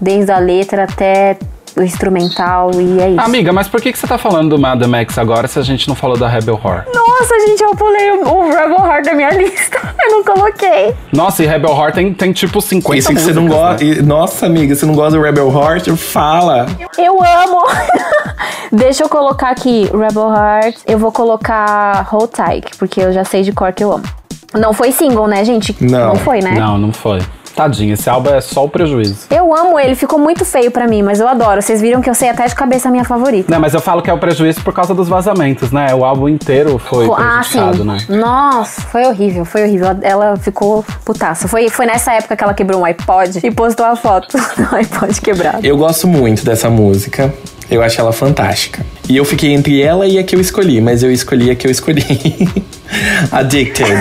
[0.00, 1.38] desde a letra até
[1.76, 3.20] o instrumental e é isso.
[3.20, 5.88] Amiga, mas por que, que você tá falando do Madam X agora se a gente
[5.88, 6.86] não falou da Rebel Heart?
[6.94, 9.94] Nossa, gente, eu pulei o, o Rebel Heart da minha lista.
[10.02, 10.94] Eu não coloquei.
[11.12, 13.84] Nossa, e Rebel Heart tem, tem tipo 50 Isso que músicas, você não gosta.
[13.84, 14.02] né?
[14.02, 15.88] Nossa, amiga, você não gosta do Rebel Heart?
[15.96, 16.66] Fala.
[16.98, 17.62] Eu amo.
[18.72, 20.78] Deixa eu colocar aqui Rebel Heart.
[20.86, 24.04] Eu vou colocar Hold Tight, porque eu já sei de cor que eu amo.
[24.54, 25.76] Não foi single, né, gente?
[25.80, 26.08] Não.
[26.08, 26.52] Não foi, né?
[26.52, 27.20] Não, não foi.
[27.60, 29.26] Tadinho, esse álbum é só o prejuízo.
[29.28, 31.60] Eu amo ele, ficou muito feio pra mim, mas eu adoro.
[31.60, 33.52] Vocês viram que eu sei até de cabeça a minha favorita.
[33.52, 35.94] Não, mas eu falo que é o prejuízo por causa dos vazamentos, né?
[35.94, 37.58] O álbum inteiro foi ah, sim.
[37.58, 37.98] prejudicado, né?
[38.08, 39.88] Nossa, foi horrível, foi horrível.
[40.00, 41.46] Ela ficou putaça.
[41.48, 45.20] Foi, foi nessa época que ela quebrou um iPod e postou a foto do iPod
[45.20, 45.58] quebrado.
[45.62, 47.30] Eu gosto muito dessa música.
[47.70, 48.84] Eu acho ela fantástica.
[49.06, 51.66] E eu fiquei entre ela e a que eu escolhi, mas eu escolhi a que
[51.66, 52.02] eu escolhi.
[53.30, 53.92] Addicted.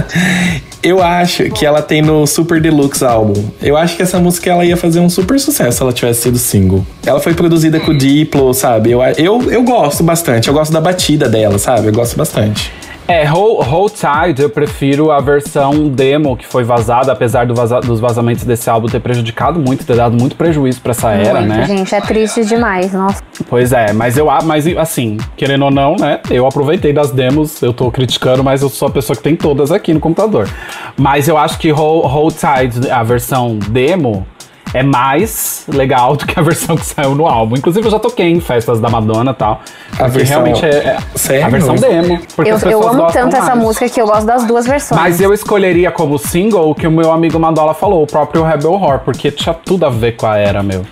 [0.86, 3.44] eu acho que ela tem no Super Deluxe álbum.
[3.60, 6.38] Eu acho que essa música ela ia fazer um super sucesso se ela tivesse sido
[6.38, 6.86] single.
[7.04, 8.92] Ela foi produzida com o Diplo, sabe?
[8.92, 10.46] Eu, eu, eu gosto bastante.
[10.46, 11.88] Eu gosto da batida dela, sabe?
[11.88, 12.72] Eu gosto bastante.
[13.08, 17.80] É, Hold, Hold Tide, eu prefiro a versão demo que foi vazada, apesar do vaza,
[17.80, 21.48] dos vazamentos desse álbum ter prejudicado muito, ter dado muito prejuízo pra essa era, muito,
[21.48, 21.64] né?
[21.66, 23.22] Gente, é triste demais, nossa.
[23.48, 26.20] Pois é, mas eu mas assim, querendo ou não, né?
[26.28, 29.70] Eu aproveitei das demos, eu tô criticando, mas eu sou a pessoa que tem todas
[29.70, 30.48] aqui no computador.
[30.96, 34.26] Mas eu acho que Hold, Hold Tide, a versão demo,
[34.74, 37.56] é mais legal do que a versão que saiu no álbum.
[37.56, 39.60] Inclusive, eu já toquei em festas da Madonna e tal.
[39.98, 40.42] A versão...
[40.42, 41.46] realmente é, é Sério?
[41.46, 42.20] a versão demo.
[42.34, 43.62] Porque Eu, as eu pessoas amo gostam tanto essa mais.
[43.62, 45.00] música que eu gosto das duas versões.
[45.00, 48.72] Mas eu escolheria como single o que o meu amigo Madola falou, o próprio Rebel
[48.72, 50.84] Horror, porque tinha tudo a ver com a era, meu.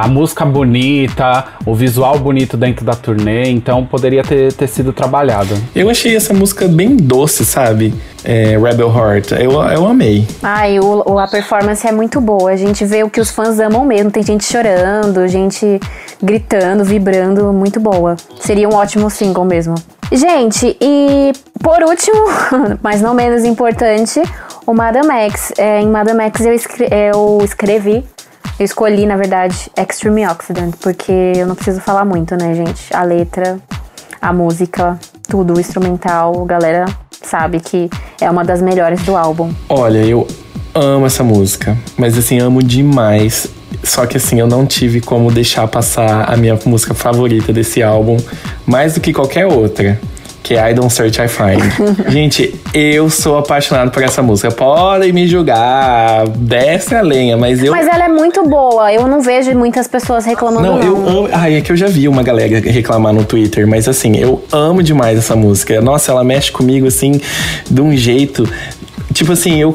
[0.00, 5.56] A música bonita, o visual bonito dentro da turnê, então poderia ter, ter sido trabalhado.
[5.74, 7.92] Eu achei essa música bem doce, sabe?
[8.24, 9.32] É, Rebel Heart.
[9.32, 10.24] Eu, eu amei.
[10.40, 12.50] Ai, o, o- a performance é muito boa.
[12.52, 14.08] A gente vê o que os fãs amam mesmo.
[14.10, 15.80] Tem gente chorando, gente
[16.22, 17.52] gritando, vibrando.
[17.52, 18.14] Muito boa.
[18.40, 19.74] Seria um ótimo single mesmo.
[20.12, 22.18] Gente, e por último,
[22.82, 24.22] mas não menos importante,
[24.66, 25.52] o Madame X.
[25.58, 28.04] É, em Madame X eu, escre- eu escrevi,
[28.58, 32.94] eu escolhi, na verdade, Extreme Occident, porque eu não preciso falar muito, né, gente?
[32.94, 33.58] A letra,
[34.20, 34.98] a música,
[35.28, 36.86] tudo, o instrumental, galera
[37.22, 37.90] sabe que
[38.20, 39.52] é uma das melhores do álbum.
[39.68, 40.26] Olha, eu
[40.74, 43.48] amo essa música, mas assim, amo demais.
[43.84, 48.16] Só que assim, eu não tive como deixar passar a minha música favorita desse álbum,
[48.66, 50.00] mais do que qualquer outra,
[50.42, 51.62] que é I Don't Search, I Find.
[52.10, 54.50] Gente, eu sou apaixonado por essa música.
[54.50, 57.70] Podem me julgar, desce a lenha, mas eu.
[57.72, 58.92] Mas ela é muito boa.
[58.92, 60.66] Eu não vejo muitas pessoas reclamando.
[60.66, 61.28] Não, Não, eu amo.
[61.32, 64.82] Ai, é que eu já vi uma galera reclamar no Twitter, mas assim, eu amo
[64.82, 65.80] demais essa música.
[65.80, 67.20] Nossa, ela mexe comigo assim,
[67.70, 68.48] de um jeito.
[69.12, 69.74] Tipo assim, eu.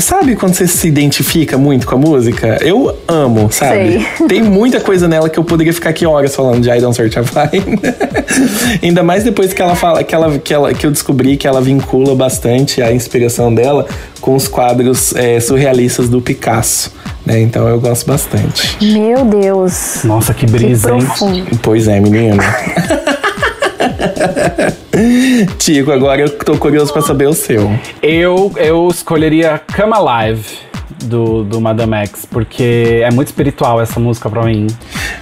[0.00, 2.58] Sabe quando você se identifica muito com a música?
[2.60, 4.04] Eu amo, sabe?
[4.16, 4.26] Sei.
[4.28, 7.16] Tem muita coisa nela que eu poderia ficar aqui horas falando de I Don't Search
[7.18, 7.78] I Find.
[8.82, 11.60] Ainda mais depois que ela fala, que, ela, que, ela, que eu descobri que ela
[11.60, 13.86] vincula bastante a inspiração dela
[14.20, 16.92] com os quadros é, surrealistas do Picasso.
[17.24, 17.40] Né?
[17.40, 18.76] Então eu gosto bastante.
[18.84, 20.00] Meu Deus.
[20.04, 20.98] Nossa, que Que brisa, hein?
[20.98, 21.58] profundo.
[21.62, 22.42] Pois é, menino.
[25.58, 27.70] Tico, agora eu tô curioso pra saber o seu.
[28.02, 30.44] Eu, eu escolheria Come Alive
[31.04, 34.66] do, do Madame X, porque é muito espiritual essa música pra mim.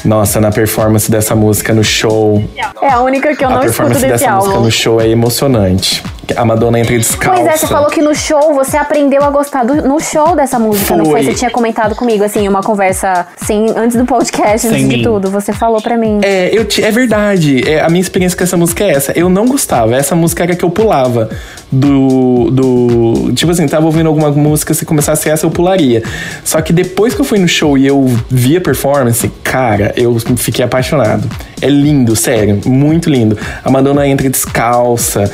[0.05, 2.43] Nossa, na performance dessa música no show.
[2.81, 4.65] É a única que eu a não escuto performance desse dessa música álbum.
[4.65, 6.03] no show é emocionante.
[6.37, 7.43] A Madonna entra descalça.
[7.43, 10.59] Pois é, você falou que no show você aprendeu a gostar do, no show dessa
[10.59, 11.23] música, não foi?
[11.23, 11.25] Foi.
[11.25, 15.03] Você tinha comentado comigo, assim, uma conversa sem, antes do podcast, Sem antes de mim.
[15.03, 15.31] tudo.
[15.31, 16.21] Você falou pra mim.
[16.23, 17.69] É, eu é verdade.
[17.69, 19.13] É, a minha experiência com essa música é essa.
[19.13, 19.95] Eu não gostava.
[19.97, 21.29] Essa música era que eu pulava.
[21.71, 22.51] Do.
[22.51, 26.03] do tipo assim, tava ouvindo alguma música, se começasse essa, eu pularia.
[26.45, 30.19] Só que depois que eu fui no show e eu vi a performance, cara, eu
[30.37, 31.29] fiquei apaixonado.
[31.63, 32.61] É lindo, sério.
[32.67, 33.39] Muito lindo.
[33.65, 35.31] A Madonna entra descalça.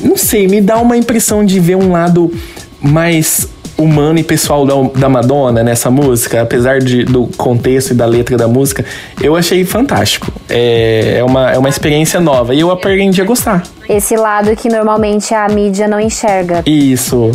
[0.00, 2.32] Não sei, me dá uma impressão de ver um lado
[2.80, 3.48] mais
[3.80, 8.36] humano e pessoal da, da Madonna nessa música, apesar de, do contexto e da letra
[8.36, 8.84] da música,
[9.20, 10.30] eu achei fantástico.
[10.48, 13.62] É, é, uma, é uma experiência nova e eu aprendi a gostar.
[13.88, 16.62] Esse lado que normalmente a mídia não enxerga.
[16.66, 17.32] Isso.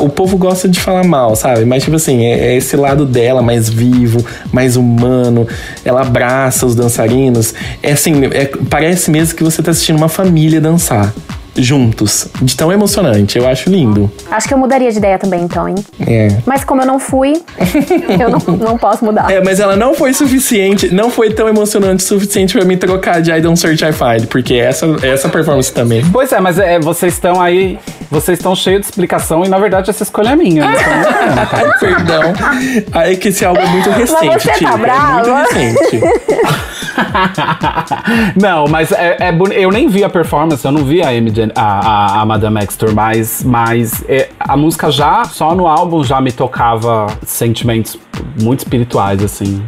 [0.00, 1.64] O povo gosta de falar mal, sabe?
[1.64, 5.46] Mas, tipo assim, é, é esse lado dela mais vivo, mais humano.
[5.84, 7.52] Ela abraça os dançarinos.
[7.82, 11.12] É assim, é- parece mesmo que você tá assistindo uma família dançar.
[11.56, 12.28] Juntos.
[12.40, 13.36] De tão emocionante.
[13.38, 14.10] Eu acho lindo.
[14.30, 15.74] Acho que eu mudaria de ideia também, então, hein?
[16.06, 16.28] É.
[16.46, 17.42] Mas como eu não fui,
[18.20, 19.30] eu não, não posso mudar.
[19.30, 23.20] É, mas ela não foi suficiente, não foi tão emocionante o suficiente pra mim trocar
[23.20, 26.04] de I Don't Search I Find, porque essa, essa performance também.
[26.12, 27.78] Pois é, mas é, vocês estão aí,
[28.10, 30.66] vocês estão cheios de explicação e na verdade essa escolha é minha.
[30.66, 30.76] né?
[31.52, 32.32] Ai, perdão.
[32.92, 34.68] Ai, que esse álbum é muito recente, você tá Tio.
[34.68, 35.14] É brava?
[35.30, 36.00] muito recente.
[38.40, 41.62] não, mas é, é eu nem vi a performance, eu não vi a, MJ, a,
[41.62, 46.20] a, a Madame X Tour, mas, mas é, a música já, só no álbum, já
[46.20, 47.98] me tocava sentimentos
[48.40, 49.62] muito espirituais, assim.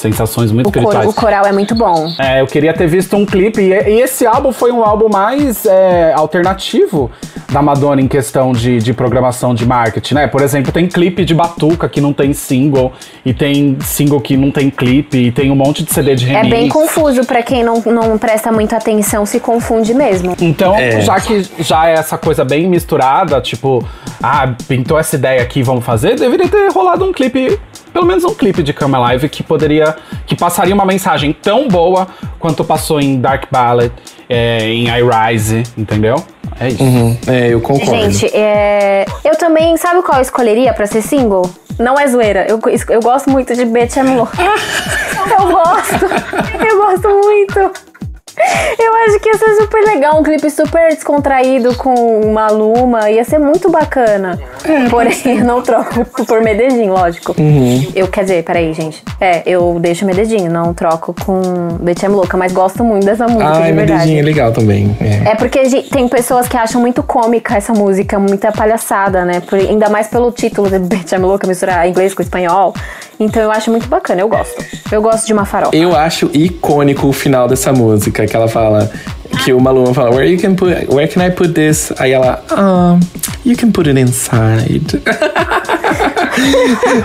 [0.00, 1.10] Sensações muito O, cor- espirituais.
[1.10, 2.10] o coral é muito bom.
[2.18, 3.60] É, eu queria ter visto um clipe.
[3.60, 7.10] E, e esse álbum foi um álbum mais é, alternativo
[7.52, 10.26] da Madonna em questão de, de programação de marketing, né?
[10.26, 12.92] Por exemplo, tem clipe de Batuca que não tem single,
[13.24, 16.38] e tem single que não tem clipe, e tem um monte de CD de É
[16.42, 16.50] remix.
[16.50, 20.34] bem confuso pra quem não, não presta muita atenção, se confunde mesmo.
[20.40, 21.00] Então, É.
[21.00, 23.84] já que já é essa coisa bem misturada, tipo,
[24.22, 27.58] ah, pintou essa ideia aqui, vamos fazer, deveria ter rolado um clipe,
[27.92, 29.96] pelo menos um clipe de Come Alive que poderia,
[30.26, 32.06] que passaria uma mensagem tão boa
[32.38, 33.92] quanto passou em Dark Ballet,
[34.28, 36.16] é, em I Rise, entendeu?
[36.58, 36.82] É isso.
[36.82, 38.10] Uhum, É, eu concordo.
[38.10, 41.48] Gente, é, eu também, sabe qual eu escolheria pra ser single?
[41.78, 42.60] Não é zoeira, eu,
[42.90, 44.28] eu gosto muito de Betty Low.
[45.30, 46.06] Eu gosto,
[46.66, 47.89] eu gosto muito.
[48.78, 53.24] Eu acho que ia ser super legal, um clipe super descontraído com uma Luma, ia
[53.24, 54.38] ser muito bacana.
[54.90, 57.34] Porém, eu não troco por Medellín, lógico.
[57.94, 59.02] Eu, quer dizer, peraí, gente.
[59.20, 61.40] É, eu deixo Medellín, não troco com
[61.80, 64.00] Betty I'm Louca, mas gosto muito dessa música, Ai, de verdade.
[64.00, 64.96] Medellín é legal também.
[65.00, 65.30] É.
[65.32, 69.40] É porque gente, tem pessoas que acham muito cômica essa música, muita palhaçada, né?
[69.40, 72.74] Por- ainda mais pelo título de Bitch I'm Louca, misturar inglês com espanhol.
[73.18, 74.64] Então eu acho muito bacana, eu gosto.
[74.90, 75.76] Eu gosto de uma farofa.
[75.76, 78.90] Eu acho icônico o final dessa música, que ela fala.
[79.44, 81.92] Que o Maluma fala, where, you can put, where can I put this?
[81.98, 82.98] Aí ela, um,
[83.46, 85.00] you can put it inside.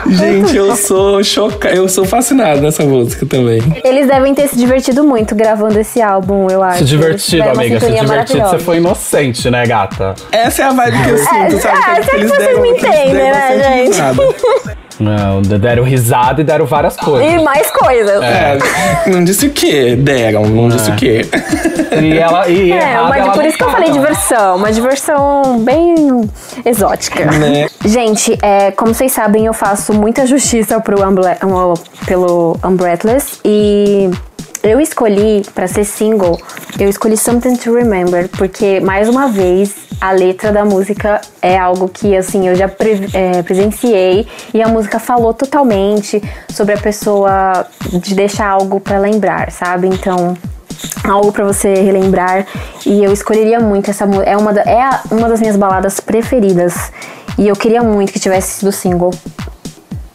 [0.09, 3.61] Gente, eu sou chocado, eu sou fascinado nessa música também.
[3.83, 6.79] Eles devem ter se divertido muito gravando esse álbum, eu acho.
[6.79, 10.15] Se divertido, amiga, se divertido, você foi inocente, né, gata?
[10.31, 11.77] Essa é a vibe que eu sinto, sabe?
[11.77, 13.97] é, Que sei que eles vocês deram- me que entendem, né, gente?
[14.99, 17.33] Não, deram risada e deram várias coisas.
[17.33, 18.21] E mais coisas.
[18.23, 18.57] É,
[19.07, 21.21] não disse o que, deram, não disse o que.
[22.01, 22.47] E ela.
[22.47, 24.55] E É, errada, mas ela por isso que eu falei diversão.
[24.57, 26.29] Uma diversão bem
[26.63, 27.25] exótica.
[27.25, 27.67] Né?
[27.83, 31.73] Gente, é, como vocês sabem, eu faço muita justiça pro Umble um,
[32.05, 34.09] pelo Umbrellas e
[34.65, 36.39] eu escolhi pra ser single,
[36.79, 41.87] eu escolhi Something to Remember, porque mais uma vez a letra da música é algo
[41.87, 47.65] que assim eu já pre- é, presenciei e a música falou totalmente sobre a pessoa
[47.91, 49.87] de deixar algo pra lembrar, sabe?
[49.87, 50.35] Então
[51.03, 52.45] algo pra você relembrar.
[52.85, 56.91] E eu escolheria muito essa é uma da- é a- uma das minhas baladas preferidas.
[57.37, 59.13] E eu queria muito que tivesse sido single.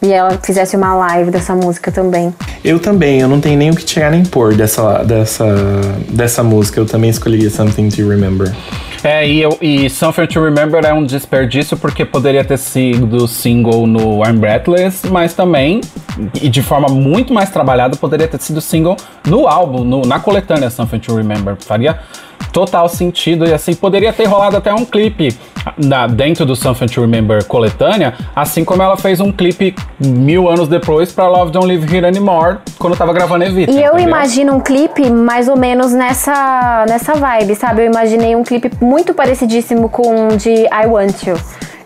[0.01, 3.75] E ela fizesse uma live dessa música também Eu também, eu não tenho nem o
[3.75, 5.55] que tirar nem pôr dessa, dessa,
[6.09, 6.79] dessa música.
[6.79, 8.53] Eu também escolheria Something to Remember.
[9.03, 13.87] É, e, eu, e Something to Remember é um desperdício porque poderia ter sido single
[13.87, 15.81] no I'm Breathless, mas também,
[16.41, 20.69] e de forma muito mais trabalhada, poderia ter sido single no álbum, no, na coletânea
[20.69, 21.55] Something to Remember.
[21.59, 21.99] Faria
[22.51, 25.35] total sentido e assim poderia ter rolado até um clipe
[25.77, 30.67] na, dentro do Something to Remember coletânea, assim como ela fez um clipe mil anos
[30.67, 33.71] depois para Love Don't Live Here Anymore quando tava gravando Evita.
[33.71, 34.07] E eu entendeu?
[34.07, 37.83] imagino um clipe mais ou menos nessa, nessa vibe, sabe?
[37.83, 41.37] Eu imaginei um clipe muito parecidíssimo com o de I Want You.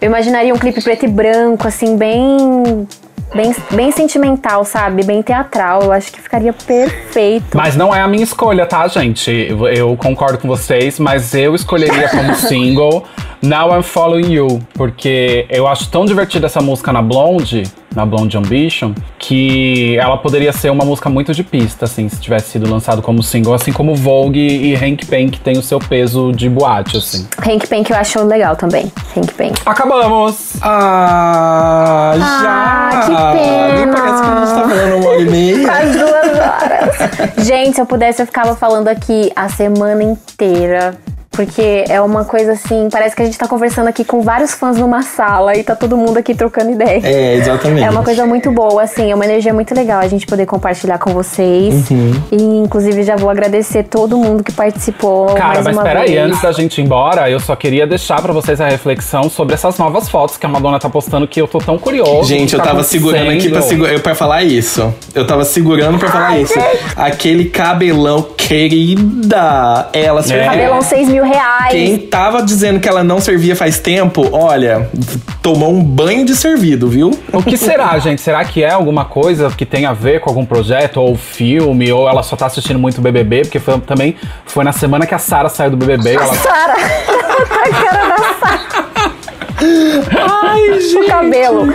[0.02, 2.88] Eu imaginaria um clipe preto e branco, assim, bem
[3.34, 5.04] bem, bem sentimental, sabe?
[5.04, 5.84] Bem teatral.
[5.84, 7.56] Eu acho que ficaria perfeito.
[7.56, 9.32] Mas não é a minha escolha, tá, gente?
[9.32, 13.06] Eu, eu concordo com vocês, mas eu escolheria como single
[13.42, 17.64] Now I'm Following You, porque eu acho tão divertida essa música na Blonde,
[17.96, 22.50] na Blonde Ambition, que ela poderia ser uma música muito de pista, assim, se tivesse
[22.52, 26.50] sido lançado como single, assim como Vogue e Hank Pank tem o seu peso de
[26.50, 27.28] boate, assim.
[27.40, 28.92] Hank Pank eu acho legal também.
[29.16, 29.62] Hank Pank.
[29.66, 30.58] Acabamos!
[30.62, 32.86] Ah, já!
[32.86, 33.94] Ah, que pena.
[33.94, 35.56] Parece que a gente tá falando uma hora e meia.
[35.96, 37.46] Duas horas.
[37.46, 40.98] Gente, se eu pudesse, eu ficava falando aqui a semana inteira.
[41.36, 44.78] Porque é uma coisa assim, parece que a gente tá conversando aqui com vários fãs
[44.78, 47.02] numa sala e tá todo mundo aqui trocando ideia.
[47.04, 47.84] É, exatamente.
[47.86, 50.98] É uma coisa muito boa, assim, é uma energia muito legal a gente poder compartilhar
[50.98, 51.90] com vocês.
[51.92, 52.14] Uhum.
[52.32, 55.28] E inclusive já vou agradecer todo mundo que participou.
[55.36, 56.26] Cara, mais mas uma peraí, vez.
[56.28, 59.78] antes da gente ir embora, eu só queria deixar pra vocês a reflexão sobre essas
[59.78, 62.24] novas fotos que a Madonna tá postando que eu tô tão curioso.
[62.30, 64.94] Gente, eu que tá tava segurando aqui pra, segu- pra falar isso.
[65.14, 66.54] Eu tava segurando pra falar isso.
[66.96, 69.90] Aquele cabelão, querida.
[69.94, 70.46] Ela servia.
[70.50, 71.72] Cabelão 6 mil reais.
[71.72, 74.90] Quem tava dizendo que ela não servia faz tempo, olha,
[75.42, 77.18] tomou um banho de servido, viu?
[77.32, 78.22] O que será, gente?
[78.22, 82.08] Será que é alguma coisa que tem a ver com algum projeto, ou filme, ou
[82.08, 83.42] ela só tá assistindo muito BBB?
[83.42, 84.16] Porque foi, também
[84.46, 86.16] foi na semana que a Sarah saiu do BBB.
[86.16, 86.76] Ela Sara!
[87.66, 88.35] a cara da Sara.
[89.58, 90.96] Ai, gente.
[91.06, 91.68] O cabelo.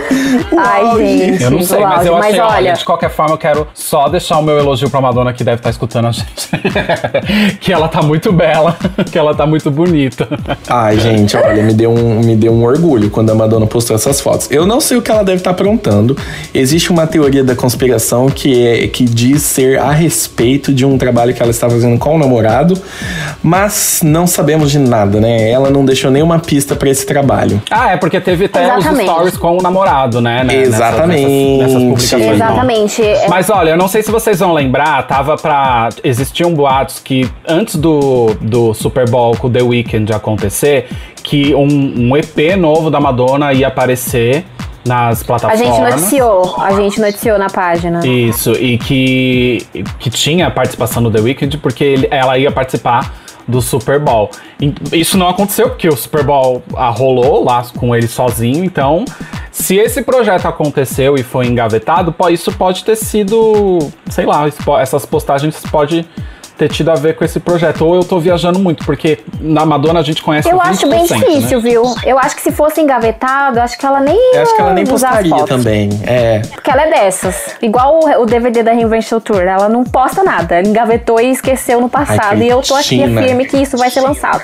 [0.57, 1.43] Ai, gente.
[1.43, 4.39] Eu não sei, mas eu achei, olha, olha, de qualquer forma, eu quero só deixar
[4.39, 6.49] o meu elogio pra Madonna, que deve estar escutando a gente.
[7.59, 8.77] que ela tá muito bela,
[9.11, 10.27] que ela tá muito bonita.
[10.67, 14.19] Ai, gente, olha, me deu, um, me deu um orgulho quando a Madonna postou essas
[14.19, 14.49] fotos.
[14.49, 16.17] Eu não sei o que ela deve estar aprontando.
[16.53, 21.33] Existe uma teoria da conspiração que, é, que diz ser a respeito de um trabalho
[21.33, 22.79] que ela está fazendo com o namorado,
[23.41, 25.49] mas não sabemos de nada, né?
[25.49, 27.61] Ela não deixou nenhuma pista pra esse trabalho.
[27.69, 29.09] Ah, é porque teve até Exatamente.
[29.09, 30.43] os stories com o namorado, né?
[30.43, 31.25] né, Exatamente.
[31.25, 32.35] Nessas, nessas publicações.
[32.35, 33.01] Exatamente.
[33.03, 35.89] É- Mas olha, eu não sei se vocês vão lembrar, tava pra.
[36.03, 40.87] Existiam boatos que antes do, do Super Bowl com o The Weeknd acontecer,
[41.23, 41.67] que um,
[42.11, 44.45] um EP novo da Madonna ia aparecer
[44.85, 45.59] nas A plataformas.
[45.67, 48.05] gente noticiou, a gente noticiou na página.
[48.05, 49.65] Isso, e que,
[49.99, 53.13] que tinha participação do The Weeknd, porque ele- ela ia participar
[53.47, 54.29] do Super Bowl.
[54.91, 59.05] Isso não aconteceu, porque o Super Bowl ah, rolou lá com ele sozinho, então.
[59.51, 64.45] Se esse projeto aconteceu e foi engavetado, isso pode ter sido, sei lá,
[64.79, 66.07] essas postagens pode
[66.61, 67.83] ter tido a ver com esse projeto.
[67.83, 71.17] Ou eu tô viajando muito, porque na Madonna a gente conhece Eu acho bem 20%,
[71.17, 71.69] difícil, né?
[71.69, 71.83] viu?
[72.05, 74.85] Eu acho que se fosse engavetado, acho que ela nem Eu acho que ela nem
[74.85, 75.49] postaria fotos.
[75.49, 75.89] também.
[76.05, 76.39] É.
[76.53, 77.55] Porque ela é dessas.
[77.61, 79.41] Igual o, o DVD da Reinvention Tour.
[79.41, 80.55] Ela não posta nada.
[80.55, 82.33] Ela engavetou e esqueceu no passado.
[82.33, 84.43] Ai, e eu tô aqui firme que isso vai ser lançado.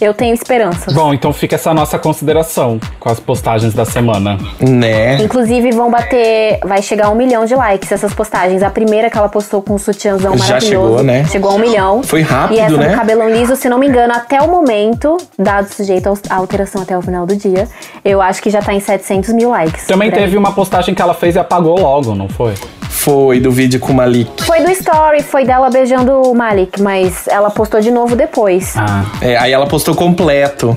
[0.00, 0.94] Eu tenho esperanças.
[0.94, 4.38] Bom, então fica essa nossa consideração com as postagens da semana.
[4.60, 5.16] Né?
[5.22, 6.60] Inclusive, vão bater.
[6.64, 8.62] Vai chegar a um milhão de likes essas postagens.
[8.62, 10.86] A primeira que ela postou com o sutiãzão Já maravilhoso.
[10.88, 11.24] chegou, né?
[11.26, 12.02] Chegou a um milhão.
[12.02, 12.88] Foi rápido, E essa né?
[12.90, 16.96] do cabelão liso, se não me engano, até o momento, dado sujeito à alteração até
[16.96, 17.66] o final do dia,
[18.04, 19.86] eu acho que já tá em 700 mil likes.
[19.86, 20.24] Também por aí.
[20.24, 22.54] teve uma postagem que ela fez e apagou logo, não foi?
[23.08, 24.42] Foi do vídeo com o Malik.
[24.44, 28.74] Foi do story, foi dela beijando o Malik, mas ela postou de novo depois.
[28.76, 29.02] Ah.
[29.22, 30.76] É, aí ela postou completo.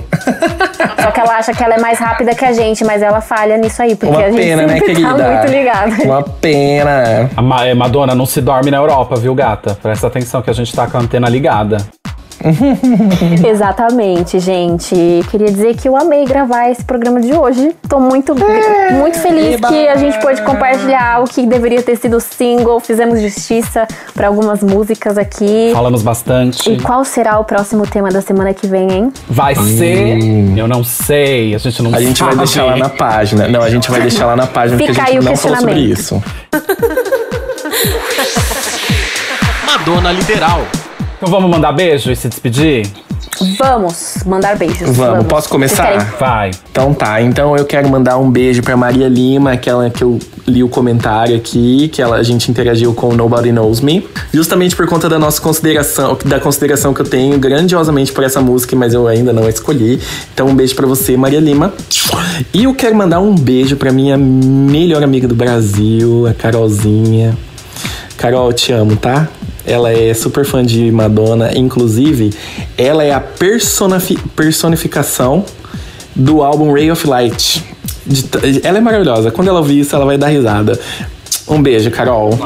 [1.02, 3.58] Só que ela acha que ela é mais rápida que a gente, mas ela falha
[3.58, 5.14] nisso aí, porque Uma a gente pena, né, querida?
[5.14, 6.04] tá muito ligada.
[6.06, 7.30] Uma pena.
[7.36, 9.78] A Ma- é, Madonna não se dorme na Europa, viu, gata?
[9.84, 11.80] Presta atenção que a gente tá com a antena ligada.
[13.48, 14.96] Exatamente, gente.
[15.30, 17.76] Queria dizer que eu amei gravar esse programa de hoje.
[17.88, 18.34] Tô muito,
[18.94, 22.80] muito feliz que a gente pôde compartilhar o que deveria ter sido single.
[22.80, 25.72] Fizemos justiça pra algumas músicas aqui.
[25.74, 26.72] Falamos bastante.
[26.72, 29.14] E qual será o próximo tema da semana que vem, hein?
[29.30, 30.18] Vai ser.
[30.58, 31.54] Eu não sei.
[31.56, 33.48] A gente não A gente vai deixar lá na página.
[33.48, 35.36] Não, a gente vai deixar lá na página porque Fica a aí gente o não
[35.36, 36.00] falou sobre questionamento.
[36.00, 36.24] isso.
[39.66, 40.62] Madonna Literal.
[41.22, 42.90] Então vamos mandar beijo e se despedir?
[43.60, 43.92] Vamos!
[43.92, 44.98] vamos mandar beijos.
[44.98, 46.16] Vamos, posso começar?
[46.20, 46.50] Vai.
[46.72, 50.18] Então tá, então eu quero mandar um beijo pra Maria Lima, aquela que eu
[50.48, 54.04] li o comentário aqui, que ela, a gente interagiu com Nobody Knows Me,
[54.34, 58.76] justamente por conta da nossa consideração, da consideração que eu tenho grandiosamente por essa música,
[58.76, 60.02] mas eu ainda não a escolhi.
[60.34, 61.72] Então um beijo pra você, Maria Lima.
[62.52, 67.38] E eu quero mandar um beijo pra minha melhor amiga do Brasil, a Carolzinha.
[68.18, 69.28] Carol, eu te amo, tá?
[69.66, 72.34] Ela é super fã de Madonna, inclusive,
[72.78, 73.22] ela é a
[74.36, 75.46] personificação
[76.16, 77.64] do álbum Ray of Light.
[78.64, 79.32] Ela é maravilhosa.
[79.32, 80.80] Quando ela ouvir isso, ela vai dar risada.
[81.48, 82.38] Um beijo, Carol.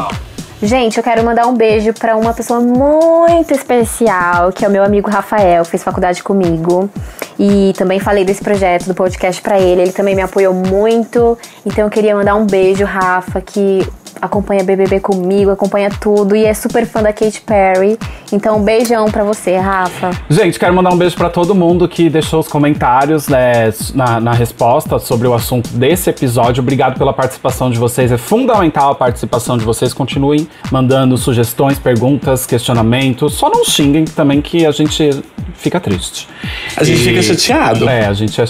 [0.61, 4.83] Gente, eu quero mandar um beijo pra uma pessoa muito especial, que é o meu
[4.83, 6.89] amigo Rafael, fez faculdade comigo.
[7.37, 11.37] E também falei desse projeto do podcast pra ele, ele também me apoiou muito.
[11.65, 13.85] Então eu queria mandar um beijo, Rafa, que
[14.21, 17.97] acompanha BBB comigo, acompanha tudo e é super fã da Katy Perry.
[18.31, 20.11] Então um beijão pra você, Rafa.
[20.29, 24.33] Gente, quero mandar um beijo pra todo mundo que deixou os comentários né, na, na
[24.33, 26.61] resposta sobre o assunto desse episódio.
[26.61, 28.11] Obrigado pela participação de vocês.
[28.11, 29.93] É fundamental a participação de vocês.
[29.93, 33.33] Continuem mandando sugestões, perguntas, questionamentos.
[33.33, 35.23] Só não xinguem também que a gente
[35.55, 36.27] fica triste.
[36.75, 37.87] A gente fica chateado.
[37.89, 38.45] É, a gente é.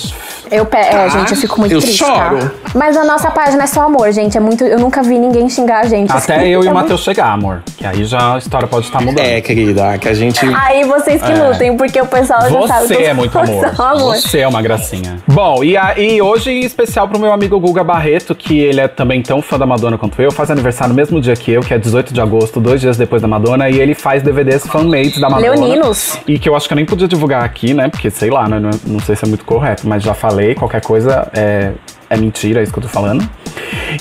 [0.52, 2.40] Eu, pe- é, gente, eu fico muito eu triste, choro.
[2.40, 2.52] tá?
[2.74, 4.38] Mas a nossa página é só amor, gente.
[4.38, 4.64] É muito.
[4.64, 6.12] Eu nunca vi ninguém xingar a gente.
[6.12, 6.46] Até assim.
[6.48, 7.64] eu e É o muito- Matheus chegar, amor.
[7.78, 9.20] Que aí já a história pode estar mudando.
[9.26, 10.46] É, querida, que a gente.
[10.56, 11.36] Aí vocês que É.
[11.48, 12.88] lutem, porque o pessoal já sabe.
[12.88, 13.66] Você que eu é muito amor.
[13.80, 14.16] amor.
[14.16, 15.18] Você é uma gracinha.
[15.28, 18.88] Bom, e, a, e hoje em especial pro meu amigo Guga Barreto, que ele é
[18.88, 21.74] também tão fã da Madonna quanto eu, faz aniversário no mesmo dia que eu, que
[21.74, 25.30] é 18 de agosto, dois dias depois da Madonna, e ele faz DVDs fan-made da
[25.30, 25.52] Madonna.
[25.56, 26.18] Leoninos.
[26.28, 27.88] E que eu acho que eu nem podia divulgar aqui, né?
[27.90, 28.60] Porque sei lá, né?
[28.60, 31.72] Não, não sei se é muito correto, mas já falei, qualquer coisa é,
[32.10, 33.28] é mentira, é isso que eu tô falando.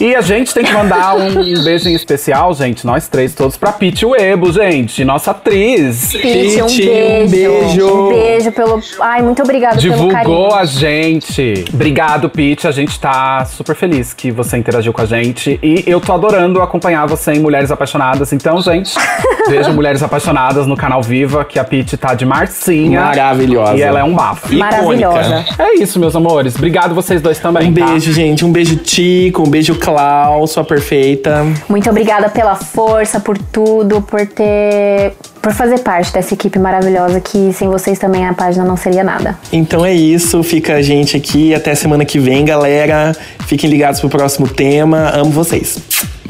[0.01, 1.35] E a gente tem que mandar um,
[1.65, 6.13] beijo em especial, gente, nós três todos, pra Pete Webo, gente, nossa atriz.
[6.13, 7.25] Pete, um beijo.
[7.25, 7.95] um beijo.
[7.95, 8.81] Um beijo pelo.
[9.01, 10.25] Ai, muito obrigada pelo carinho.
[10.25, 11.65] Divulgou a gente.
[11.73, 12.67] Obrigado, Pete.
[12.67, 15.59] A gente tá super feliz que você interagiu com a gente.
[15.63, 18.33] E eu tô adorando acompanhar você em Mulheres Apaixonadas.
[18.33, 18.95] Então, gente,
[19.49, 23.01] vejam Mulheres Apaixonadas no canal Viva, que a Pete tá de Marcinha.
[23.01, 23.77] Maravilhosa.
[23.77, 24.55] E ela é um bafo.
[24.55, 25.45] Maravilhosa.
[25.59, 26.57] É isso, meus amores.
[26.57, 27.71] Obrigado vocês dois também.
[27.71, 27.87] Um tá?
[27.87, 28.45] beijo, gente.
[28.45, 29.43] Um beijo, Tico.
[29.43, 31.45] Um beijo, Clau, sua perfeita.
[31.69, 35.13] Muito obrigada pela força, por tudo, por ter.
[35.43, 39.39] por fazer parte dessa equipe maravilhosa que sem vocês também a página não seria nada.
[39.53, 40.43] Então é isso.
[40.43, 41.55] Fica a gente aqui.
[41.55, 43.15] Até semana que vem, galera.
[43.47, 45.11] Fiquem ligados pro próximo tema.
[45.15, 45.79] Amo vocês.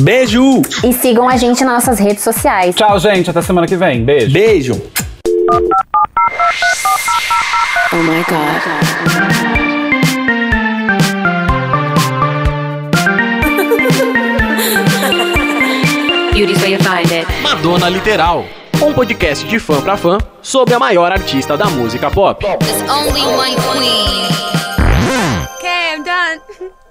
[0.01, 0.61] Beijo!
[0.83, 2.75] E sigam a gente nas nossas redes sociais.
[2.75, 3.31] Tchau, gente.
[3.31, 4.05] Até semana que vem.
[4.05, 4.33] Beijo.
[4.33, 4.83] Beijo!
[7.93, 9.54] Oh my god.
[17.43, 18.45] Madonna Literal,
[18.83, 22.45] um podcast de fã pra fã sobre a maior artista da música pop.
[22.45, 24.27] There's only one queen.
[25.59, 26.73] Okay, I'm done.